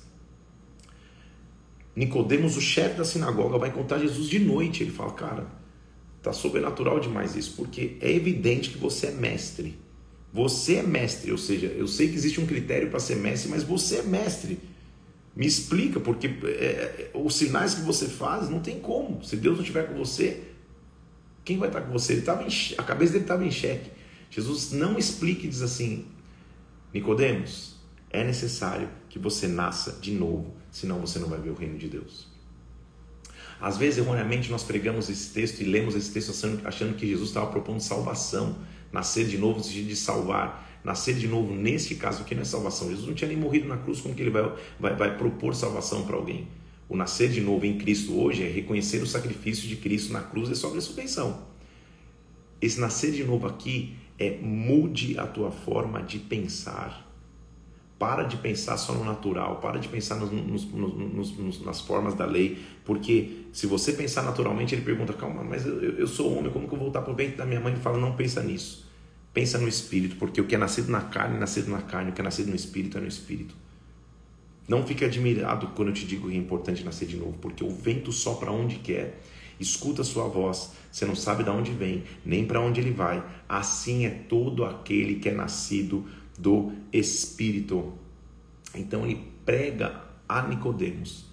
Nicodemos, 1.96 2.56
o 2.56 2.60
chefe 2.60 2.96
da 2.96 3.04
sinagoga, 3.04 3.58
vai 3.58 3.72
contar 3.72 3.98
Jesus 3.98 4.28
de 4.28 4.38
noite. 4.38 4.82
Ele 4.82 4.92
fala, 4.92 5.12
cara, 5.12 5.46
tá 6.22 6.32
sobrenatural 6.32 7.00
demais 7.00 7.34
isso, 7.34 7.54
porque 7.56 7.96
é 8.00 8.12
evidente 8.12 8.70
que 8.70 8.78
você 8.78 9.08
é 9.08 9.10
mestre. 9.10 9.76
Você 10.32 10.76
é 10.76 10.82
mestre, 10.82 11.32
ou 11.32 11.38
seja, 11.38 11.66
eu 11.66 11.88
sei 11.88 12.08
que 12.08 12.14
existe 12.14 12.40
um 12.40 12.46
critério 12.46 12.90
para 12.90 13.00
ser 13.00 13.16
mestre, 13.16 13.50
mas 13.50 13.64
você 13.64 13.96
é 13.96 14.02
mestre. 14.02 14.60
Me 15.34 15.46
explica, 15.46 15.98
porque 15.98 16.26
é, 16.44 16.48
é 16.48 17.10
os 17.14 17.36
sinais 17.36 17.74
que 17.74 17.80
você 17.80 18.06
faz 18.06 18.48
não 18.48 18.60
tem 18.60 18.78
como. 18.78 19.24
Se 19.24 19.36
Deus 19.36 19.56
não 19.56 19.62
estiver 19.62 19.88
com 19.88 19.94
você, 19.94 20.42
quem 21.48 21.56
vai 21.56 21.70
estar 21.70 21.80
com 21.80 21.90
você? 21.90 22.12
Ele 22.12 22.20
tava 22.20 22.42
em, 22.42 22.48
a 22.76 22.82
cabeça 22.82 23.12
dele 23.12 23.24
estava 23.24 23.42
em 23.42 23.50
xeque. 23.50 23.90
Jesus 24.30 24.70
não 24.72 24.98
explica 24.98 25.46
e 25.46 25.48
diz 25.48 25.62
assim: 25.62 26.04
Nicodemos, 26.92 27.76
é 28.10 28.22
necessário 28.22 28.86
que 29.08 29.18
você 29.18 29.48
nasça 29.48 29.92
de 29.98 30.12
novo, 30.12 30.54
senão 30.70 31.00
você 31.00 31.18
não 31.18 31.26
vai 31.26 31.40
ver 31.40 31.48
o 31.48 31.54
reino 31.54 31.78
de 31.78 31.88
Deus. 31.88 32.26
Às 33.58 33.78
vezes, 33.78 33.98
erroneamente, 33.98 34.50
nós 34.50 34.62
pregamos 34.62 35.08
esse 35.08 35.32
texto 35.32 35.60
e 35.60 35.64
lemos 35.64 35.94
esse 35.94 36.12
texto 36.12 36.32
achando 36.66 36.94
que 36.96 37.06
Jesus 37.06 37.30
estava 37.30 37.46
propondo 37.46 37.80
salvação, 37.80 38.58
nascer 38.92 39.26
de 39.26 39.38
novo 39.38 39.56
no 39.56 39.64
sentido 39.64 39.88
de 39.88 39.96
salvar. 39.96 40.68
Nascer 40.84 41.14
de 41.14 41.26
novo, 41.26 41.52
nesse 41.54 41.94
caso 41.94 42.22
aqui, 42.22 42.34
não 42.34 42.42
é 42.42 42.44
salvação. 42.44 42.88
Jesus 42.90 43.06
não 43.08 43.14
tinha 43.14 43.26
nem 43.26 43.38
morrido 43.38 43.66
na 43.66 43.78
cruz, 43.78 44.02
como 44.02 44.14
que 44.14 44.20
ele 44.22 44.30
vai, 44.30 44.52
vai, 44.78 44.94
vai 44.94 45.16
propor 45.16 45.54
salvação 45.54 46.06
para 46.06 46.14
alguém? 46.14 46.46
O 46.88 46.96
nascer 46.96 47.28
de 47.28 47.40
novo 47.40 47.66
em 47.66 47.76
Cristo 47.76 48.18
hoje 48.18 48.42
é 48.42 48.48
reconhecer 48.48 49.02
o 49.02 49.06
sacrifício 49.06 49.68
de 49.68 49.76
Cristo 49.76 50.12
na 50.12 50.22
cruz 50.22 50.48
e 50.48 50.56
sua 50.56 50.72
ressurreição. 50.72 51.46
Esse 52.60 52.80
nascer 52.80 53.12
de 53.12 53.22
novo 53.24 53.46
aqui 53.46 53.94
é 54.18 54.38
mude 54.40 55.18
a 55.18 55.26
tua 55.26 55.50
forma 55.50 56.02
de 56.02 56.18
pensar. 56.18 57.06
Para 57.98 58.22
de 58.22 58.36
pensar 58.36 58.76
só 58.76 58.94
no 58.94 59.04
natural, 59.04 59.56
para 59.56 59.78
de 59.78 59.88
pensar 59.88 60.16
nos, 60.16 60.30
nos, 60.30 61.36
nos, 61.36 61.64
nas 61.64 61.80
formas 61.80 62.14
da 62.14 62.24
lei, 62.24 62.58
porque 62.84 63.46
se 63.52 63.66
você 63.66 63.92
pensar 63.92 64.22
naturalmente, 64.22 64.74
ele 64.74 64.82
pergunta: 64.82 65.12
calma, 65.12 65.42
mas 65.42 65.66
eu, 65.66 65.80
eu 65.80 66.06
sou 66.06 66.38
homem, 66.38 66.50
como 66.50 66.68
que 66.68 66.74
eu 66.74 66.78
vou 66.78 66.86
voltar 66.86 67.02
para 67.02 67.12
o 67.12 67.16
ventre 67.16 67.36
da 67.36 67.44
minha 67.44 67.60
mãe? 67.60 67.72
Ele 67.72 67.82
fala: 67.82 67.98
não 67.98 68.14
pensa 68.14 68.40
nisso, 68.40 68.88
pensa 69.34 69.58
no 69.58 69.66
espírito, 69.66 70.14
porque 70.14 70.40
o 70.40 70.46
que 70.46 70.54
é 70.54 70.58
nascido 70.58 70.90
na 70.90 71.00
carne 71.00 71.36
é 71.36 71.40
nascido 71.40 71.70
na 71.72 71.82
carne, 71.82 72.12
o 72.12 72.14
que 72.14 72.20
é 72.20 72.24
nascido 72.24 72.48
no 72.48 72.56
espírito 72.56 72.96
é 72.96 73.00
no 73.00 73.08
espírito. 73.08 73.54
Não 74.68 74.86
fique 74.86 75.04
admirado 75.04 75.68
quando 75.68 75.88
eu 75.88 75.94
te 75.94 76.06
digo 76.06 76.28
que 76.28 76.34
é 76.34 76.38
importante 76.38 76.84
nascer 76.84 77.08
de 77.08 77.16
novo, 77.16 77.38
porque 77.40 77.64
o 77.64 77.70
vento 77.70 78.12
sopra 78.12 78.52
onde 78.52 78.76
quer 78.76 79.18
escuta 79.58 80.02
a 80.02 80.04
sua 80.04 80.28
voz, 80.28 80.72
você 80.90 81.04
não 81.04 81.16
sabe 81.16 81.42
de 81.42 81.50
onde 81.50 81.72
vem, 81.72 82.04
nem 82.24 82.44
para 82.44 82.60
onde 82.60 82.80
ele 82.80 82.92
vai. 82.92 83.22
Assim 83.48 84.06
é 84.06 84.10
todo 84.10 84.64
aquele 84.64 85.16
que 85.16 85.28
é 85.28 85.34
nascido 85.34 86.06
do 86.38 86.72
Espírito. 86.92 87.92
Então 88.74 89.04
ele 89.04 89.20
prega 89.44 90.02
a 90.28 90.42
Nicodemos. 90.42 91.26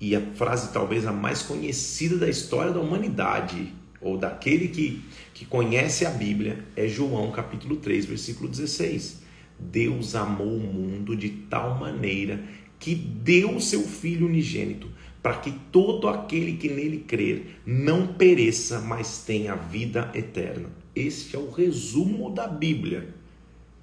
E 0.00 0.14
a 0.14 0.20
frase 0.34 0.72
talvez 0.72 1.06
a 1.06 1.12
mais 1.12 1.42
conhecida 1.42 2.18
da 2.18 2.28
história 2.28 2.72
da 2.72 2.80
humanidade, 2.80 3.72
ou 4.00 4.18
daquele 4.18 4.68
que, 4.68 5.02
que 5.32 5.46
conhece 5.46 6.04
a 6.04 6.10
Bíblia, 6.10 6.62
é 6.76 6.86
João 6.86 7.30
capítulo 7.30 7.76
3, 7.76 8.04
versículo 8.04 8.48
16. 8.48 9.22
Deus 9.58 10.14
amou 10.14 10.56
o 10.56 10.60
mundo 10.60 11.16
de 11.16 11.30
tal 11.30 11.78
maneira 11.78 12.42
que 12.84 12.94
deu 12.94 13.56
o 13.56 13.62
seu 13.62 13.80
Filho 13.80 14.26
unigênito, 14.26 14.90
para 15.22 15.38
que 15.38 15.50
todo 15.72 16.06
aquele 16.06 16.58
que 16.58 16.68
nele 16.68 16.98
crer 16.98 17.62
não 17.64 18.08
pereça, 18.08 18.78
mas 18.78 19.24
tenha 19.24 19.54
vida 19.54 20.12
eterna. 20.14 20.68
Este 20.94 21.34
é 21.34 21.38
o 21.38 21.50
resumo 21.50 22.30
da 22.30 22.46
Bíblia. 22.46 23.08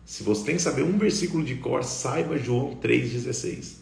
Se 0.05 0.21
você 0.21 0.45
tem 0.45 0.55
que 0.55 0.61
saber 0.61 0.83
um 0.83 0.99
versículo 0.99 1.43
de 1.43 1.55
cor, 1.55 1.83
saiba 1.83 2.37
João 2.37 2.75
3,16. 2.75 3.77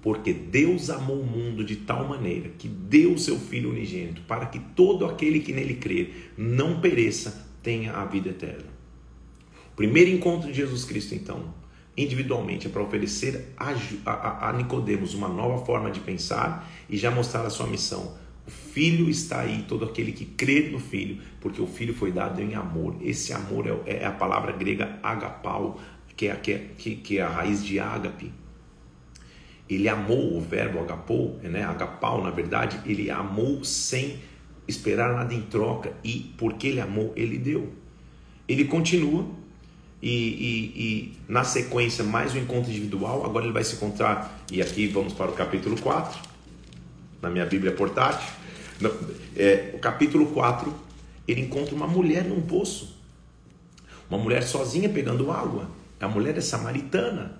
Porque 0.00 0.32
Deus 0.32 0.88
amou 0.88 1.20
o 1.20 1.26
mundo 1.26 1.62
de 1.62 1.76
tal 1.76 2.08
maneira 2.08 2.48
que 2.48 2.66
deu 2.66 3.12
o 3.12 3.18
seu 3.18 3.38
Filho 3.38 3.68
unigênito, 3.68 4.22
para 4.22 4.46
que 4.46 4.58
todo 4.58 5.04
aquele 5.04 5.40
que 5.40 5.52
nele 5.52 5.74
crer 5.74 6.32
não 6.34 6.80
pereça, 6.80 7.46
tenha 7.62 7.92
a 7.92 8.06
vida 8.06 8.30
eterna. 8.30 8.72
Primeiro 9.76 10.08
encontro 10.08 10.48
de 10.48 10.56
Jesus 10.56 10.86
Cristo, 10.86 11.14
então, 11.14 11.57
individualmente, 11.98 12.68
é 12.68 12.70
para 12.70 12.82
oferecer 12.82 13.52
a, 13.56 13.74
a, 14.06 14.48
a 14.48 14.52
Nicodemos 14.52 15.14
uma 15.14 15.28
nova 15.28 15.64
forma 15.64 15.90
de 15.90 16.00
pensar 16.00 16.70
e 16.88 16.96
já 16.96 17.10
mostrar 17.10 17.44
a 17.44 17.50
sua 17.50 17.66
missão. 17.66 18.16
O 18.46 18.50
Filho 18.50 19.10
está 19.10 19.40
aí, 19.40 19.64
todo 19.68 19.84
aquele 19.84 20.12
que 20.12 20.24
crê 20.24 20.70
no 20.70 20.78
Filho, 20.78 21.20
porque 21.40 21.60
o 21.60 21.66
Filho 21.66 21.92
foi 21.92 22.12
dado 22.12 22.40
em 22.40 22.54
amor. 22.54 22.96
Esse 23.02 23.32
amor 23.32 23.66
é, 23.66 23.96
é 23.96 24.06
a 24.06 24.12
palavra 24.12 24.52
grega 24.52 24.98
agapau, 25.02 25.80
que 26.16 26.28
é, 26.28 26.36
que, 26.36 26.52
é, 26.52 26.66
que 26.76 27.18
é 27.18 27.22
a 27.22 27.28
raiz 27.28 27.64
de 27.64 27.78
ágape. 27.78 28.32
Ele 29.68 29.88
amou 29.88 30.36
o 30.36 30.40
verbo 30.40 30.78
agapou, 30.78 31.38
né? 31.42 31.62
agapau, 31.62 32.22
na 32.22 32.30
verdade, 32.30 32.80
ele 32.86 33.10
amou 33.10 33.62
sem 33.64 34.18
esperar 34.66 35.14
nada 35.14 35.34
em 35.34 35.42
troca 35.42 35.92
e 36.02 36.32
porque 36.38 36.68
ele 36.68 36.80
amou, 36.80 37.12
ele 37.16 37.36
deu. 37.36 37.72
Ele 38.48 38.64
continua 38.64 39.26
e, 40.02 40.08
e, 40.08 40.82
e, 40.82 41.12
na 41.28 41.44
sequência 41.44 42.04
mais 42.04 42.34
um 42.34 42.38
encontro 42.38 42.70
individual. 42.70 43.24
Agora 43.24 43.44
ele 43.44 43.52
vai 43.52 43.64
se 43.64 43.74
encontrar, 43.74 44.44
e 44.50 44.62
aqui 44.62 44.86
vamos 44.86 45.12
para 45.12 45.30
o 45.30 45.34
capítulo 45.34 45.80
4, 45.80 46.20
na 47.20 47.28
minha 47.28 47.44
Bíblia 47.46 47.72
portátil. 47.72 48.28
É, 49.36 49.72
o 49.74 49.78
capítulo 49.78 50.26
4, 50.26 50.72
ele 51.26 51.42
encontra 51.42 51.74
uma 51.74 51.86
mulher 51.86 52.24
num 52.24 52.40
poço, 52.40 52.96
uma 54.08 54.18
mulher 54.18 54.42
sozinha 54.42 54.88
pegando 54.88 55.30
água. 55.30 55.68
A 56.00 56.08
mulher 56.08 56.36
é 56.38 56.40
samaritana. 56.40 57.36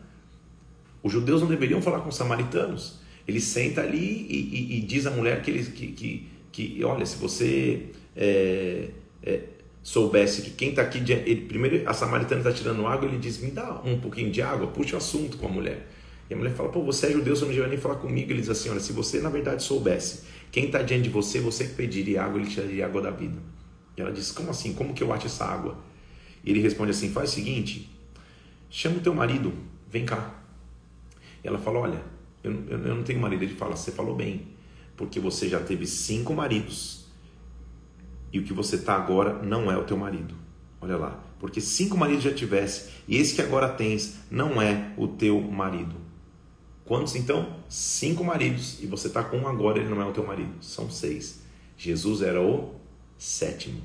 Os 1.03 1.13
judeus 1.13 1.41
não 1.41 1.49
deveriam 1.49 1.81
falar 1.81 2.01
com 2.01 2.09
os 2.09 2.17
samaritanos. 2.17 2.99
Ele 3.27 3.41
senta 3.41 3.83
ali 3.83 4.27
e, 4.29 4.37
e, 4.37 4.79
e 4.79 4.81
diz 4.81 5.07
à 5.07 5.11
mulher 5.11 5.43
que, 5.43 5.51
ele, 5.51 5.63
que, 5.65 5.87
que, 5.93 6.29
que, 6.51 6.85
olha, 6.85 7.07
se 7.07 7.17
você 7.17 7.87
é, 8.17 8.89
é, 9.23 9.43
soubesse 9.89 10.43
que 10.43 10.51
quem 10.51 10.68
está 10.68 10.82
aqui, 10.82 10.99
ele, 10.99 11.47
primeiro 11.47 11.89
a 11.89 11.95
samaritana 11.95 12.43
está 12.43 12.53
tirando 12.53 12.86
água, 12.86 13.09
ele 13.09 13.16
diz, 13.16 13.39
me 13.39 13.51
dá 13.51 13.80
um 13.82 13.99
pouquinho 13.99 14.30
de 14.30 14.43
água, 14.43 14.66
puxa 14.66 14.97
o 14.97 14.99
assunto 14.99 15.39
com 15.39 15.47
a 15.47 15.49
mulher. 15.49 15.89
E 16.28 16.34
a 16.34 16.36
mulher 16.36 16.53
fala, 16.53 16.68
pô, 16.68 16.84
você 16.84 17.07
é 17.07 17.12
judeu, 17.12 17.34
você 17.34 17.47
não 17.47 17.53
devia 17.53 17.66
nem 17.66 17.78
falar 17.78 17.95
comigo. 17.95 18.30
Ele 18.30 18.43
diz 18.43 18.51
assim, 18.51 18.68
olha, 18.68 18.80
se 18.80 18.93
você 18.93 19.18
na 19.22 19.30
verdade 19.30 19.62
soubesse 19.62 20.24
quem 20.53 20.66
está 20.66 20.82
diante 20.82 21.05
de 21.05 21.09
você, 21.09 21.41
você 21.41 21.64
que 21.64 21.72
pediria 21.72 22.22
água, 22.22 22.39
ele 22.39 22.51
tiraria 22.51 22.84
água 22.84 23.01
da 23.01 23.11
vida. 23.11 23.39
E 23.97 24.03
ela 24.03 24.12
diz, 24.12 24.30
como 24.30 24.51
assim? 24.51 24.74
Como 24.74 24.93
que 24.93 25.03
eu 25.03 25.11
acho 25.11 25.24
essa 25.24 25.47
água? 25.47 25.78
E 26.45 26.51
ele 26.51 26.61
responde 26.61 26.91
assim, 26.91 27.09
faz 27.11 27.30
o 27.30 27.34
seguinte, 27.36 27.91
chama 28.68 28.99
o 28.99 29.01
teu 29.01 29.14
marido, 29.14 29.55
vem 29.91 30.05
cá. 30.05 30.34
E 31.43 31.49
ela 31.49 31.59
fala, 31.59 31.78
olha, 31.78 32.03
eu, 32.45 32.53
eu, 32.68 32.78
eu 32.78 32.95
não 32.95 33.03
tenho 33.03 33.18
marido. 33.18 33.43
Ele 33.43 33.55
fala, 33.55 33.74
você 33.74 33.91
falou 33.91 34.14
bem, 34.14 34.49
porque 34.99 35.18
você 35.18 35.49
já 35.49 35.61
teve 35.61 35.86
cinco 35.86 36.34
maridos 36.34 37.08
e 38.33 38.39
o 38.39 38.45
que 38.45 38.53
você 38.53 38.76
está 38.76 38.95
agora 38.95 39.43
não 39.43 39.70
é 39.70 39.76
o 39.76 39.85
teu 39.85 39.97
marido. 39.97 40.35
Olha 40.81 40.97
lá, 40.97 41.24
porque 41.39 41.61
cinco 41.61 41.97
maridos 41.97 42.24
já 42.24 42.33
tivesse 42.33 42.91
e 43.07 43.16
esse 43.16 43.35
que 43.35 43.43
agora 43.43 43.68
tens 43.68 44.18
não 44.31 44.61
é 44.61 44.93
o 44.97 45.09
teu 45.09 45.41
marido. 45.41 45.97
Quantos 46.85 47.14
então? 47.16 47.57
Cinco 47.68 48.24
maridos 48.24 48.83
e 48.83 48.87
você 48.87 49.09
está 49.09 49.22
com 49.22 49.39
um 49.39 49.49
agora, 49.49 49.79
ele 49.79 49.89
não 49.89 50.01
é 50.01 50.07
o 50.07 50.12
teu 50.12 50.26
marido. 50.26 50.53
São 50.61 50.91
seis. 50.91 51.43
Jesus 51.76 52.22
era 52.22 52.41
o 52.41 52.74
sétimo. 53.16 53.81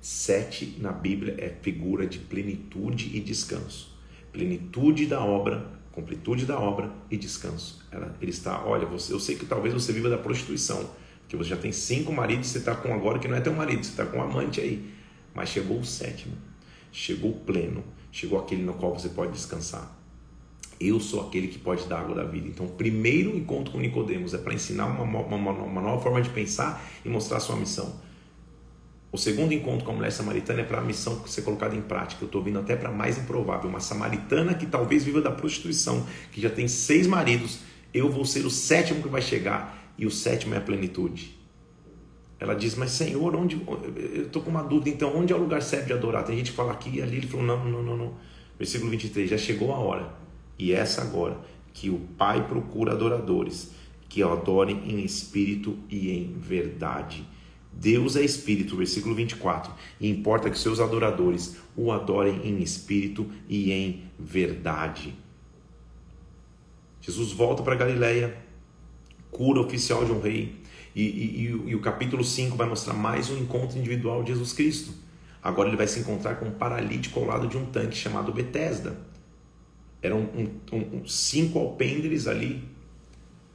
Sete 0.00 0.76
na 0.80 0.90
Bíblia 0.90 1.36
é 1.38 1.48
figura 1.48 2.06
de 2.06 2.18
plenitude 2.18 3.16
e 3.16 3.20
descanso. 3.20 3.96
Plenitude 4.32 5.06
da 5.06 5.24
obra, 5.24 5.70
completude 5.92 6.44
da 6.44 6.58
obra 6.58 6.90
e 7.10 7.16
descanso. 7.16 7.86
Ele 8.20 8.30
está, 8.30 8.64
olha, 8.64 8.86
você, 8.86 9.12
eu 9.12 9.20
sei 9.20 9.36
que 9.36 9.46
talvez 9.46 9.72
você 9.72 9.92
viva 9.92 10.10
da 10.10 10.18
prostituição, 10.18 10.90
que 11.32 11.36
você 11.38 11.48
já 11.48 11.56
tem 11.56 11.72
cinco 11.72 12.12
maridos, 12.12 12.48
você 12.48 12.58
está 12.58 12.74
com 12.74 12.92
agora 12.92 13.18
que 13.18 13.26
não 13.26 13.34
é 13.34 13.40
teu 13.40 13.54
marido, 13.54 13.82
você 13.82 13.92
está 13.92 14.04
com 14.04 14.18
um 14.18 14.22
amante 14.22 14.60
aí. 14.60 14.92
Mas 15.34 15.48
chegou 15.48 15.78
o 15.78 15.84
sétimo, 15.84 16.34
chegou 16.92 17.30
o 17.30 17.40
pleno, 17.40 17.82
chegou 18.10 18.38
aquele 18.38 18.62
no 18.62 18.74
qual 18.74 18.92
você 18.92 19.08
pode 19.08 19.32
descansar. 19.32 19.98
Eu 20.78 21.00
sou 21.00 21.26
aquele 21.26 21.48
que 21.48 21.58
pode 21.58 21.86
dar 21.86 22.00
água 22.00 22.16
da 22.16 22.24
vida. 22.24 22.48
Então, 22.48 22.66
o 22.66 22.72
primeiro 22.72 23.34
encontro 23.34 23.72
com 23.72 23.80
Nicodemos 23.80 24.34
é 24.34 24.38
para 24.38 24.52
ensinar 24.52 24.84
uma, 24.84 25.04
uma, 25.04 25.52
uma, 25.52 25.80
nova 25.80 26.02
forma 26.02 26.20
de 26.20 26.28
pensar 26.28 26.84
e 27.02 27.08
mostrar 27.08 27.38
a 27.38 27.40
sua 27.40 27.56
missão. 27.56 27.98
O 29.10 29.16
segundo 29.16 29.54
encontro 29.54 29.86
com 29.86 29.92
a 29.92 29.94
mulher 29.94 30.12
samaritana 30.12 30.60
é 30.60 30.64
para 30.64 30.80
a 30.80 30.84
missão 30.84 31.26
ser 31.26 31.42
colocada 31.42 31.74
em 31.74 31.80
prática. 31.80 32.22
Eu 32.22 32.26
estou 32.26 32.42
vindo 32.42 32.58
até 32.58 32.76
para 32.76 32.90
mais 32.90 33.16
improvável. 33.16 33.70
Uma 33.70 33.80
samaritana 33.80 34.52
que 34.52 34.66
talvez 34.66 35.02
viva 35.02 35.22
da 35.22 35.30
prostituição, 35.30 36.06
que 36.30 36.42
já 36.42 36.50
tem 36.50 36.68
seis 36.68 37.06
maridos. 37.06 37.60
Eu 37.94 38.10
vou 38.10 38.26
ser 38.26 38.44
o 38.44 38.50
sétimo 38.50 39.02
que 39.02 39.08
vai 39.08 39.22
chegar 39.22 39.81
e 39.96 40.06
o 40.06 40.10
sétimo 40.10 40.54
é 40.54 40.58
a 40.58 40.60
plenitude. 40.60 41.38
Ela 42.38 42.54
diz, 42.54 42.74
mas 42.74 42.90
Senhor, 42.90 43.36
onde. 43.36 43.60
Eu 44.14 44.26
estou 44.26 44.42
com 44.42 44.50
uma 44.50 44.62
dúvida, 44.62 44.90
então, 44.90 45.16
onde 45.16 45.32
é 45.32 45.36
o 45.36 45.38
lugar 45.38 45.62
certo 45.62 45.86
de 45.86 45.92
adorar? 45.92 46.24
Tem 46.24 46.36
gente 46.36 46.50
que 46.50 46.56
fala 46.56 46.72
aqui 46.72 46.96
e 46.96 47.02
ali. 47.02 47.18
Ele 47.18 47.26
falou, 47.28 47.46
não, 47.46 47.64
não, 47.64 47.82
não, 47.82 47.96
não. 47.96 48.14
Versículo 48.58 48.90
23, 48.90 49.30
já 49.30 49.38
chegou 49.38 49.72
a 49.72 49.78
hora, 49.78 50.12
e 50.58 50.72
essa 50.72 51.02
agora, 51.02 51.40
que 51.72 51.88
o 51.88 51.98
Pai 52.18 52.46
procura 52.46 52.92
adoradores 52.92 53.72
que 54.08 54.22
adorem 54.22 54.82
em 54.84 55.02
espírito 55.04 55.78
e 55.88 56.10
em 56.10 56.34
verdade. 56.34 57.26
Deus 57.72 58.14
é 58.14 58.22
espírito, 58.22 58.76
versículo 58.76 59.14
24, 59.14 59.72
e 59.98 60.10
importa 60.10 60.50
que 60.50 60.58
seus 60.58 60.80
adoradores 60.80 61.56
o 61.74 61.90
adorem 61.90 62.40
em 62.44 62.62
espírito 62.62 63.26
e 63.48 63.72
em 63.72 64.02
verdade. 64.18 65.16
Jesus 67.00 67.32
volta 67.32 67.62
para 67.62 67.74
Galileia, 67.74 68.36
cura 69.32 69.60
oficial 69.60 70.04
de 70.04 70.12
um 70.12 70.20
rei. 70.20 70.60
E, 70.94 71.02
e, 71.02 71.70
e, 71.70 71.74
o 71.74 71.80
capítulo 71.80 72.22
5 72.22 72.54
vai 72.54 72.68
mostrar 72.68 72.92
mais 72.92 73.30
um 73.30 73.38
encontro 73.38 73.78
individual 73.78 74.22
de 74.22 74.30
Jesus 74.30 74.52
Cristo. 74.52 74.92
Agora 75.42 75.68
ele 75.68 75.76
vai 75.76 75.88
se 75.88 75.98
encontrar 75.98 76.36
com 76.36 76.46
um 76.46 76.52
paralítico 76.52 77.18
ao 77.18 77.26
lado 77.26 77.48
de 77.48 77.56
um 77.56 77.64
tanque 77.66 77.96
chamado 77.96 78.30
Betesda. 78.30 78.96
Eram 80.00 80.20
um, 80.20 80.48
um, 80.72 81.06
cinco 81.06 81.58
alpendres 81.58 82.26
ali, 82.28 82.62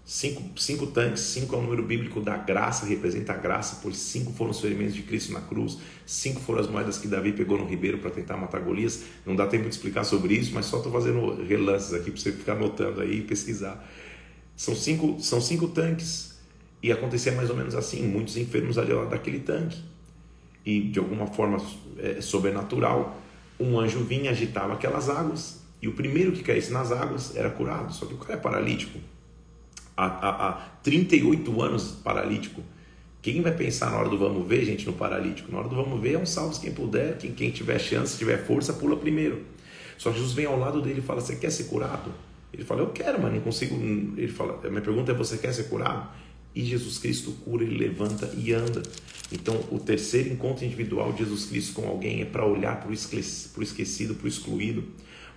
cinco, 0.04 0.60
cinco 0.60 0.88
tanques, 0.88 1.22
cinco 1.22 1.56
é 1.56 1.60
o 1.60 1.62
número 1.62 1.84
bíblico 1.84 2.20
da 2.22 2.38
graça, 2.38 2.86
representa 2.86 3.34
a 3.34 3.38
graça, 3.38 3.80
pois 3.82 3.98
cinco 3.98 4.34
foram 4.34 4.52
os 4.52 4.60
ferimentos 4.60 4.96
de 4.96 5.04
Cristo 5.04 5.32
na 5.32 5.42
cruz, 5.42 5.78
cinco 6.06 6.40
foram 6.40 6.62
as 6.62 6.68
moedas 6.68 6.98
que 6.98 7.08
Davi 7.08 7.34
pegou 7.34 7.58
no 7.58 7.66
ribeiro 7.66 8.00
para 8.00 8.10
tentar 8.10 8.36
matar 8.36 8.62
Golias. 8.62 9.04
Não 9.26 9.36
dá 9.36 9.46
tempo 9.46 9.66
de 9.66 9.76
explicar 9.76 10.04
sobre 10.04 10.34
isso, 10.34 10.54
mas 10.54 10.66
só 10.66 10.78
estou 10.78 10.92
fazendo 10.92 11.44
relances 11.44 11.94
aqui 11.94 12.10
para 12.10 12.20
você 12.20 12.32
ficar 12.32 12.54
anotando 12.54 13.02
aí 13.02 13.20
e 13.20 13.22
pesquisar. 13.22 13.86
São 14.58 14.76
cinco, 14.76 15.18
são 15.20 15.40
cinco 15.40 15.68
tanques 15.68 16.36
e 16.82 16.92
acontecia 16.92 17.32
mais 17.32 17.52
ou 17.52 17.56
menos 17.56 17.76
assim, 17.76 18.02
muitos 18.02 18.36
enfermos 18.38 18.80
ali 18.80 18.92
daquele 19.08 19.40
tanque. 19.40 19.82
E 20.66 20.82
de 20.82 20.98
alguma 20.98 21.28
forma 21.28 21.64
é, 22.00 22.20
sobrenatural, 22.20 23.22
um 23.60 23.80
anjo 23.80 24.00
vinha, 24.00 24.32
agitava 24.32 24.74
aquelas 24.74 25.10
águas 25.10 25.62
e 25.80 25.88
o 25.88 25.94
primeiro 25.94 26.32
que 26.32 26.42
caísse 26.42 26.74
nas 26.74 26.92
águas 26.92 27.36
era 27.36 27.52
curado. 27.52 27.94
Só 27.94 28.08
que 28.08 28.16
o 28.16 28.18
cara 28.18 28.34
é 28.34 28.38
paralítico. 28.38 29.00
Há, 29.96 30.06
há, 30.06 30.50
há 30.50 30.54
38 30.82 31.62
anos 31.62 31.92
paralítico. 32.04 32.64
Quem 33.22 33.42
vai 33.42 33.52
pensar 33.52 33.92
na 33.92 33.98
hora 33.98 34.10
do 34.10 34.18
vamos 34.18 34.48
ver, 34.48 34.66
gente, 34.66 34.88
no 34.88 34.94
paralítico? 34.94 35.52
Na 35.52 35.60
hora 35.60 35.70
do 35.70 35.76
vamos 35.76 36.02
ver 36.02 36.14
é 36.14 36.18
um 36.18 36.26
salve 36.26 36.60
quem 36.60 36.72
puder, 36.72 37.18
quem, 37.18 37.32
quem 37.32 37.52
tiver 37.52 37.78
chance, 37.78 38.18
tiver 38.18 38.44
força, 38.44 38.74
pula 38.74 38.98
primeiro. 38.98 39.44
Só 39.98 40.12
que 40.12 40.18
Jesus 40.18 40.34
vem 40.34 40.46
ao 40.46 40.58
lado 40.58 40.82
dele 40.82 41.00
e 41.00 41.04
fala: 41.04 41.22
Você 41.22 41.36
quer 41.36 41.52
ser 41.52 41.66
curado? 41.66 42.12
Ele 42.58 42.66
fala, 42.66 42.82
eu 42.82 42.90
quero, 42.90 43.22
mas 43.22 43.32
não 43.32 43.40
consigo. 43.40 43.76
Ele 43.76 44.28
fala, 44.28 44.60
a 44.64 44.70
minha 44.70 44.82
pergunta 44.82 45.12
é: 45.12 45.16
você 45.16 45.38
quer 45.38 45.54
ser 45.54 45.66
curado? 45.66 46.10
E 46.56 46.66
Jesus 46.66 46.98
Cristo 46.98 47.32
cura, 47.46 47.64
ele 47.64 47.78
levanta 47.78 48.34
e 48.36 48.52
anda. 48.52 48.82
Então, 49.32 49.64
o 49.72 49.78
terceiro 49.78 50.30
encontro 50.30 50.66
individual 50.66 51.12
de 51.12 51.20
Jesus 51.20 51.46
Cristo 51.46 51.80
com 51.80 51.88
alguém 51.88 52.22
é 52.22 52.26
para 52.26 52.44
olhar 52.44 52.80
para 52.80 52.90
o 52.90 52.94
esquecido, 52.94 54.16
para 54.16 54.26
o 54.26 54.28
excluído, 54.28 54.84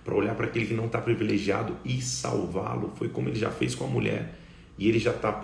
para 0.03 0.15
olhar 0.15 0.33
para 0.33 0.47
aquele 0.47 0.65
que 0.65 0.73
não 0.73 0.87
está 0.87 0.99
privilegiado 0.99 1.77
e 1.85 2.01
salvá-lo. 2.01 2.91
Foi 2.95 3.07
como 3.07 3.29
ele 3.29 3.37
já 3.37 3.51
fez 3.51 3.75
com 3.75 3.83
a 3.83 3.87
mulher. 3.87 4.39
E 4.79 4.89
ele 4.89 4.97
já 4.97 5.11
está. 5.11 5.43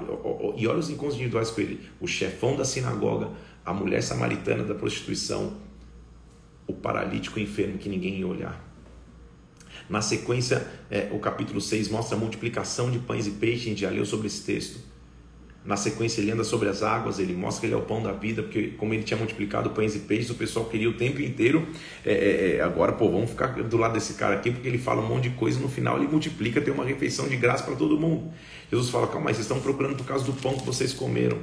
E 0.58 0.66
olha 0.66 0.80
os 0.80 0.90
encontros 0.90 1.14
individuais 1.14 1.52
com 1.52 1.62
ele: 1.62 1.80
o 2.02 2.08
chefão 2.08 2.56
da 2.56 2.66
sinagoga, 2.66 3.30
a 3.64 3.72
mulher 3.72 4.02
samaritana 4.02 4.64
da 4.64 4.74
prostituição, 4.74 5.58
o 6.66 6.74
paralítico 6.74 7.40
enfermo 7.40 7.78
que 7.78 7.88
ninguém 7.88 8.18
ia 8.18 8.26
olhar. 8.26 8.67
Na 9.90 10.02
sequência, 10.02 10.68
é, 10.92 11.08
o 11.12 11.20
capítulo 11.20 11.62
6 11.62 11.90
mostra 11.90 12.18
a 12.18 12.20
multiplicação 12.20 12.92
de 12.92 13.00
pães 13.00 13.26
e 13.26 13.32
peixes, 13.32 13.66
a 13.66 13.70
gente 13.70 13.82
já 13.82 13.90
leu 13.90 14.06
sobre 14.06 14.28
esse 14.28 14.44
texto. 14.44 14.80
Na 15.68 15.76
sequência, 15.76 16.22
ele 16.22 16.32
anda 16.32 16.46
sobre 16.46 16.70
as 16.70 16.82
águas, 16.82 17.20
ele 17.20 17.34
mostra 17.34 17.60
que 17.60 17.68
ele 17.68 17.74
é 17.74 17.78
o 17.78 17.82
pão 17.82 18.02
da 18.02 18.14
vida, 18.14 18.42
porque 18.42 18.70
como 18.78 18.94
ele 18.94 19.04
tinha 19.04 19.18
multiplicado 19.18 19.72
pães 19.72 19.96
e 19.98 20.00
peixes, 20.00 20.30
o 20.30 20.36
pessoal 20.36 20.66
queria 20.66 20.90
o 20.90 20.94
tempo 20.94 21.22
inteiro. 21.22 21.68
É, 22.06 22.14
é, 22.14 22.56
é, 22.56 22.62
agora, 22.62 22.94
pô, 22.94 23.12
vamos 23.12 23.32
ficar 23.32 23.48
do 23.48 23.76
lado 23.76 23.94
desse 23.94 24.14
cara 24.14 24.36
aqui, 24.36 24.50
porque 24.50 24.66
ele 24.66 24.78
fala 24.78 25.02
um 25.02 25.08
monte 25.08 25.24
de 25.24 25.32
coisa 25.32 25.60
e 25.60 25.62
no 25.62 25.68
final 25.68 25.98
ele 25.98 26.08
multiplica, 26.08 26.62
tem 26.62 26.74
uma 26.74 26.86
refeição 26.86 27.28
de 27.28 27.36
graça 27.36 27.66
para 27.66 27.76
todo 27.76 28.00
mundo. 28.00 28.32
Jesus 28.72 28.90
fala: 28.90 29.08
calma 29.08 29.30
aí, 29.30 29.34
vocês 29.36 29.46
estão 29.46 29.60
procurando 29.60 29.98
por 29.98 30.06
causa 30.06 30.24
do 30.24 30.32
pão 30.32 30.58
que 30.58 30.66
vocês 30.66 30.94
comeram. 30.94 31.38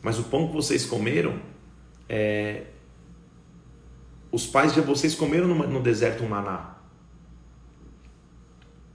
Mas 0.00 0.18
o 0.18 0.24
pão 0.24 0.48
que 0.48 0.54
vocês 0.54 0.86
comeram, 0.86 1.34
é... 2.08 2.62
os 4.30 4.46
pais 4.46 4.72
de 4.72 4.80
vocês 4.80 5.14
comeram 5.14 5.46
no, 5.46 5.66
no 5.66 5.82
deserto 5.82 6.24
um 6.24 6.28
maná. 6.28 6.71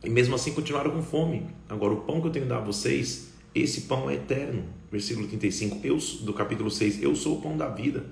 E 0.04 0.10
mesmo 0.10 0.36
assim 0.36 0.54
continuaram 0.54 0.92
com 0.92 1.02
fome. 1.02 1.48
Agora, 1.68 1.94
o 1.94 2.02
pão 2.02 2.22
que 2.22 2.28
eu 2.28 2.32
tenho 2.32 2.46
a 2.46 2.50
dar 2.50 2.58
a 2.58 2.62
vocês 2.62 3.28
esse 3.64 3.82
pão 3.82 4.10
é 4.10 4.16
eterno. 4.16 4.64
Versículo 4.92 5.28
35 5.28 5.80
eu, 5.84 5.98
do 6.22 6.34
capítulo 6.34 6.70
6. 6.70 7.02
Eu 7.02 7.16
sou 7.16 7.38
o 7.38 7.42
pão 7.42 7.58
da 7.58 7.68
vida. 7.68 8.06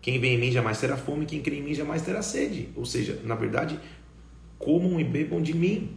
Quem 0.00 0.18
vem 0.20 0.34
em 0.34 0.38
mim 0.38 0.52
jamais 0.52 0.80
terá 0.80 0.96
fome, 0.96 1.26
quem 1.26 1.40
crê 1.42 1.56
em 1.56 1.62
mim 1.62 1.74
jamais 1.74 2.02
terá 2.02 2.22
sede. 2.22 2.68
Ou 2.76 2.84
seja, 2.84 3.20
na 3.24 3.34
verdade, 3.34 3.78
comam 4.58 5.00
e 5.00 5.04
bebam 5.04 5.40
de 5.40 5.54
mim. 5.54 5.96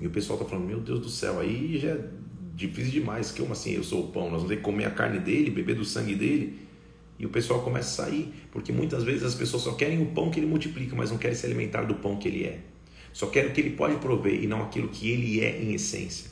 E 0.00 0.06
o 0.06 0.10
pessoal 0.10 0.38
está 0.38 0.48
falando, 0.48 0.66
meu 0.66 0.80
Deus 0.80 1.00
do 1.00 1.08
céu, 1.08 1.40
aí 1.40 1.78
já 1.78 1.90
é 1.90 2.04
difícil 2.54 2.92
demais. 2.92 3.30
Como 3.32 3.52
assim 3.52 3.72
eu 3.72 3.84
sou 3.84 4.04
o 4.04 4.08
pão? 4.08 4.24
Nós 4.24 4.42
vamos 4.42 4.48
ter 4.48 4.56
que 4.56 4.62
comer 4.62 4.86
a 4.86 4.90
carne 4.90 5.18
dele, 5.18 5.50
beber 5.50 5.76
do 5.76 5.84
sangue 5.84 6.14
dele. 6.14 6.58
E 7.18 7.26
o 7.26 7.28
pessoal 7.30 7.62
começa 7.62 8.02
a 8.02 8.06
sair, 8.06 8.32
porque 8.52 8.72
muitas 8.72 9.02
vezes 9.02 9.24
as 9.24 9.34
pessoas 9.34 9.62
só 9.62 9.72
querem 9.72 10.00
o 10.00 10.06
pão 10.06 10.30
que 10.30 10.38
ele 10.38 10.46
multiplica, 10.46 10.94
mas 10.94 11.10
não 11.10 11.18
querem 11.18 11.36
se 11.36 11.44
alimentar 11.44 11.82
do 11.82 11.96
pão 11.96 12.16
que 12.16 12.28
ele 12.28 12.44
é. 12.44 12.60
Só 13.18 13.26
querem 13.26 13.50
o 13.50 13.52
que 13.52 13.60
ele 13.60 13.70
pode 13.70 13.96
prover 13.96 14.40
e 14.40 14.46
não 14.46 14.62
aquilo 14.62 14.86
que 14.86 15.10
ele 15.10 15.40
é 15.40 15.60
em 15.60 15.74
essência. 15.74 16.30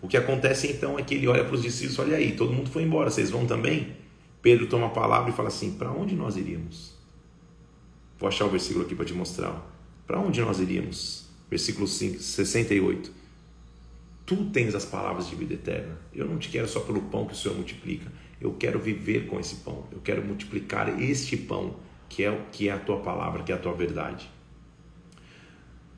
O 0.00 0.06
que 0.06 0.16
acontece 0.16 0.68
então 0.68 0.96
é 0.96 1.02
que 1.02 1.16
ele 1.16 1.26
olha 1.26 1.44
para 1.44 1.56
os 1.56 1.62
discípulos, 1.62 1.98
olha 1.98 2.16
aí, 2.16 2.36
todo 2.36 2.52
mundo 2.52 2.70
foi 2.70 2.84
embora, 2.84 3.10
vocês 3.10 3.30
vão 3.30 3.46
também? 3.46 3.96
Pedro 4.40 4.68
toma 4.68 4.86
a 4.86 4.90
palavra 4.90 5.30
e 5.30 5.32
fala 5.32 5.48
assim: 5.48 5.72
para 5.72 5.90
onde 5.90 6.14
nós 6.14 6.36
iríamos? 6.36 6.94
Vou 8.16 8.28
achar 8.28 8.44
o 8.44 8.48
versículo 8.48 8.84
aqui 8.84 8.94
para 8.94 9.06
te 9.06 9.12
mostrar. 9.12 9.60
Para 10.06 10.20
onde 10.20 10.40
nós 10.40 10.60
iríamos? 10.60 11.28
Versículo 11.50 11.88
5, 11.88 12.20
68. 12.20 13.12
Tu 14.24 14.36
tens 14.50 14.72
as 14.76 14.84
palavras 14.84 15.28
de 15.28 15.34
vida 15.34 15.54
eterna. 15.54 15.98
Eu 16.14 16.26
não 16.26 16.38
te 16.38 16.48
quero 16.48 16.68
só 16.68 16.78
pelo 16.78 17.02
pão 17.02 17.26
que 17.26 17.32
o 17.32 17.36
Senhor 17.36 17.56
multiplica. 17.56 18.06
Eu 18.40 18.52
quero 18.52 18.78
viver 18.78 19.26
com 19.26 19.40
esse 19.40 19.56
pão. 19.56 19.84
Eu 19.90 19.98
quero 20.00 20.24
multiplicar 20.24 21.02
este 21.02 21.36
pão, 21.36 21.74
que 22.08 22.22
é, 22.22 22.40
que 22.52 22.68
é 22.68 22.72
a 22.72 22.78
tua 22.78 23.00
palavra, 23.00 23.42
que 23.42 23.50
é 23.50 23.56
a 23.56 23.58
tua 23.58 23.72
verdade. 23.72 24.30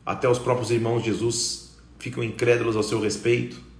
Até 0.04 0.28
os 0.28 0.38
próprios 0.38 0.70
irmãos 0.70 1.00
de 1.00 1.10
Jesus 1.10 1.78
ficam 1.98 2.22
incrédulos 2.22 2.76
ao 2.76 2.82
seu 2.82 3.00
respeito 3.00 3.72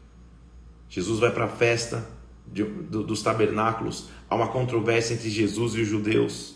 Jesus 0.93 1.20
vai 1.20 1.31
para 1.31 1.47
a 1.47 1.49
festa 1.49 2.07
de, 2.47 2.62
do, 2.64 3.03
dos 3.03 3.23
tabernáculos, 3.23 4.11
há 4.29 4.35
uma 4.35 4.49
controvérsia 4.49 5.14
entre 5.14 5.31
Jesus 5.31 5.75
e 5.75 5.81
os 5.81 5.89
judeus. 5.89 6.55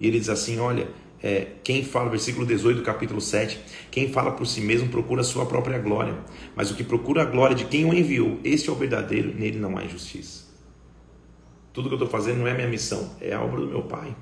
E 0.00 0.06
ele 0.06 0.18
diz 0.18 0.30
assim: 0.30 0.58
Olha, 0.58 0.88
é, 1.22 1.48
quem 1.62 1.84
fala, 1.84 2.08
versículo 2.08 2.46
18 2.46 2.78
do 2.78 2.82
capítulo 2.82 3.20
7, 3.20 3.60
quem 3.90 4.10
fala 4.10 4.32
por 4.32 4.46
si 4.46 4.62
mesmo 4.62 4.88
procura 4.88 5.20
a 5.20 5.24
sua 5.24 5.44
própria 5.44 5.78
glória, 5.78 6.16
mas 6.56 6.70
o 6.70 6.74
que 6.74 6.82
procura 6.82 7.20
a 7.20 7.24
glória 7.26 7.54
de 7.54 7.66
quem 7.66 7.84
o 7.84 7.92
enviou, 7.92 8.40
este 8.42 8.70
é 8.70 8.72
o 8.72 8.74
verdadeiro, 8.74 9.34
nele 9.34 9.58
não 9.58 9.76
há 9.76 9.84
injustiça. 9.84 10.46
Tudo 11.70 11.90
que 11.90 11.94
eu 11.94 12.02
estou 12.02 12.08
fazendo 12.08 12.38
não 12.38 12.46
é 12.46 12.54
minha 12.54 12.68
missão, 12.68 13.16
é 13.20 13.34
a 13.34 13.42
obra 13.42 13.60
do 13.60 13.66
meu 13.66 13.82
Pai. 13.82 14.16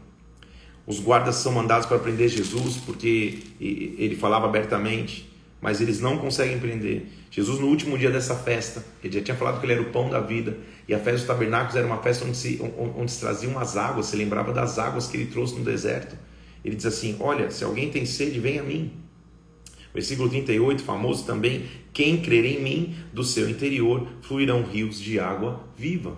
Os 0.87 1.01
guardas 1.01 1.37
são 1.37 1.53
mandados 1.53 1.87
para 1.87 1.99
prender 1.99 2.29
Jesus 2.29 2.77
porque 2.77 3.43
ele 3.61 4.17
falava 4.17 4.47
abertamente 4.47 5.37
mas 5.61 5.81
eles 5.81 6.01
não 6.01 6.19
conseguem 6.19 6.59
prender. 6.59 7.07
Jesus, 7.31 7.59
no 7.59 7.67
último 7.67 7.97
dia 7.99 8.11
dessa 8.11 8.35
festa, 8.35 8.85
ele 9.03 9.19
já 9.19 9.25
tinha 9.25 9.37
falado 9.37 9.59
que 9.59 9.67
ele 9.67 9.73
era 9.73 9.83
o 9.83 9.87
pão 9.87 10.09
da 10.09 10.21
vida, 10.21 10.57
e 10.87 10.95
a 10.95 10.99
festa 10.99 11.13
dos 11.13 11.27
tabernáculos 11.27 11.77
era 11.77 11.87
uma 11.87 12.01
festa 12.03 12.25
onde 12.25 12.37
se, 12.37 12.61
onde 12.97 13.11
se 13.11 13.21
traziam 13.21 13.59
as 13.59 13.77
águas, 13.77 14.07
se 14.07 14.17
lembrava 14.17 14.53
das 14.53 14.79
águas 14.79 15.07
que 15.09 15.17
ele 15.17 15.27
trouxe 15.27 15.57
no 15.57 15.65
deserto. 15.65 16.17
Ele 16.65 16.77
diz 16.77 16.87
assim: 16.87 17.17
Olha, 17.21 17.51
se 17.51 17.65
alguém 17.65 17.91
tem 17.91 18.07
sede, 18.07 18.39
vem 18.39 18.59
a 18.59 18.63
mim. 18.63 18.93
Versículo 19.93 20.29
38, 20.29 20.83
famoso 20.83 21.25
também: 21.25 21.65
Quem 21.93 22.19
crer 22.19 22.45
em 22.45 22.63
mim, 22.63 22.95
do 23.13 23.25
seu 23.25 23.49
interior 23.49 24.07
fluirão 24.23 24.63
rios 24.63 25.01
de 25.01 25.19
água 25.19 25.65
viva. 25.77 26.17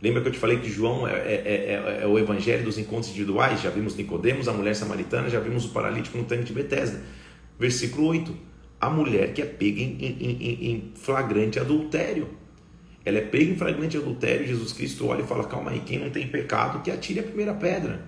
Lembra 0.00 0.22
que 0.22 0.28
eu 0.28 0.32
te 0.32 0.38
falei 0.38 0.58
que 0.58 0.70
João 0.70 1.08
é, 1.08 1.12
é, 1.12 1.34
é, 1.34 2.00
é, 2.02 2.06
o 2.06 2.18
evangelho 2.18 2.64
dos 2.64 2.78
encontros 2.78 3.08
individuais? 3.08 3.60
Já 3.60 3.70
vimos 3.70 3.96
Nicodemos, 3.96 4.46
a 4.46 4.52
mulher 4.52 4.74
samaritana, 4.76 5.28
já 5.28 5.40
vimos 5.40 5.64
o 5.64 5.70
paralítico 5.70 6.16
no 6.16 6.24
tanque 6.24 6.44
de 6.44 6.52
Betesda. 6.52 7.02
Versículo 7.58 8.06
8: 8.06 8.32
a 8.80 8.88
mulher 8.88 9.32
que 9.32 9.42
é 9.42 9.44
pega 9.44 9.80
em, 9.80 9.96
em, 10.00 10.70
em, 10.70 10.92
flagrante 10.94 11.58
adultério. 11.58 12.28
Ela 13.04 13.18
é 13.18 13.22
pega 13.22 13.50
em 13.50 13.56
flagrante 13.56 13.96
adultério. 13.96 14.46
Jesus 14.46 14.72
Cristo 14.72 15.08
olha 15.08 15.22
e 15.22 15.26
fala: 15.26 15.44
Calma 15.44 15.72
aí, 15.72 15.80
quem 15.80 15.98
não 15.98 16.10
tem 16.10 16.28
pecado, 16.28 16.82
que 16.82 16.90
atire 16.90 17.20
a 17.20 17.24
primeira 17.24 17.54
pedra. 17.54 18.06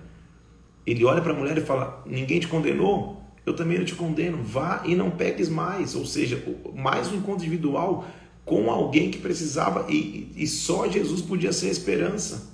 Ele 0.85 1.03
olha 1.03 1.21
para 1.21 1.33
a 1.33 1.35
mulher 1.35 1.57
e 1.57 1.61
fala: 1.61 2.01
Ninguém 2.05 2.39
te 2.39 2.47
condenou, 2.47 3.21
eu 3.45 3.53
também 3.53 3.77
não 3.77 3.85
te 3.85 3.95
condeno. 3.95 4.41
Vá 4.41 4.83
e 4.85 4.95
não 4.95 5.11
peques 5.11 5.49
mais. 5.49 5.93
Ou 5.93 6.05
seja, 6.05 6.41
mais 6.73 7.11
um 7.11 7.17
encontro 7.17 7.45
individual 7.45 8.05
com 8.45 8.69
alguém 8.69 9.11
que 9.11 9.19
precisava 9.19 9.85
e, 9.89 10.31
e 10.35 10.47
só 10.47 10.89
Jesus 10.89 11.21
podia 11.21 11.53
ser 11.53 11.67
a 11.67 11.71
esperança. 11.71 12.51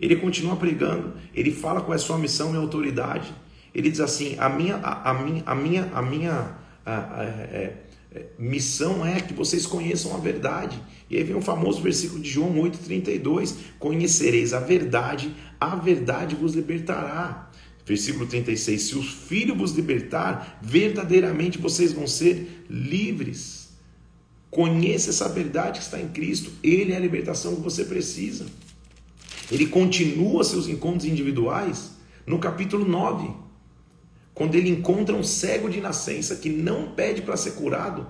Ele 0.00 0.16
continua 0.16 0.56
pregando, 0.56 1.14
ele 1.34 1.50
fala 1.50 1.80
qual 1.80 1.92
é 1.92 1.96
a 1.96 1.98
sua 1.98 2.18
missão 2.18 2.52
e 2.54 2.56
autoridade. 2.56 3.32
Ele 3.74 3.90
diz 3.90 4.00
assim: 4.00 4.36
a 4.38 4.48
minha, 4.48 4.76
a, 4.76 5.10
a 5.10 5.14
minha, 5.14 5.42
a 5.46 5.54
minha, 5.54 5.90
a 5.92 6.02
minha 6.02 6.58
a, 6.84 7.20
a, 7.20 7.24
é, 7.24 7.76
é, 8.12 8.26
missão 8.38 9.04
é 9.04 9.20
que 9.20 9.34
vocês 9.34 9.66
conheçam 9.66 10.14
a 10.14 10.18
verdade. 10.18 10.80
E 11.10 11.16
aí 11.16 11.24
vem 11.24 11.36
o 11.36 11.40
famoso 11.40 11.80
versículo 11.80 12.20
de 12.20 12.30
João 12.30 12.54
8,32: 12.54 13.54
Conhecereis 13.78 14.52
a 14.52 14.60
verdade, 14.60 15.34
a 15.60 15.74
verdade 15.76 16.34
vos 16.34 16.54
libertará. 16.54 17.50
Versículo 17.86 18.26
36: 18.26 18.82
Se 18.82 18.98
o 18.98 19.02
Filho 19.02 19.54
vos 19.54 19.72
libertar, 19.72 20.58
verdadeiramente 20.62 21.58
vocês 21.58 21.92
vão 21.92 22.06
ser 22.06 22.64
livres. 22.68 23.63
Conheça 24.54 25.10
essa 25.10 25.28
verdade 25.28 25.80
que 25.80 25.84
está 25.84 26.00
em 26.00 26.06
Cristo, 26.06 26.52
Ele 26.62 26.92
é 26.92 26.96
a 26.96 27.00
libertação 27.00 27.56
que 27.56 27.60
você 27.60 27.84
precisa. 27.84 28.46
Ele 29.50 29.66
continua 29.66 30.44
seus 30.44 30.68
encontros 30.68 31.04
individuais 31.04 31.90
no 32.24 32.38
capítulo 32.38 32.86
9 32.86 33.30
quando 34.32 34.54
ele 34.54 34.70
encontra 34.70 35.14
um 35.14 35.24
cego 35.24 35.68
de 35.68 35.80
nascença 35.80 36.36
que 36.36 36.48
não 36.48 36.92
pede 36.92 37.22
para 37.22 37.36
ser 37.36 37.52
curado. 37.52 38.06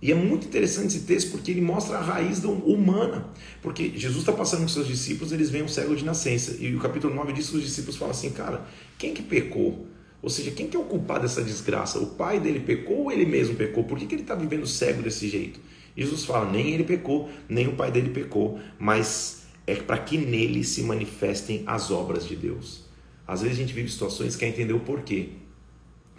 E 0.00 0.10
é 0.10 0.14
muito 0.14 0.46
interessante 0.46 0.96
esse 0.96 1.00
texto 1.00 1.32
porque 1.32 1.50
ele 1.50 1.60
mostra 1.60 1.98
a 1.98 2.00
raiz 2.00 2.42
humana. 2.44 3.28
Porque 3.60 3.92
Jesus 3.94 4.20
está 4.20 4.32
passando 4.32 4.62
com 4.62 4.68
seus 4.68 4.86
discípulos, 4.86 5.32
eles 5.32 5.50
veem 5.50 5.64
um 5.64 5.68
cego 5.68 5.94
de 5.94 6.04
nascença. 6.04 6.56
E 6.58 6.74
o 6.74 6.80
capítulo 6.80 7.14
9 7.14 7.34
diz 7.34 7.50
que 7.50 7.58
os 7.58 7.62
discípulos 7.62 7.96
falam 7.96 8.12
assim: 8.12 8.30
Cara, 8.30 8.66
quem 8.96 9.12
que 9.12 9.22
pecou? 9.22 9.86
Ou 10.20 10.28
seja, 10.28 10.50
quem 10.50 10.68
que 10.68 10.76
é 10.76 10.80
o 10.80 10.84
culpado 10.84 11.22
dessa 11.22 11.42
desgraça? 11.42 11.98
O 11.98 12.06
pai 12.06 12.40
dele 12.40 12.60
pecou 12.60 13.04
ou 13.04 13.12
ele 13.12 13.24
mesmo 13.24 13.54
pecou? 13.54 13.84
Por 13.84 13.98
que, 13.98 14.06
que 14.06 14.14
ele 14.14 14.22
está 14.22 14.34
vivendo 14.34 14.66
cego 14.66 15.02
desse 15.02 15.28
jeito? 15.28 15.60
Jesus 15.96 16.24
fala: 16.24 16.50
Nem 16.50 16.70
ele 16.70 16.84
pecou, 16.84 17.30
nem 17.48 17.68
o 17.68 17.74
pai 17.74 17.90
dele 17.90 18.10
pecou, 18.10 18.58
mas 18.78 19.46
é 19.66 19.74
para 19.74 19.98
que 19.98 20.18
nele 20.18 20.64
se 20.64 20.82
manifestem 20.82 21.62
as 21.66 21.90
obras 21.90 22.26
de 22.26 22.34
Deus. 22.34 22.84
Às 23.26 23.42
vezes 23.42 23.58
a 23.58 23.60
gente 23.60 23.74
vive 23.74 23.90
situações 23.90 24.34
que 24.34 24.40
quer 24.40 24.48
entender 24.48 24.72
o 24.72 24.80
porquê. 24.80 25.30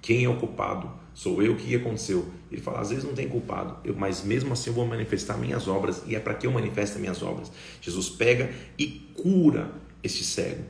Quem 0.01 0.23
é 0.23 0.29
o 0.29 0.37
culpado? 0.37 0.91
Sou 1.13 1.41
eu, 1.41 1.55
que 1.55 1.75
aconteceu? 1.75 2.25
Ele 2.51 2.61
fala, 2.61 2.79
às 2.79 2.89
vezes 2.91 3.03
não 3.03 3.13
tem 3.13 3.27
culpado, 3.27 3.77
eu, 3.83 3.95
mas 3.95 4.23
mesmo 4.23 4.53
assim 4.53 4.69
eu 4.69 4.73
vou 4.73 4.85
manifestar 4.85 5.37
minhas 5.37 5.67
obras, 5.67 6.03
e 6.07 6.15
é 6.15 6.19
para 6.19 6.33
que 6.33 6.47
eu 6.47 6.51
manifeste 6.51 6.97
minhas 6.99 7.21
obras. 7.21 7.51
Jesus 7.81 8.09
pega 8.09 8.51
e 8.77 8.87
cura 9.15 9.71
este 10.01 10.23
cego. 10.23 10.63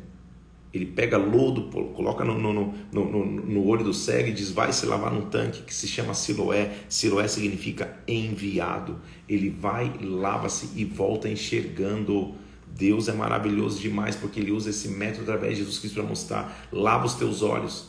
Ele 0.72 0.86
pega 0.86 1.18
lodo, 1.18 1.64
coloca 1.94 2.24
no, 2.24 2.38
no, 2.38 2.74
no, 2.92 3.26
no, 3.26 3.66
olho 3.68 3.84
do 3.84 3.94
cego 3.94 4.30
e 4.30 4.32
diz: 4.32 4.52
vai 4.52 4.72
se 4.72 4.86
lavar 4.86 5.12
num 5.12 5.30
tanque 5.30 5.64
que 5.64 5.74
se 5.74 5.88
chama 5.88 6.14
Siloé. 6.14 6.72
Siloé 6.88 7.28
significa 7.28 7.98
enviado. 8.08 9.02
Ele 9.28 9.50
vai, 9.50 9.92
lava-se 10.02 10.70
e 10.76 10.86
volta 10.86 11.28
enxergando 11.28 12.36
Deus 12.76 13.08
é 13.08 13.14
maravilhoso 13.14 13.80
demais 13.80 14.16
porque 14.16 14.40
ele 14.40 14.52
usa 14.52 14.70
esse 14.70 14.88
método 14.90 15.24
através 15.24 15.54
de 15.54 15.64
Jesus 15.64 15.80
Cristo 15.80 15.96
para 15.96 16.04
mostrar: 16.04 16.68
lava 16.72 17.06
os 17.06 17.16
teus 17.16 17.42
olhos. 17.42 17.88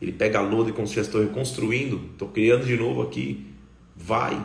Ele 0.00 0.12
pega 0.12 0.40
lodo 0.40 0.70
e 0.70 0.72
como 0.72 0.86
se 0.86 0.98
estou 0.98 1.20
reconstruindo, 1.20 2.10
estou 2.12 2.28
criando 2.28 2.66
de 2.66 2.76
novo 2.76 3.02
aqui. 3.02 3.46
Vai, 3.96 4.44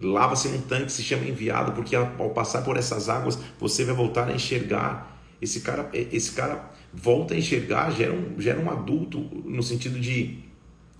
lava-se 0.00 0.48
num 0.48 0.60
tanque, 0.62 0.90
se 0.90 1.02
chama 1.02 1.26
enviado, 1.26 1.72
porque 1.72 1.94
ao 1.94 2.30
passar 2.30 2.62
por 2.62 2.76
essas 2.76 3.08
águas 3.08 3.38
você 3.58 3.84
vai 3.84 3.94
voltar 3.94 4.28
a 4.28 4.32
enxergar. 4.32 5.18
Esse 5.40 5.60
cara, 5.60 5.88
esse 5.92 6.32
cara 6.32 6.69
volta 6.92 7.34
a 7.34 7.36
enxergar, 7.36 7.90
gera 7.90 8.12
um, 8.12 8.40
gera 8.40 8.60
um 8.60 8.70
adulto 8.70 9.18
no 9.44 9.62
sentido 9.62 9.98
de 9.98 10.38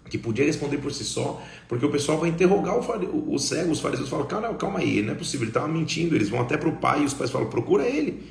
que 0.08 0.18
podia 0.18 0.44
responder 0.44 0.78
por 0.78 0.92
si 0.92 1.04
só, 1.04 1.40
porque 1.68 1.86
o 1.86 1.90
pessoal 1.90 2.18
vai 2.18 2.28
interrogar 2.28 2.76
o, 2.76 3.32
o 3.32 3.38
cego, 3.38 3.70
os 3.70 3.80
fariseus 3.80 4.08
falam, 4.08 4.26
cara, 4.26 4.52
calma 4.54 4.80
aí, 4.80 5.02
não 5.02 5.12
é 5.12 5.16
possível, 5.16 5.44
ele 5.44 5.50
estava 5.50 5.68
mentindo, 5.68 6.16
eles 6.16 6.28
vão 6.28 6.40
até 6.40 6.56
para 6.56 6.68
o 6.68 6.76
pai 6.76 7.02
e 7.02 7.04
os 7.04 7.14
pais 7.14 7.30
falam, 7.30 7.48
procura 7.48 7.86
ele, 7.86 8.24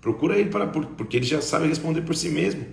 procura 0.00 0.38
ele 0.38 0.48
para 0.48 0.66
porque 0.66 1.18
ele 1.18 1.26
já 1.26 1.42
sabe 1.42 1.68
responder 1.68 2.00
por 2.02 2.16
si 2.16 2.30
mesmo. 2.30 2.64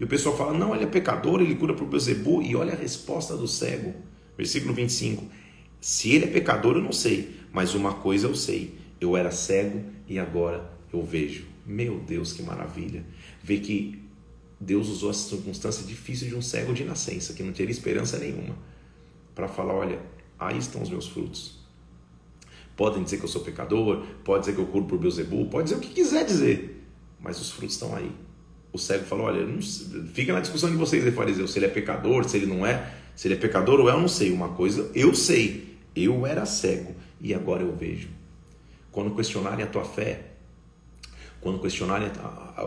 E 0.00 0.04
o 0.04 0.06
pessoal 0.06 0.36
fala, 0.36 0.52
não, 0.52 0.74
ele 0.74 0.84
é 0.84 0.86
pecador, 0.86 1.40
ele 1.40 1.54
cura 1.54 1.74
para 1.74 1.84
o 1.84 1.88
Beuzebu, 1.88 2.42
e 2.42 2.54
olha 2.54 2.72
a 2.72 2.76
resposta 2.76 3.36
do 3.36 3.48
cego, 3.48 3.94
versículo 4.36 4.74
25, 4.74 5.24
se 5.80 6.12
ele 6.12 6.24
é 6.24 6.28
pecador 6.28 6.76
eu 6.76 6.82
não 6.82 6.92
sei, 6.92 7.36
mas 7.52 7.74
uma 7.74 7.94
coisa 7.94 8.26
eu 8.26 8.34
sei, 8.34 8.74
eu 9.00 9.16
era 9.16 9.30
cego 9.30 9.82
e 10.08 10.18
agora 10.18 10.70
eu 10.92 11.02
vejo. 11.02 11.46
Meu 11.66 11.98
Deus, 11.98 12.32
que 12.32 12.42
maravilha, 12.42 13.04
ver 13.42 13.60
que 13.60 14.02
Deus 14.60 14.88
usou 14.88 15.10
essa 15.10 15.28
circunstância 15.28 15.86
difícil 15.86 16.28
de 16.28 16.34
um 16.34 16.42
cego 16.42 16.72
de 16.72 16.84
nascença, 16.84 17.32
que 17.32 17.42
não 17.42 17.52
teria 17.52 17.70
esperança 17.70 18.18
nenhuma, 18.18 18.56
para 19.34 19.48
falar: 19.48 19.74
olha, 19.74 20.00
aí 20.38 20.58
estão 20.58 20.82
os 20.82 20.90
meus 20.90 21.06
frutos. 21.06 21.58
Podem 22.76 23.02
dizer 23.02 23.18
que 23.18 23.24
eu 23.24 23.28
sou 23.28 23.42
pecador, 23.42 24.04
pode 24.24 24.40
dizer 24.40 24.54
que 24.54 24.60
eu 24.60 24.66
curo 24.66 24.84
por 24.84 24.98
Beuzebu, 24.98 25.46
pode 25.46 25.64
dizer 25.64 25.76
o 25.76 25.80
que 25.80 25.88
quiser 25.88 26.24
dizer, 26.24 26.84
mas 27.20 27.40
os 27.40 27.50
frutos 27.50 27.74
estão 27.74 27.94
aí. 27.94 28.10
O 28.72 28.78
cego 28.78 29.04
falou: 29.04 29.26
olha, 29.26 29.44
não, 29.46 29.60
fica 29.60 30.32
na 30.32 30.40
discussão 30.40 30.70
de 30.70 30.76
vocês, 30.76 31.04
aí, 31.04 31.12
fariseus, 31.12 31.52
se 31.52 31.58
ele 31.58 31.66
é 31.66 31.70
pecador, 31.70 32.28
se 32.28 32.36
ele 32.36 32.46
não 32.46 32.66
é, 32.66 32.94
se 33.16 33.26
ele 33.26 33.34
é 33.34 33.36
pecador 33.36 33.80
ou 33.80 33.88
é, 33.88 33.92
eu 33.92 34.00
não 34.00 34.08
sei. 34.08 34.30
Uma 34.30 34.50
coisa 34.50 34.90
eu 34.94 35.14
sei, 35.14 35.76
eu 35.94 36.26
era 36.26 36.44
cego 36.46 36.94
e 37.20 37.34
agora 37.34 37.62
eu 37.62 37.74
vejo. 37.74 38.08
Quando 38.92 39.14
questionarem 39.14 39.64
a 39.64 39.68
tua 39.68 39.84
fé, 39.84 40.27
quando 41.40 41.60
questionarem 41.60 42.10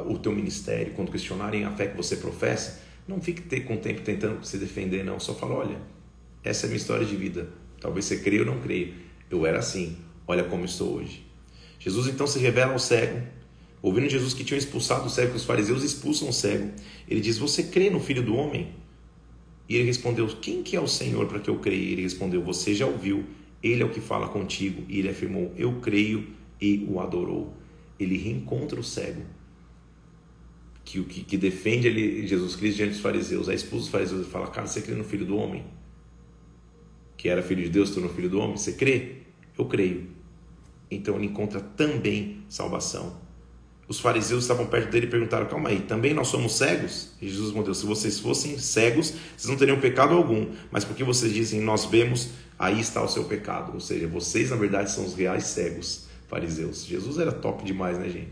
o 0.07 0.17
teu 0.17 0.31
ministério, 0.31 0.93
quando 0.93 1.11
questionarem 1.11 1.65
a 1.65 1.71
fé 1.71 1.87
que 1.87 1.97
você 1.97 2.15
professa, 2.15 2.81
não 3.07 3.21
fique 3.21 3.59
com 3.61 3.75
o 3.75 3.77
tempo 3.77 4.01
tentando 4.01 4.43
se 4.45 4.57
defender, 4.57 5.03
não. 5.03 5.19
Só 5.19 5.33
fala, 5.33 5.55
olha, 5.55 5.77
essa 6.43 6.65
é 6.65 6.67
a 6.67 6.69
minha 6.69 6.77
história 6.77 7.05
de 7.05 7.15
vida. 7.15 7.49
Talvez 7.79 8.05
você 8.05 8.17
creia 8.17 8.41
ou 8.41 8.45
não 8.45 8.59
creia. 8.61 8.93
Eu 9.29 9.45
era 9.45 9.59
assim. 9.59 9.97
Olha 10.27 10.43
como 10.43 10.65
estou 10.65 10.95
hoje. 10.95 11.25
Jesus 11.79 12.07
então 12.07 12.25
se 12.27 12.39
revela 12.39 12.73
ao 12.73 12.79
cego. 12.79 13.21
Ouvindo 13.81 14.07
Jesus 14.07 14.33
que 14.33 14.43
tinham 14.43 14.59
expulsado 14.59 15.07
o 15.07 15.09
cego, 15.09 15.31
que 15.31 15.37
os 15.37 15.45
fariseus 15.45 15.83
expulsam 15.83 16.29
o 16.29 16.33
cego. 16.33 16.71
Ele 17.09 17.19
diz, 17.19 17.37
você 17.37 17.63
crê 17.63 17.89
no 17.89 17.99
Filho 17.99 18.21
do 18.21 18.35
Homem? 18.35 18.69
E 19.67 19.75
ele 19.75 19.85
respondeu, 19.85 20.27
quem 20.27 20.61
que 20.61 20.75
é 20.75 20.79
o 20.79 20.87
Senhor 20.87 21.25
para 21.27 21.39
que 21.39 21.49
eu 21.49 21.57
creia? 21.57 21.91
Ele 21.91 22.03
respondeu, 22.03 22.41
você 22.43 22.75
já 22.75 22.85
ouviu. 22.85 23.25
Ele 23.63 23.81
é 23.81 23.85
o 23.85 23.89
que 23.89 23.99
fala 23.99 24.29
contigo. 24.29 24.83
E 24.87 24.99
ele 24.99 25.09
afirmou, 25.09 25.51
eu 25.57 25.79
creio 25.81 26.27
e 26.61 26.85
o 26.87 26.99
adorou 26.99 27.60
ele 28.03 28.17
reencontra 28.17 28.79
o 28.79 28.83
cego 28.83 29.21
que, 30.83 31.03
que, 31.03 31.23
que 31.23 31.37
defende 31.37 31.87
ele, 31.87 32.27
Jesus 32.27 32.55
Cristo 32.55 32.77
diante 32.77 32.93
dos 32.93 33.01
fariseus. 33.01 33.47
Aí 33.47 33.55
expulsa 33.55 33.85
os 33.85 33.91
fariseus 33.91 34.27
e 34.27 34.29
fala: 34.29 34.47
Cara, 34.47 34.67
você 34.67 34.81
crê 34.81 34.95
no 34.95 35.03
Filho 35.03 35.25
do 35.25 35.37
Homem? 35.37 35.63
Que 37.15 37.29
era 37.29 37.41
filho 37.41 37.63
de 37.63 37.69
Deus, 37.69 37.91
tornou 37.91 38.11
filho 38.11 38.29
do 38.29 38.39
homem? 38.39 38.57
Você 38.57 38.73
crê? 38.73 39.17
Eu 39.55 39.65
creio. 39.65 40.07
Então 40.89 41.15
ele 41.17 41.27
encontra 41.27 41.61
também 41.61 42.43
salvação. 42.49 43.15
Os 43.87 43.99
fariseus 43.99 44.43
estavam 44.43 44.65
perto 44.65 44.89
dele 44.89 45.05
e 45.05 45.09
perguntaram: 45.09 45.45
Calma 45.45 45.69
aí, 45.69 45.81
também 45.81 46.15
nós 46.15 46.29
somos 46.29 46.57
cegos? 46.57 47.11
E 47.21 47.27
Jesus 47.27 47.47
respondeu: 47.47 47.75
Se 47.75 47.85
vocês 47.85 48.19
fossem 48.19 48.57
cegos, 48.57 49.13
vocês 49.37 49.47
não 49.47 49.55
teriam 49.55 49.79
pecado 49.79 50.15
algum. 50.15 50.47
Mas 50.71 50.83
porque 50.83 51.03
vocês 51.03 51.31
dizem 51.31 51.61
nós 51.61 51.85
vemos, 51.85 52.31
aí 52.57 52.79
está 52.79 53.03
o 53.03 53.07
seu 53.07 53.25
pecado. 53.25 53.73
Ou 53.73 53.79
seja, 53.79 54.07
vocês 54.07 54.49
na 54.49 54.55
verdade 54.55 54.89
são 54.89 55.05
os 55.05 55.13
reais 55.13 55.43
cegos 55.43 56.09
fariseus. 56.31 56.85
Jesus 56.85 57.19
era 57.19 57.31
top 57.31 57.63
demais, 57.65 57.99
né, 57.99 58.07
gente? 58.07 58.31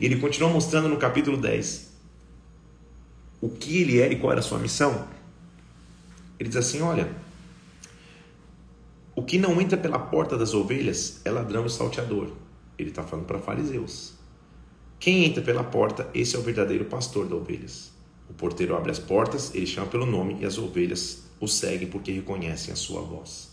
E 0.00 0.06
ele 0.06 0.16
continua 0.16 0.48
mostrando 0.48 0.88
no 0.88 0.96
capítulo 0.96 1.36
10 1.36 1.92
o 3.40 3.50
que 3.50 3.82
ele 3.82 4.00
era 4.00 4.14
e 4.14 4.18
qual 4.18 4.32
era 4.32 4.40
a 4.40 4.42
sua 4.42 4.58
missão. 4.58 5.06
Ele 6.40 6.48
diz 6.48 6.56
assim: 6.56 6.80
Olha, 6.80 7.14
o 9.14 9.22
que 9.22 9.38
não 9.38 9.60
entra 9.60 9.76
pela 9.76 9.98
porta 9.98 10.38
das 10.38 10.54
ovelhas 10.54 11.20
é 11.24 11.30
ladrão 11.30 11.66
e 11.66 11.70
salteador. 11.70 12.32
Ele 12.78 12.88
está 12.88 13.04
falando 13.04 13.26
para 13.26 13.38
fariseus. 13.38 14.14
Quem 14.98 15.26
entra 15.26 15.42
pela 15.42 15.62
porta, 15.62 16.08
esse 16.14 16.34
é 16.34 16.38
o 16.38 16.42
verdadeiro 16.42 16.86
pastor 16.86 17.26
das 17.26 17.38
ovelhas. 17.38 17.92
O 18.28 18.32
porteiro 18.32 18.74
abre 18.74 18.90
as 18.90 18.98
portas, 18.98 19.54
ele 19.54 19.66
chama 19.66 19.86
pelo 19.86 20.06
nome 20.06 20.38
e 20.40 20.46
as 20.46 20.56
ovelhas 20.56 21.24
o 21.38 21.46
seguem 21.46 21.86
porque 21.86 22.10
reconhecem 22.10 22.72
a 22.72 22.76
sua 22.76 23.02
voz. 23.02 23.50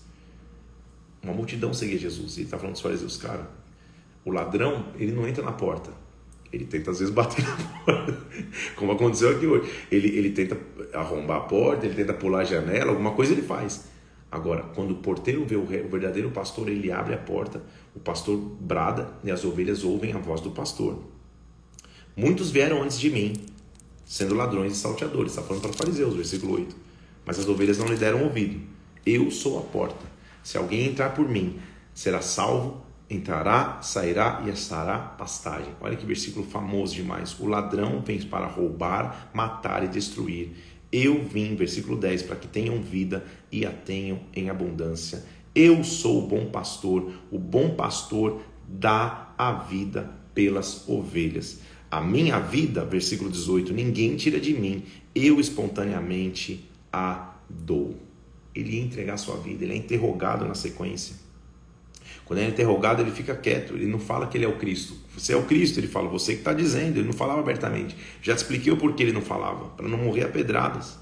Uma 1.21 1.33
multidão 1.33 1.73
seguia 1.73 1.99
Jesus. 1.99 2.37
Ele 2.37 2.45
está 2.45 2.57
falando 2.57 2.73
dos 2.73 2.81
fariseus, 2.81 3.17
cara, 3.17 3.47
o 4.23 4.31
ladrão, 4.31 4.85
ele 4.97 5.11
não 5.11 5.27
entra 5.27 5.43
na 5.43 5.51
porta. 5.51 5.91
Ele 6.51 6.65
tenta 6.65 6.91
às 6.91 6.99
vezes 6.99 7.13
bater 7.13 7.43
na 7.45 7.55
porta, 7.85 8.17
como 8.75 8.91
aconteceu 8.91 9.31
aqui 9.31 9.47
hoje. 9.47 9.71
Ele, 9.91 10.07
ele 10.17 10.31
tenta 10.31 10.57
arrombar 10.93 11.37
a 11.37 11.41
porta, 11.41 11.85
ele 11.85 11.95
tenta 11.95 12.13
pular 12.13 12.41
a 12.41 12.43
janela, 12.43 12.91
alguma 12.91 13.11
coisa 13.11 13.31
ele 13.31 13.41
faz. 13.41 13.85
Agora, 14.31 14.63
quando 14.75 14.91
o 14.91 14.95
porteiro 14.95 15.45
vê 15.45 15.55
o, 15.55 15.65
verdadeiro 15.65 16.31
pastor, 16.31 16.69
ele 16.69 16.91
abre 16.91 17.13
a 17.13 17.17
porta, 17.17 17.61
o 17.95 17.99
pastor 17.99 18.37
brada 18.37 19.09
e 19.23 19.31
as 19.31 19.43
ovelhas 19.43 19.83
ouvem 19.83 20.13
a 20.13 20.17
voz 20.17 20.39
do 20.39 20.51
pastor. 20.51 20.99
Muitos 22.15 22.49
vieram 22.49 22.81
antes 22.81 22.99
de 22.99 23.09
mim, 23.09 23.33
sendo 24.05 24.35
ladrões 24.35 24.73
e 24.73 24.75
salteadores. 24.75 25.33
Está 25.33 25.41
falando 25.41 25.61
para 25.61 25.73
fariseus, 25.73 26.15
versículo 26.15 26.53
8. 26.55 26.75
Mas 27.25 27.39
as 27.39 27.47
ovelhas 27.47 27.77
não 27.77 27.87
lhe 27.87 27.97
deram 27.97 28.23
ouvido. 28.23 28.61
Eu 29.05 29.29
sou 29.31 29.59
a 29.59 29.61
porta. 29.61 30.05
Se 30.43 30.57
alguém 30.57 30.87
entrar 30.87 31.09
por 31.13 31.27
mim, 31.27 31.59
será 31.93 32.21
salvo 32.21 32.81
entrará, 33.11 33.81
sairá 33.81 34.41
e 34.45 34.49
estará 34.49 34.97
pastagem. 34.97 35.73
Olha 35.81 35.97
que 35.97 36.05
versículo 36.05 36.45
famoso 36.45 36.95
demais. 36.95 37.37
O 37.39 37.45
ladrão 37.45 38.01
vem 38.01 38.21
para 38.21 38.47
roubar, 38.47 39.29
matar 39.33 39.83
e 39.83 39.87
destruir. 39.87 40.51
Eu 40.91 41.23
vim, 41.23 41.55
versículo 41.55 41.97
10, 41.97 42.23
para 42.23 42.37
que 42.37 42.47
tenham 42.47 42.81
vida 42.81 43.25
e 43.51 43.65
a 43.65 43.71
tenham 43.71 44.21
em 44.33 44.49
abundância. 44.49 45.23
Eu 45.53 45.83
sou 45.83 46.23
o 46.23 46.27
bom 46.27 46.45
pastor. 46.45 47.11
O 47.29 47.37
bom 47.37 47.75
pastor 47.75 48.41
dá 48.67 49.33
a 49.37 49.51
vida 49.51 50.09
pelas 50.33 50.87
ovelhas. 50.87 51.59
A 51.89 51.99
minha 51.99 52.39
vida, 52.39 52.85
versículo 52.85 53.29
18, 53.29 53.73
ninguém 53.73 54.15
tira 54.15 54.39
de 54.39 54.53
mim, 54.53 54.83
eu 55.13 55.41
espontaneamente 55.41 56.69
a 56.91 57.35
dou. 57.49 57.97
Ele 58.55 58.77
ia 58.77 58.81
entregar 58.81 59.17
sua 59.17 59.35
vida, 59.35 59.65
ele 59.65 59.73
é 59.73 59.77
interrogado 59.77 60.45
na 60.45 60.55
sequência. 60.55 61.20
Quando 62.31 62.39
ele 62.39 62.47
é 62.47 62.49
interrogado, 62.49 63.01
ele 63.01 63.11
fica 63.11 63.35
quieto, 63.35 63.73
ele 63.73 63.87
não 63.87 63.99
fala 63.99 64.25
que 64.25 64.37
ele 64.37 64.45
é 64.45 64.47
o 64.47 64.55
Cristo. 64.55 64.95
Você 65.17 65.33
é 65.33 65.35
o 65.35 65.43
Cristo, 65.43 65.81
ele 65.81 65.87
fala, 65.89 66.07
você 66.07 66.31
que 66.31 66.39
está 66.39 66.53
dizendo, 66.53 66.97
ele 66.97 67.05
não 67.05 67.11
falava 67.11 67.41
abertamente. 67.41 67.93
Já 68.21 68.33
te 68.33 68.37
expliquei 68.37 68.71
o 68.71 68.77
porquê 68.77 69.03
ele 69.03 69.11
não 69.11 69.21
falava, 69.21 69.65
para 69.71 69.85
não 69.85 69.97
morrer 69.97 70.23
a 70.23 70.29
pedradas. 70.29 70.97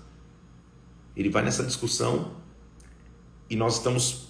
Ele 1.16 1.30
vai 1.30 1.44
nessa 1.44 1.64
discussão 1.64 2.32
e 3.48 3.56
nós 3.56 3.76
estamos 3.76 4.30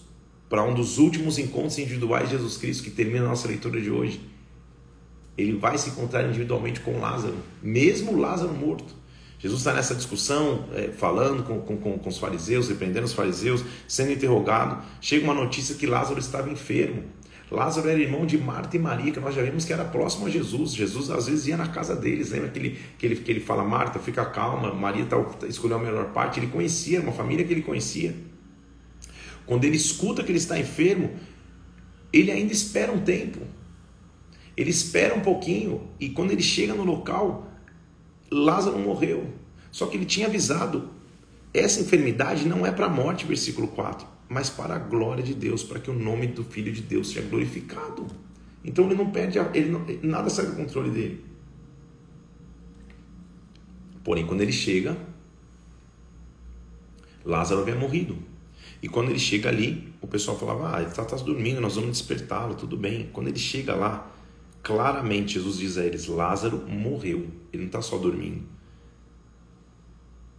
para 0.49 0.61
um 0.61 0.73
dos 0.73 0.97
últimos 0.97 1.39
encontros 1.39 1.79
individuais 1.79 2.27
de 2.27 2.35
Jesus 2.35 2.57
Cristo 2.57 2.83
que 2.83 2.91
termina 2.91 3.23
a 3.23 3.29
nossa 3.29 3.47
leitura 3.47 3.79
de 3.79 3.89
hoje. 3.89 4.19
Ele 5.37 5.53
vai 5.53 5.77
se 5.77 5.91
encontrar 5.91 6.27
individualmente 6.27 6.81
com 6.81 6.99
Lázaro, 6.99 7.37
mesmo 7.63 8.19
Lázaro 8.19 8.53
morto. 8.53 8.93
Jesus 9.39 9.61
está 9.61 9.73
nessa 9.73 9.95
discussão, 9.95 10.65
é, 10.75 10.89
falando 10.89 11.43
com, 11.43 11.61
com, 11.61 11.97
com, 11.97 12.09
os 12.09 12.17
fariseus, 12.17 12.67
repreendendo 12.67 13.05
os 13.05 13.13
fariseus, 13.13 13.63
sendo 13.87 14.11
interrogado. 14.11 14.83
Chega 14.99 15.23
uma 15.23 15.33
notícia 15.33 15.75
que 15.75 15.87
Lázaro 15.87 16.19
estava 16.19 16.49
enfermo. 16.49 17.03
Lázaro 17.49 17.89
era 17.89 17.99
irmão 17.99 18.25
de 18.25 18.37
Marta 18.37 18.75
e 18.75 18.79
Maria, 18.79 19.11
que 19.13 19.19
nós 19.19 19.33
já 19.33 19.41
vimos 19.41 19.63
que 19.63 19.71
era 19.71 19.85
próximo 19.85 20.27
a 20.27 20.29
Jesus. 20.29 20.73
Jesus 20.73 21.09
às 21.09 21.27
vezes 21.27 21.47
ia 21.47 21.55
na 21.55 21.67
casa 21.67 21.95
deles. 21.95 22.31
Lembra 22.31 22.49
que 22.49 22.59
ele, 22.59 22.79
que 22.97 23.05
ele, 23.05 23.15
que 23.15 23.31
ele 23.31 23.39
fala, 23.39 23.63
Marta, 23.63 23.97
fica 23.97 24.25
calma, 24.25 24.73
Maria 24.73 25.05
tá, 25.05 25.17
escolheu 25.47 25.77
a 25.77 25.79
melhor 25.79 26.11
parte. 26.11 26.39
Ele 26.39 26.47
conhecia, 26.47 26.99
uma 26.99 27.13
família 27.13 27.45
que 27.45 27.53
ele 27.53 27.61
conhecia. 27.61 28.13
Quando 29.45 29.63
ele 29.63 29.77
escuta 29.77 30.21
que 30.21 30.31
ele 30.31 30.37
está 30.37 30.59
enfermo, 30.59 31.11
ele 32.11 32.29
ainda 32.29 32.51
espera 32.51 32.91
um 32.91 32.99
tempo. 32.99 33.39
Ele 34.55 34.69
espera 34.69 35.15
um 35.15 35.21
pouquinho 35.21 35.87
e 35.99 36.09
quando 36.09 36.31
ele 36.31 36.43
chega 36.43 36.73
no 36.73 36.83
local, 36.83 37.47
Lázaro 38.31 38.77
morreu. 38.77 39.33
Só 39.71 39.87
que 39.87 39.97
ele 39.97 40.05
tinha 40.05 40.27
avisado: 40.27 40.89
essa 41.53 41.81
enfermidade 41.81 42.47
não 42.47 42.65
é 42.65 42.71
para 42.71 42.85
a 42.85 42.89
morte, 42.89 43.25
versículo 43.25 43.67
4, 43.67 44.07
mas 44.27 44.49
para 44.49 44.75
a 44.75 44.79
glória 44.79 45.23
de 45.23 45.33
Deus, 45.33 45.63
para 45.63 45.79
que 45.79 45.89
o 45.89 45.93
nome 45.93 46.27
do 46.27 46.43
Filho 46.43 46.71
de 46.71 46.81
Deus 46.81 47.09
seja 47.09 47.21
glorificado. 47.21 48.07
Então 48.63 48.85
ele 48.85 48.95
não 48.95 49.09
perde, 49.09 49.39
ele 49.53 49.69
não, 49.69 49.85
nada 50.03 50.29
sai 50.29 50.45
do 50.45 50.55
controle 50.55 50.91
dele. 50.91 51.25
Porém, 54.03 54.25
quando 54.25 54.41
ele 54.41 54.51
chega, 54.51 54.97
Lázaro 57.23 57.61
havia 57.61 57.75
morrido. 57.75 58.17
E 58.81 58.87
quando 58.87 59.09
ele 59.09 59.19
chega 59.19 59.49
ali, 59.49 59.93
o 60.01 60.07
pessoal 60.07 60.37
falava: 60.37 60.75
Ah, 60.75 60.81
ele 60.81 60.89
está 60.89 61.03
tá 61.03 61.15
dormindo, 61.17 61.59
nós 61.59 61.75
vamos 61.75 61.91
despertá-lo, 61.91 62.55
tudo 62.55 62.77
bem. 62.77 63.09
Quando 63.11 63.27
ele 63.27 63.39
chega 63.39 63.75
lá, 63.75 64.09
Claramente, 64.61 65.33
Jesus 65.33 65.57
diz 65.57 65.77
a 65.77 65.85
eles: 65.85 66.07
Lázaro 66.07 66.65
morreu, 66.67 67.27
ele 67.51 67.63
não 67.63 67.67
está 67.67 67.81
só 67.81 67.97
dormindo. 67.97 68.43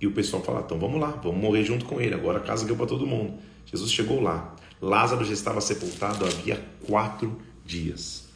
E 0.01 0.07
o 0.07 0.13
pessoal 0.13 0.43
fala: 0.43 0.61
então 0.61 0.79
vamos 0.79 1.01
lá, 1.01 1.11
vamos 1.11 1.41
morrer 1.41 1.65
junto 1.65 1.85
com 1.85 2.01
ele. 2.01 2.15
Agora 2.15 2.39
a 2.39 2.43
casa 2.43 2.65
deu 2.65 2.77
para 2.77 2.87
todo 2.87 3.07
mundo. 3.07 3.35
Jesus 3.67 3.93
chegou 3.93 4.21
lá. 4.21 4.57
Lázaro 4.81 5.25
já 5.25 5.33
estava 5.33 5.61
sepultado 5.61 6.25
havia 6.25 6.65
quatro 6.87 7.37
dias. 7.65 8.29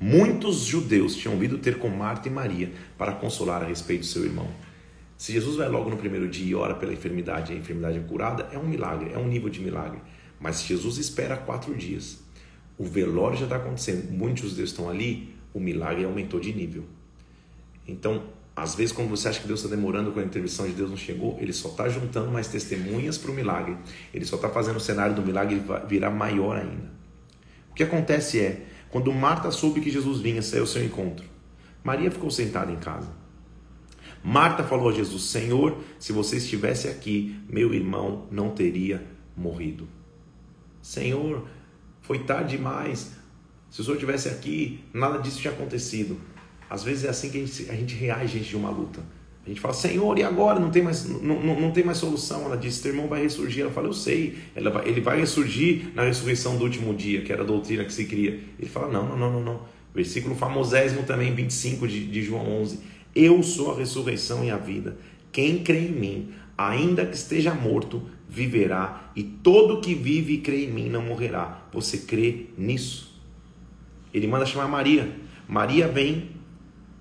Muitos 0.00 0.64
judeus 0.64 1.14
tinham 1.14 1.38
vindo 1.38 1.58
ter 1.58 1.78
com 1.78 1.88
Marta 1.88 2.28
e 2.28 2.30
Maria 2.30 2.72
para 2.96 3.12
consolar 3.12 3.62
a 3.62 3.66
respeito 3.66 4.00
do 4.00 4.06
seu 4.06 4.24
irmão. 4.24 4.48
Se 5.16 5.32
Jesus 5.32 5.56
vai 5.56 5.68
logo 5.68 5.88
no 5.88 5.96
primeiro 5.96 6.28
dia 6.28 6.50
e 6.50 6.54
ora 6.54 6.74
pela 6.74 6.92
enfermidade 6.92 7.52
e 7.52 7.54
a 7.54 7.58
enfermidade 7.58 7.98
é 7.98 8.00
curada, 8.00 8.48
é 8.50 8.58
um 8.58 8.66
milagre, 8.66 9.12
é 9.12 9.18
um 9.18 9.28
nível 9.28 9.48
de 9.48 9.60
milagre. 9.60 10.00
Mas 10.40 10.64
Jesus 10.64 10.96
espera 10.98 11.36
quatro 11.36 11.76
dias, 11.76 12.21
o 12.82 12.84
velório 12.84 13.38
já 13.38 13.44
está 13.44 13.56
acontecendo, 13.58 14.10
muitos 14.10 14.50
judeus 14.50 14.70
estão 14.70 14.90
ali, 14.90 15.32
o 15.54 15.60
milagre 15.60 16.04
aumentou 16.04 16.40
de 16.40 16.52
nível. 16.52 16.82
Então, 17.86 18.24
às 18.56 18.74
vezes, 18.74 18.90
quando 18.90 19.08
você 19.08 19.28
acha 19.28 19.40
que 19.40 19.46
Deus 19.46 19.62
está 19.62 19.72
demorando, 19.72 20.10
quando 20.10 20.24
a 20.24 20.26
intervenção 20.26 20.66
de 20.66 20.72
Deus 20.72 20.90
não 20.90 20.96
chegou, 20.96 21.38
Ele 21.40 21.52
só 21.52 21.68
está 21.68 21.88
juntando 21.88 22.32
mais 22.32 22.48
testemunhas 22.48 23.16
para 23.16 23.30
o 23.30 23.34
milagre. 23.34 23.76
Ele 24.12 24.24
só 24.24 24.34
está 24.34 24.48
fazendo 24.48 24.78
o 24.78 24.80
cenário 24.80 25.14
do 25.14 25.22
milagre 25.22 25.62
virar 25.86 26.10
maior 26.10 26.56
ainda. 26.56 26.90
O 27.70 27.74
que 27.74 27.84
acontece 27.84 28.40
é, 28.40 28.66
quando 28.90 29.12
Marta 29.12 29.52
soube 29.52 29.80
que 29.80 29.88
Jesus 29.88 30.20
vinha, 30.20 30.42
saiu 30.42 30.62
ao 30.62 30.66
seu 30.66 30.84
encontro. 30.84 31.24
Maria 31.84 32.10
ficou 32.10 32.32
sentada 32.32 32.72
em 32.72 32.76
casa. 32.76 33.12
Marta 34.24 34.64
falou 34.64 34.88
a 34.88 34.92
Jesus: 34.92 35.22
Senhor, 35.22 35.78
se 36.00 36.12
você 36.12 36.38
estivesse 36.38 36.88
aqui, 36.88 37.40
meu 37.48 37.72
irmão 37.72 38.26
não 38.28 38.50
teria 38.50 39.06
morrido. 39.36 39.86
Senhor, 40.82 41.46
foi 42.02 42.20
tarde 42.20 42.56
demais. 42.56 43.12
Se 43.70 43.80
o 43.80 43.84
Senhor 43.84 43.94
estivesse 43.94 44.28
aqui, 44.28 44.84
nada 44.92 45.18
disso 45.18 45.40
tinha 45.40 45.52
acontecido. 45.52 46.20
Às 46.68 46.84
vezes 46.84 47.04
é 47.04 47.08
assim 47.08 47.30
que 47.30 47.38
a 47.38 47.46
gente, 47.46 47.70
a 47.70 47.74
gente 47.74 47.94
reage 47.94 48.40
de 48.40 48.56
uma 48.56 48.70
luta. 48.70 49.00
A 49.44 49.48
gente 49.48 49.60
fala, 49.60 49.74
Senhor, 49.74 50.16
e 50.18 50.22
agora? 50.22 50.60
Não 50.60 50.70
tem 50.70 50.82
mais, 50.82 51.04
não, 51.04 51.42
não, 51.42 51.60
não 51.60 51.70
tem 51.72 51.82
mais 51.82 51.98
solução. 51.98 52.44
Ela 52.44 52.56
disse, 52.56 52.82
teu 52.82 52.92
irmão 52.92 53.08
vai 53.08 53.22
ressurgir. 53.22 53.62
Ela 53.62 53.72
fala, 53.72 53.88
eu 53.88 53.92
sei. 53.92 54.38
Vai, 54.54 54.88
ele 54.88 55.00
vai 55.00 55.18
ressurgir 55.18 55.90
na 55.94 56.04
ressurreição 56.04 56.56
do 56.56 56.64
último 56.64 56.94
dia, 56.94 57.22
que 57.22 57.32
era 57.32 57.42
a 57.42 57.44
doutrina 57.44 57.84
que 57.84 57.92
se 57.92 58.04
cria. 58.04 58.40
Ele 58.58 58.68
fala, 58.68 58.88
não, 58.88 59.08
não, 59.08 59.16
não, 59.18 59.32
não, 59.32 59.42
não. 59.42 59.60
Versículo 59.94 60.34
famosésimo 60.34 61.02
também, 61.02 61.34
25 61.34 61.88
de, 61.88 62.06
de 62.06 62.22
João 62.22 62.46
11. 62.62 62.78
Eu 63.14 63.42
sou 63.42 63.72
a 63.72 63.78
ressurreição 63.78 64.44
e 64.44 64.50
a 64.50 64.56
vida. 64.56 64.96
Quem 65.32 65.62
crê 65.62 65.80
em 65.80 65.92
mim, 65.92 66.34
ainda 66.56 67.04
que 67.04 67.16
esteja 67.16 67.52
morto, 67.52 68.02
viverá, 68.32 69.12
e 69.14 69.22
todo 69.22 69.82
que 69.82 69.94
vive 69.94 70.32
e 70.32 70.38
crê 70.38 70.64
em 70.64 70.72
mim 70.72 70.88
não 70.88 71.02
morrerá. 71.02 71.64
Você 71.70 71.98
crê 71.98 72.46
nisso? 72.56 73.20
Ele 74.12 74.26
manda 74.26 74.46
chamar 74.46 74.66
Maria. 74.66 75.14
Maria 75.46 75.86
vem, 75.86 76.30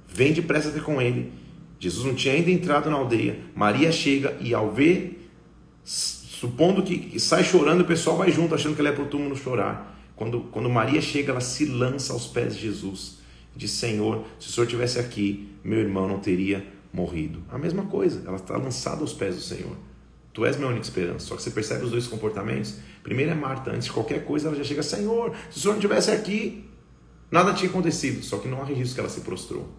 vem 0.10 0.34
depressa 0.34 0.72
ter 0.72 0.84
com 0.84 1.02
ele. 1.02 1.32
Jesus 1.80 2.06
não 2.06 2.14
tinha 2.14 2.34
ainda 2.34 2.52
entrado 2.52 2.90
na 2.90 2.98
aldeia. 2.98 3.40
Maria 3.56 3.94
chega 3.94 4.38
e 4.42 4.54
ao 4.54 4.72
ver, 4.72 5.30
supondo 5.86 6.84
que 6.84 7.18
sai 7.18 7.46
chorando, 7.46 7.82
o 7.82 7.86
pessoal 7.86 8.18
vai 8.18 8.30
junto, 8.30 8.54
achando 8.54 8.76
que 8.76 8.82
ela 8.82 8.90
é 8.90 8.94
para 8.94 9.06
o 9.06 9.08
túmulo 9.08 9.36
chorar. 9.38 9.98
Quando, 10.14 10.42
quando 10.52 10.70
Maria 10.70 11.02
chega, 11.02 11.32
ela 11.32 11.40
se 11.40 11.66
lança 11.66 12.12
aos 12.12 12.28
pés 12.28 12.56
de 12.56 12.64
Jesus. 12.64 13.20
Diz: 13.56 13.72
Senhor, 13.72 14.26
se 14.38 14.50
o 14.50 14.52
Senhor 14.52 14.68
tivesse 14.68 15.00
aqui, 15.00 15.50
meu 15.64 15.80
irmão 15.80 16.10
não 16.10 16.20
teria 16.20 16.66
morrido. 16.92 17.42
A 17.50 17.58
mesma 17.58 17.86
coisa, 17.86 18.22
ela 18.28 18.36
está 18.36 18.58
lançada 18.58 19.00
aos 19.00 19.14
pés 19.14 19.36
do 19.36 19.42
Senhor. 19.42 19.91
Tu 20.34 20.46
és 20.46 20.56
minha 20.56 20.70
única 20.70 20.84
esperança. 20.84 21.26
Só 21.26 21.36
que 21.36 21.44
você 21.44 21.52
percebe 21.52 21.84
os 21.84 21.92
dois 21.92 22.08
comportamentos. 22.08 22.76
Primeiro 23.04 23.32
é 23.32 23.36
Marta, 23.36 23.72
antes 23.72 23.86
de 23.86 23.92
qualquer 23.92 24.24
coisa, 24.26 24.48
ela 24.48 24.56
já 24.56 24.64
chega: 24.64 24.82
Senhor, 24.84 25.36
se 25.50 25.58
o 25.58 25.62
Senhor 25.62 25.74
não 25.74 25.82
tivesse 25.82 26.12
aqui, 26.12 26.66
nada 27.30 27.54
tinha 27.54 27.70
acontecido. 27.70 28.24
Só 28.24 28.38
que 28.38 28.48
não 28.48 28.62
há 28.62 28.66
registro 28.66 28.96
que 28.96 29.00
ela 29.02 29.10
se 29.10 29.22
prostrou. 29.22 29.70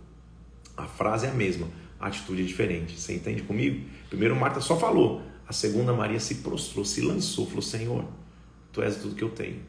A 0.77 0.85
frase 0.85 1.27
é 1.27 1.31
a 1.31 1.35
mesma, 1.35 1.69
a 1.99 2.09
atitude 2.09 2.43
é 2.43 2.45
diferente. 2.45 2.99
Você 2.99 3.15
entende 3.15 3.43
comigo? 3.43 3.87
Primeiro, 4.09 4.37
Marta 4.37 4.61
só 4.61 4.79
falou. 4.79 5.23
A 5.47 5.53
segunda, 5.53 5.93
Maria 5.93 6.21
se 6.21 6.37
prostrou, 6.37 6.85
se 6.85 7.01
lançou, 7.01 7.47
falou: 7.47 7.63
Senhor, 7.63 8.05
tu 8.73 8.83
és 8.83 8.97
tudo 8.97 9.15
que 9.15 9.25
eu 9.25 9.31
tenho. 9.31 9.61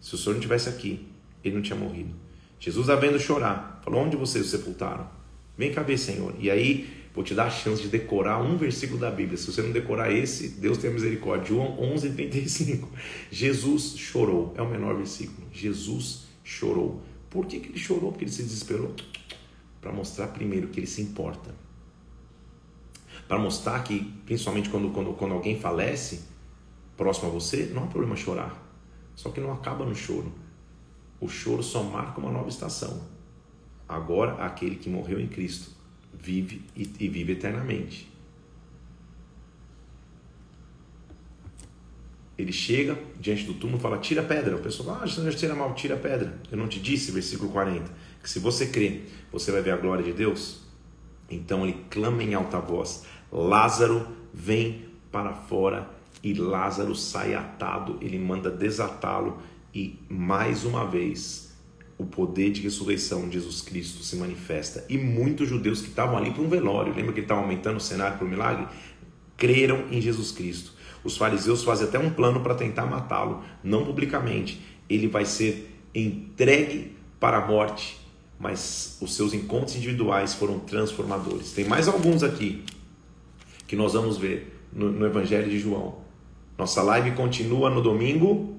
Se 0.00 0.14
o 0.14 0.18
Senhor 0.18 0.34
não 0.34 0.40
tivesse 0.40 0.68
aqui, 0.68 1.08
ele 1.42 1.56
não 1.56 1.62
tinha 1.62 1.78
morrido. 1.78 2.14
Jesus 2.60 2.90
a 2.90 2.96
vendo 2.96 3.18
chorar, 3.18 3.80
falou: 3.84 4.02
Onde 4.02 4.16
vocês 4.16 4.46
o 4.46 4.48
sepultaram? 4.48 5.08
Vem 5.56 5.72
cá 5.72 5.82
ver, 5.82 5.98
Senhor. 5.98 6.34
E 6.38 6.50
aí, 6.50 6.97
vou 7.18 7.24
te 7.24 7.34
dar 7.34 7.46
a 7.46 7.50
chance 7.50 7.82
de 7.82 7.88
decorar 7.88 8.40
um 8.40 8.56
versículo 8.56 8.98
da 8.98 9.10
Bíblia. 9.10 9.36
Se 9.36 9.50
você 9.50 9.60
não 9.60 9.72
decorar 9.72 10.12
esse, 10.12 10.48
Deus 10.50 10.78
tem 10.78 10.90
misericórdia. 10.90 11.48
João 11.48 11.78
11, 11.80 12.10
35. 12.10 12.88
Jesus 13.30 13.96
chorou. 13.96 14.54
É 14.56 14.62
o 14.62 14.68
menor 14.68 14.96
versículo. 14.96 15.46
Jesus 15.52 16.26
chorou. 16.44 17.02
Por 17.28 17.46
que, 17.46 17.60
que 17.60 17.70
ele 17.70 17.78
chorou? 17.78 18.12
Porque 18.12 18.24
ele 18.24 18.32
se 18.32 18.42
desesperou? 18.42 18.94
Para 19.80 19.92
mostrar 19.92 20.28
primeiro 20.28 20.68
que 20.68 20.80
ele 20.80 20.86
se 20.86 21.02
importa. 21.02 21.54
Para 23.26 23.38
mostrar 23.38 23.82
que, 23.82 24.12
principalmente 24.24 24.70
quando, 24.70 24.90
quando, 24.90 25.12
quando 25.14 25.34
alguém 25.34 25.58
falece 25.58 26.22
próximo 26.96 27.28
a 27.28 27.30
você, 27.30 27.70
não 27.74 27.84
há 27.84 27.86
problema 27.86 28.16
chorar. 28.16 28.64
Só 29.14 29.30
que 29.30 29.40
não 29.40 29.52
acaba 29.52 29.84
no 29.84 29.94
choro 29.94 30.32
o 31.20 31.28
choro 31.28 31.62
só 31.62 31.82
marca 31.82 32.20
uma 32.20 32.30
nova 32.30 32.48
estação. 32.48 33.02
Agora, 33.88 34.44
aquele 34.44 34.76
que 34.76 34.88
morreu 34.88 35.18
em 35.18 35.26
Cristo 35.26 35.72
vive 36.20 36.62
e, 36.76 36.90
e 37.00 37.08
vive 37.08 37.32
eternamente. 37.32 38.08
Ele 42.36 42.52
chega 42.52 42.96
diante 43.18 43.44
do 43.44 43.54
túmulo 43.54 43.78
e 43.78 43.82
fala: 43.82 43.98
Tira 43.98 44.22
a 44.22 44.24
pedra. 44.24 44.56
O 44.56 44.60
pessoal 44.60 44.90
fala: 44.90 45.04
Ah, 45.04 45.08
Senhor, 45.08 45.34
tira 45.34 45.54
mal, 45.54 45.74
tira 45.74 45.94
a 45.94 45.98
pedra. 45.98 46.38
Eu 46.50 46.56
não 46.56 46.68
te 46.68 46.78
disse, 46.78 47.10
versículo 47.10 47.50
40, 47.50 47.90
que 48.22 48.30
se 48.30 48.38
você 48.38 48.66
crer, 48.66 49.08
você 49.32 49.50
vai 49.50 49.60
ver 49.60 49.72
a 49.72 49.76
glória 49.76 50.04
de 50.04 50.12
Deus? 50.12 50.60
Então 51.28 51.64
ele 51.64 51.84
clama 51.90 52.22
em 52.22 52.34
alta 52.34 52.60
voz: 52.60 53.04
Lázaro, 53.32 54.06
vem 54.32 54.86
para 55.10 55.32
fora. 55.32 55.90
E 56.22 56.34
Lázaro 56.34 56.96
sai 56.96 57.34
atado, 57.34 57.96
ele 58.00 58.18
manda 58.18 58.50
desatá-lo 58.50 59.40
e 59.72 60.00
mais 60.08 60.64
uma 60.64 60.84
vez 60.84 61.47
o 61.98 62.06
poder 62.06 62.50
de 62.50 62.62
ressurreição 62.62 63.28
de 63.28 63.34
Jesus 63.34 63.60
Cristo 63.60 64.04
se 64.04 64.14
manifesta. 64.16 64.84
E 64.88 64.96
muitos 64.96 65.48
judeus 65.48 65.80
que 65.80 65.88
estavam 65.88 66.16
ali 66.16 66.30
para 66.30 66.42
um 66.42 66.48
velório, 66.48 66.94
lembra 66.94 67.12
que 67.12 67.20
estavam 67.20 67.42
aumentando 67.42 67.78
o 67.78 67.80
cenário 67.80 68.16
para 68.16 68.26
o 68.26 68.30
milagre? 68.30 68.68
Creram 69.36 69.84
em 69.90 70.00
Jesus 70.00 70.30
Cristo. 70.30 70.72
Os 71.02 71.16
fariseus 71.16 71.64
fazem 71.64 71.88
até 71.88 71.98
um 71.98 72.10
plano 72.10 72.40
para 72.40 72.54
tentar 72.54 72.86
matá-lo, 72.86 73.42
não 73.64 73.84
publicamente. 73.84 74.60
Ele 74.88 75.08
vai 75.08 75.24
ser 75.24 75.76
entregue 75.92 76.96
para 77.18 77.38
a 77.38 77.46
morte, 77.46 77.98
mas 78.38 78.96
os 79.00 79.14
seus 79.14 79.34
encontros 79.34 79.74
individuais 79.74 80.34
foram 80.34 80.60
transformadores. 80.60 81.52
Tem 81.52 81.64
mais 81.64 81.88
alguns 81.88 82.22
aqui 82.22 82.62
que 83.66 83.74
nós 83.74 83.94
vamos 83.94 84.16
ver 84.16 84.60
no, 84.72 84.90
no 84.90 85.04
Evangelho 85.04 85.50
de 85.50 85.58
João. 85.58 85.96
Nossa 86.56 86.80
live 86.82 87.12
continua 87.12 87.70
no 87.70 87.80
domingo 87.82 88.57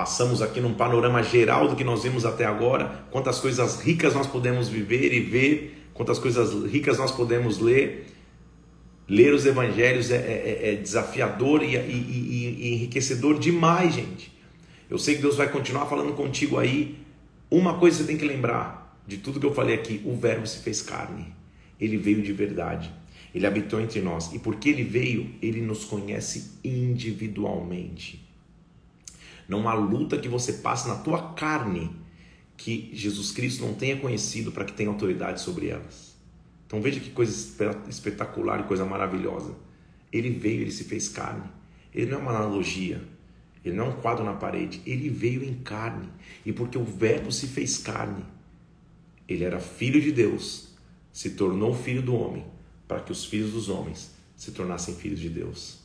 Passamos 0.00 0.40
aqui 0.40 0.62
num 0.62 0.72
panorama 0.72 1.22
geral 1.22 1.68
do 1.68 1.76
que 1.76 1.84
nós 1.84 2.04
vimos 2.04 2.24
até 2.24 2.46
agora, 2.46 3.04
quantas 3.10 3.38
coisas 3.38 3.82
ricas 3.82 4.14
nós 4.14 4.26
podemos 4.26 4.66
viver 4.66 5.12
e 5.12 5.20
ver, 5.20 5.88
quantas 5.92 6.18
coisas 6.18 6.54
ricas 6.72 6.96
nós 6.96 7.12
podemos 7.12 7.58
ler. 7.58 8.06
Ler 9.06 9.34
os 9.34 9.44
evangelhos 9.44 10.10
é, 10.10 10.16
é, 10.16 10.18
é, 10.18 10.72
é 10.72 10.76
desafiador 10.76 11.62
e, 11.62 11.76
e, 11.76 11.76
e, 11.76 12.56
e 12.58 12.74
enriquecedor 12.76 13.38
demais, 13.38 13.92
gente. 13.92 14.32
Eu 14.88 14.96
sei 14.96 15.16
que 15.16 15.20
Deus 15.20 15.36
vai 15.36 15.50
continuar 15.50 15.84
falando 15.84 16.14
contigo 16.14 16.58
aí. 16.58 16.96
Uma 17.50 17.74
coisa 17.74 17.98
você 17.98 18.04
tem 18.04 18.16
que 18.16 18.24
lembrar 18.24 18.98
de 19.06 19.18
tudo 19.18 19.38
que 19.38 19.44
eu 19.44 19.52
falei 19.52 19.74
aqui: 19.74 20.00
o 20.06 20.16
Verbo 20.16 20.46
se 20.46 20.60
fez 20.60 20.80
carne, 20.80 21.26
ele 21.78 21.98
veio 21.98 22.22
de 22.22 22.32
verdade, 22.32 22.90
ele 23.34 23.46
habitou 23.46 23.78
entre 23.78 24.00
nós, 24.00 24.32
e 24.32 24.38
porque 24.38 24.70
ele 24.70 24.82
veio, 24.82 25.28
ele 25.42 25.60
nos 25.60 25.84
conhece 25.84 26.52
individualmente. 26.64 28.29
Não 29.50 29.68
há 29.68 29.74
luta 29.74 30.16
que 30.16 30.28
você 30.28 30.52
passe 30.52 30.86
na 30.86 30.94
tua 30.94 31.32
carne 31.32 31.90
que 32.56 32.88
Jesus 32.92 33.32
Cristo 33.32 33.66
não 33.66 33.74
tenha 33.74 33.96
conhecido 33.96 34.52
para 34.52 34.64
que 34.64 34.72
tenha 34.72 34.88
autoridade 34.88 35.40
sobre 35.40 35.66
elas. 35.66 36.16
Então 36.68 36.80
veja 36.80 37.00
que 37.00 37.10
coisa 37.10 37.32
espetacular 37.88 38.60
e 38.60 38.68
coisa 38.68 38.84
maravilhosa. 38.84 39.56
Ele 40.12 40.30
veio, 40.30 40.60
ele 40.60 40.70
se 40.70 40.84
fez 40.84 41.08
carne. 41.08 41.50
Ele 41.92 42.08
não 42.08 42.18
é 42.18 42.22
uma 42.22 42.30
analogia, 42.30 43.02
ele 43.64 43.74
não 43.74 43.86
é 43.86 43.88
um 43.88 44.00
quadro 44.00 44.24
na 44.24 44.34
parede, 44.34 44.80
ele 44.86 45.08
veio 45.08 45.42
em 45.42 45.54
carne. 45.54 46.08
E 46.46 46.52
porque 46.52 46.78
o 46.78 46.84
Verbo 46.84 47.32
se 47.32 47.48
fez 47.48 47.76
carne, 47.76 48.24
ele 49.28 49.42
era 49.42 49.58
filho 49.58 50.00
de 50.00 50.12
Deus, 50.12 50.76
se 51.12 51.30
tornou 51.30 51.74
filho 51.74 52.02
do 52.02 52.14
homem, 52.14 52.46
para 52.86 53.00
que 53.00 53.10
os 53.10 53.24
filhos 53.24 53.50
dos 53.50 53.68
homens 53.68 54.12
se 54.36 54.52
tornassem 54.52 54.94
filhos 54.94 55.18
de 55.18 55.28
Deus. 55.28 55.80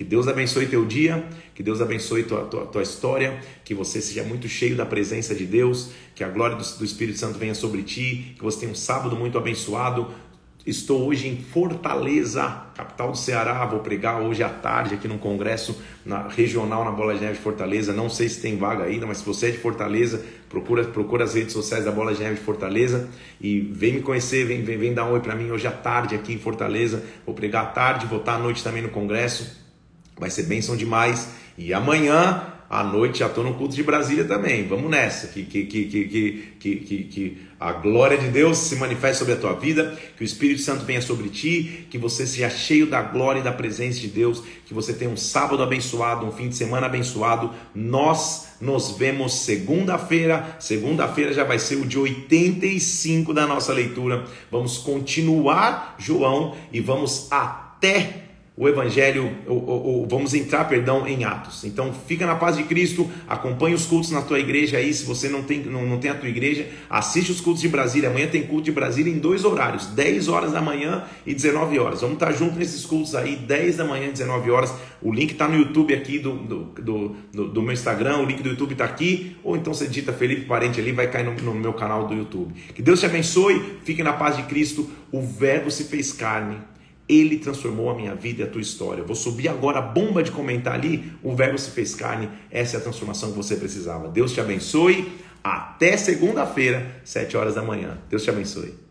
Que 0.00 0.04
Deus 0.04 0.26
abençoe 0.26 0.66
teu 0.66 0.86
dia, 0.86 1.22
que 1.54 1.62
Deus 1.62 1.82
abençoe 1.82 2.22
tua, 2.22 2.46
tua, 2.46 2.64
tua 2.64 2.82
história, 2.82 3.38
que 3.62 3.74
você 3.74 4.00
seja 4.00 4.24
muito 4.24 4.48
cheio 4.48 4.74
da 4.74 4.86
presença 4.86 5.34
de 5.34 5.44
Deus, 5.44 5.90
que 6.14 6.24
a 6.24 6.28
glória 6.30 6.56
do, 6.56 6.64
do 6.78 6.84
Espírito 6.86 7.18
Santo 7.18 7.38
venha 7.38 7.54
sobre 7.54 7.82
ti, 7.82 8.34
que 8.34 8.42
você 8.42 8.60
tenha 8.60 8.72
um 8.72 8.74
sábado 8.74 9.14
muito 9.14 9.36
abençoado. 9.36 10.10
Estou 10.66 11.06
hoje 11.06 11.28
em 11.28 11.36
Fortaleza, 11.36 12.62
capital 12.74 13.10
do 13.10 13.18
Ceará. 13.18 13.66
Vou 13.66 13.80
pregar 13.80 14.22
hoje 14.22 14.42
à 14.42 14.48
tarde 14.48 14.94
aqui 14.94 15.06
num 15.06 15.18
congresso 15.18 15.78
na, 16.02 16.28
regional 16.28 16.82
na 16.82 16.92
Bola 16.92 17.14
de 17.14 17.20
Neve 17.20 17.34
de 17.34 17.40
Fortaleza. 17.40 17.92
Não 17.92 18.08
sei 18.08 18.30
se 18.30 18.40
tem 18.40 18.56
vaga 18.56 18.84
ainda, 18.84 19.06
mas 19.06 19.18
se 19.18 19.26
você 19.26 19.48
é 19.48 19.50
de 19.50 19.58
Fortaleza, 19.58 20.24
procura, 20.48 20.82
procura 20.84 21.24
as 21.24 21.34
redes 21.34 21.52
sociais 21.52 21.84
da 21.84 21.92
Bola 21.92 22.14
de 22.14 22.20
Neve 22.20 22.36
de 22.36 22.40
Fortaleza 22.40 23.06
e 23.38 23.60
vem 23.60 23.96
me 23.96 24.00
conhecer, 24.00 24.46
vem, 24.46 24.62
vem, 24.62 24.78
vem 24.78 24.94
dar 24.94 25.04
um 25.04 25.12
oi 25.12 25.20
para 25.20 25.34
mim 25.34 25.50
hoje 25.50 25.66
à 25.66 25.72
tarde 25.72 26.14
aqui 26.14 26.32
em 26.32 26.38
Fortaleza. 26.38 27.04
Vou 27.26 27.34
pregar 27.34 27.64
à 27.64 27.66
tarde, 27.66 28.06
vou 28.06 28.20
estar 28.20 28.36
à 28.36 28.38
noite 28.38 28.64
também 28.64 28.80
no 28.80 28.88
congresso. 28.88 29.59
Vai 30.20 30.30
ser 30.30 30.42
bênção 30.42 30.76
demais. 30.76 31.30
E 31.56 31.72
amanhã, 31.74 32.46
à 32.70 32.84
noite 32.84 33.18
já 33.18 33.26
estou 33.26 33.42
no 33.42 33.54
culto 33.54 33.74
de 33.74 33.82
Brasília 33.82 34.24
também. 34.24 34.68
Vamos 34.68 34.88
nessa, 34.88 35.26
que, 35.26 35.42
que, 35.42 35.64
que, 35.64 35.84
que, 35.86 36.54
que, 36.60 36.76
que, 36.76 37.04
que 37.04 37.38
a 37.58 37.72
glória 37.72 38.16
de 38.16 38.28
Deus 38.28 38.58
se 38.58 38.76
manifeste 38.76 39.18
sobre 39.18 39.34
a 39.34 39.36
tua 39.36 39.54
vida, 39.54 39.98
que 40.16 40.22
o 40.22 40.24
Espírito 40.24 40.62
Santo 40.62 40.84
venha 40.84 41.02
sobre 41.02 41.28
ti, 41.30 41.86
que 41.90 41.98
você 41.98 42.24
seja 42.24 42.48
cheio 42.48 42.86
da 42.86 43.02
glória 43.02 43.40
e 43.40 43.42
da 43.42 43.50
presença 43.50 43.98
de 43.98 44.06
Deus, 44.06 44.40
que 44.64 44.72
você 44.72 44.92
tenha 44.92 45.10
um 45.10 45.16
sábado 45.16 45.62
abençoado, 45.62 46.24
um 46.24 46.30
fim 46.30 46.48
de 46.48 46.54
semana 46.54 46.86
abençoado. 46.86 47.50
Nós 47.74 48.50
nos 48.60 48.92
vemos 48.92 49.32
segunda-feira. 49.40 50.56
Segunda-feira 50.60 51.32
já 51.32 51.42
vai 51.42 51.58
ser 51.58 51.74
o 51.74 51.84
de 51.84 51.98
85 51.98 53.34
da 53.34 53.48
nossa 53.48 53.72
leitura. 53.72 54.24
Vamos 54.48 54.78
continuar 54.78 55.96
João 55.98 56.56
e 56.72 56.78
vamos 56.78 57.26
até 57.32 58.29
o 58.60 58.68
evangelho, 58.68 59.38
vamos 60.06 60.34
entrar, 60.34 60.66
perdão, 60.66 61.08
em 61.08 61.24
Atos. 61.24 61.64
Então 61.64 61.94
fica 62.06 62.26
na 62.26 62.34
paz 62.34 62.58
de 62.58 62.64
Cristo, 62.64 63.10
acompanhe 63.26 63.74
os 63.74 63.86
cultos 63.86 64.10
na 64.10 64.20
tua 64.20 64.38
igreja 64.38 64.76
aí, 64.76 64.92
se 64.92 65.02
você 65.06 65.30
não 65.30 65.42
tem, 65.42 65.60
não, 65.60 65.86
não 65.86 65.96
tem 65.96 66.10
a 66.10 66.14
tua 66.14 66.28
igreja, 66.28 66.68
assiste 66.90 67.32
os 67.32 67.40
cultos 67.40 67.62
de 67.62 67.70
Brasília. 67.70 68.10
Amanhã 68.10 68.26
tem 68.26 68.42
culto 68.42 68.64
de 68.64 68.72
Brasília 68.72 69.10
em 69.10 69.18
dois 69.18 69.46
horários, 69.46 69.86
10 69.86 70.28
horas 70.28 70.52
da 70.52 70.60
manhã 70.60 71.04
e 71.26 71.32
19 71.32 71.78
horas. 71.78 72.02
Vamos 72.02 72.16
estar 72.16 72.32
juntos 72.32 72.58
nesses 72.58 72.84
cultos 72.84 73.14
aí, 73.14 73.34
10 73.34 73.78
da 73.78 73.84
manhã 73.86 74.08
e 74.08 74.12
19 74.12 74.50
horas. 74.50 74.74
O 75.00 75.10
link 75.10 75.32
está 75.32 75.48
no 75.48 75.56
YouTube 75.56 75.94
aqui 75.94 76.18
do, 76.18 76.34
do, 76.34 76.64
do, 77.32 77.48
do, 77.48 77.62
meu 77.62 77.72
Instagram, 77.72 78.18
o 78.18 78.26
link 78.26 78.42
do 78.42 78.50
YouTube 78.50 78.72
está 78.72 78.84
aqui, 78.84 79.38
ou 79.42 79.56
então 79.56 79.72
você 79.72 79.86
digita 79.86 80.12
Felipe 80.12 80.44
Parente 80.44 80.78
ali, 80.78 80.92
vai 80.92 81.10
cair 81.10 81.24
no, 81.24 81.32
no 81.32 81.54
meu 81.54 81.72
canal 81.72 82.06
do 82.06 82.12
YouTube. 82.12 82.52
Que 82.74 82.82
Deus 82.82 83.00
te 83.00 83.06
abençoe, 83.06 83.78
fique 83.84 84.02
na 84.02 84.12
paz 84.12 84.36
de 84.36 84.42
Cristo. 84.42 84.86
O 85.10 85.22
Verbo 85.22 85.70
se 85.70 85.84
fez 85.84 86.12
carne 86.12 86.58
ele 87.10 87.38
transformou 87.38 87.90
a 87.90 87.94
minha 87.94 88.14
vida 88.14 88.42
e 88.42 88.44
a 88.44 88.46
tua 88.46 88.60
história. 88.60 89.02
Vou 89.02 89.16
subir 89.16 89.48
agora 89.48 89.78
a 89.78 89.82
bomba 89.82 90.22
de 90.22 90.30
comentar 90.30 90.74
ali. 90.74 91.12
O 91.22 91.34
Verbo 91.34 91.58
se 91.58 91.70
fez 91.70 91.94
carne. 91.94 92.28
Essa 92.50 92.76
é 92.76 92.80
a 92.80 92.82
transformação 92.82 93.30
que 93.30 93.36
você 93.36 93.56
precisava. 93.56 94.08
Deus 94.08 94.32
te 94.32 94.40
abençoe. 94.40 95.12
Até 95.42 95.96
segunda-feira, 95.96 97.00
sete 97.02 97.36
horas 97.36 97.54
da 97.54 97.62
manhã. 97.62 97.98
Deus 98.08 98.22
te 98.22 98.30
abençoe. 98.30 98.89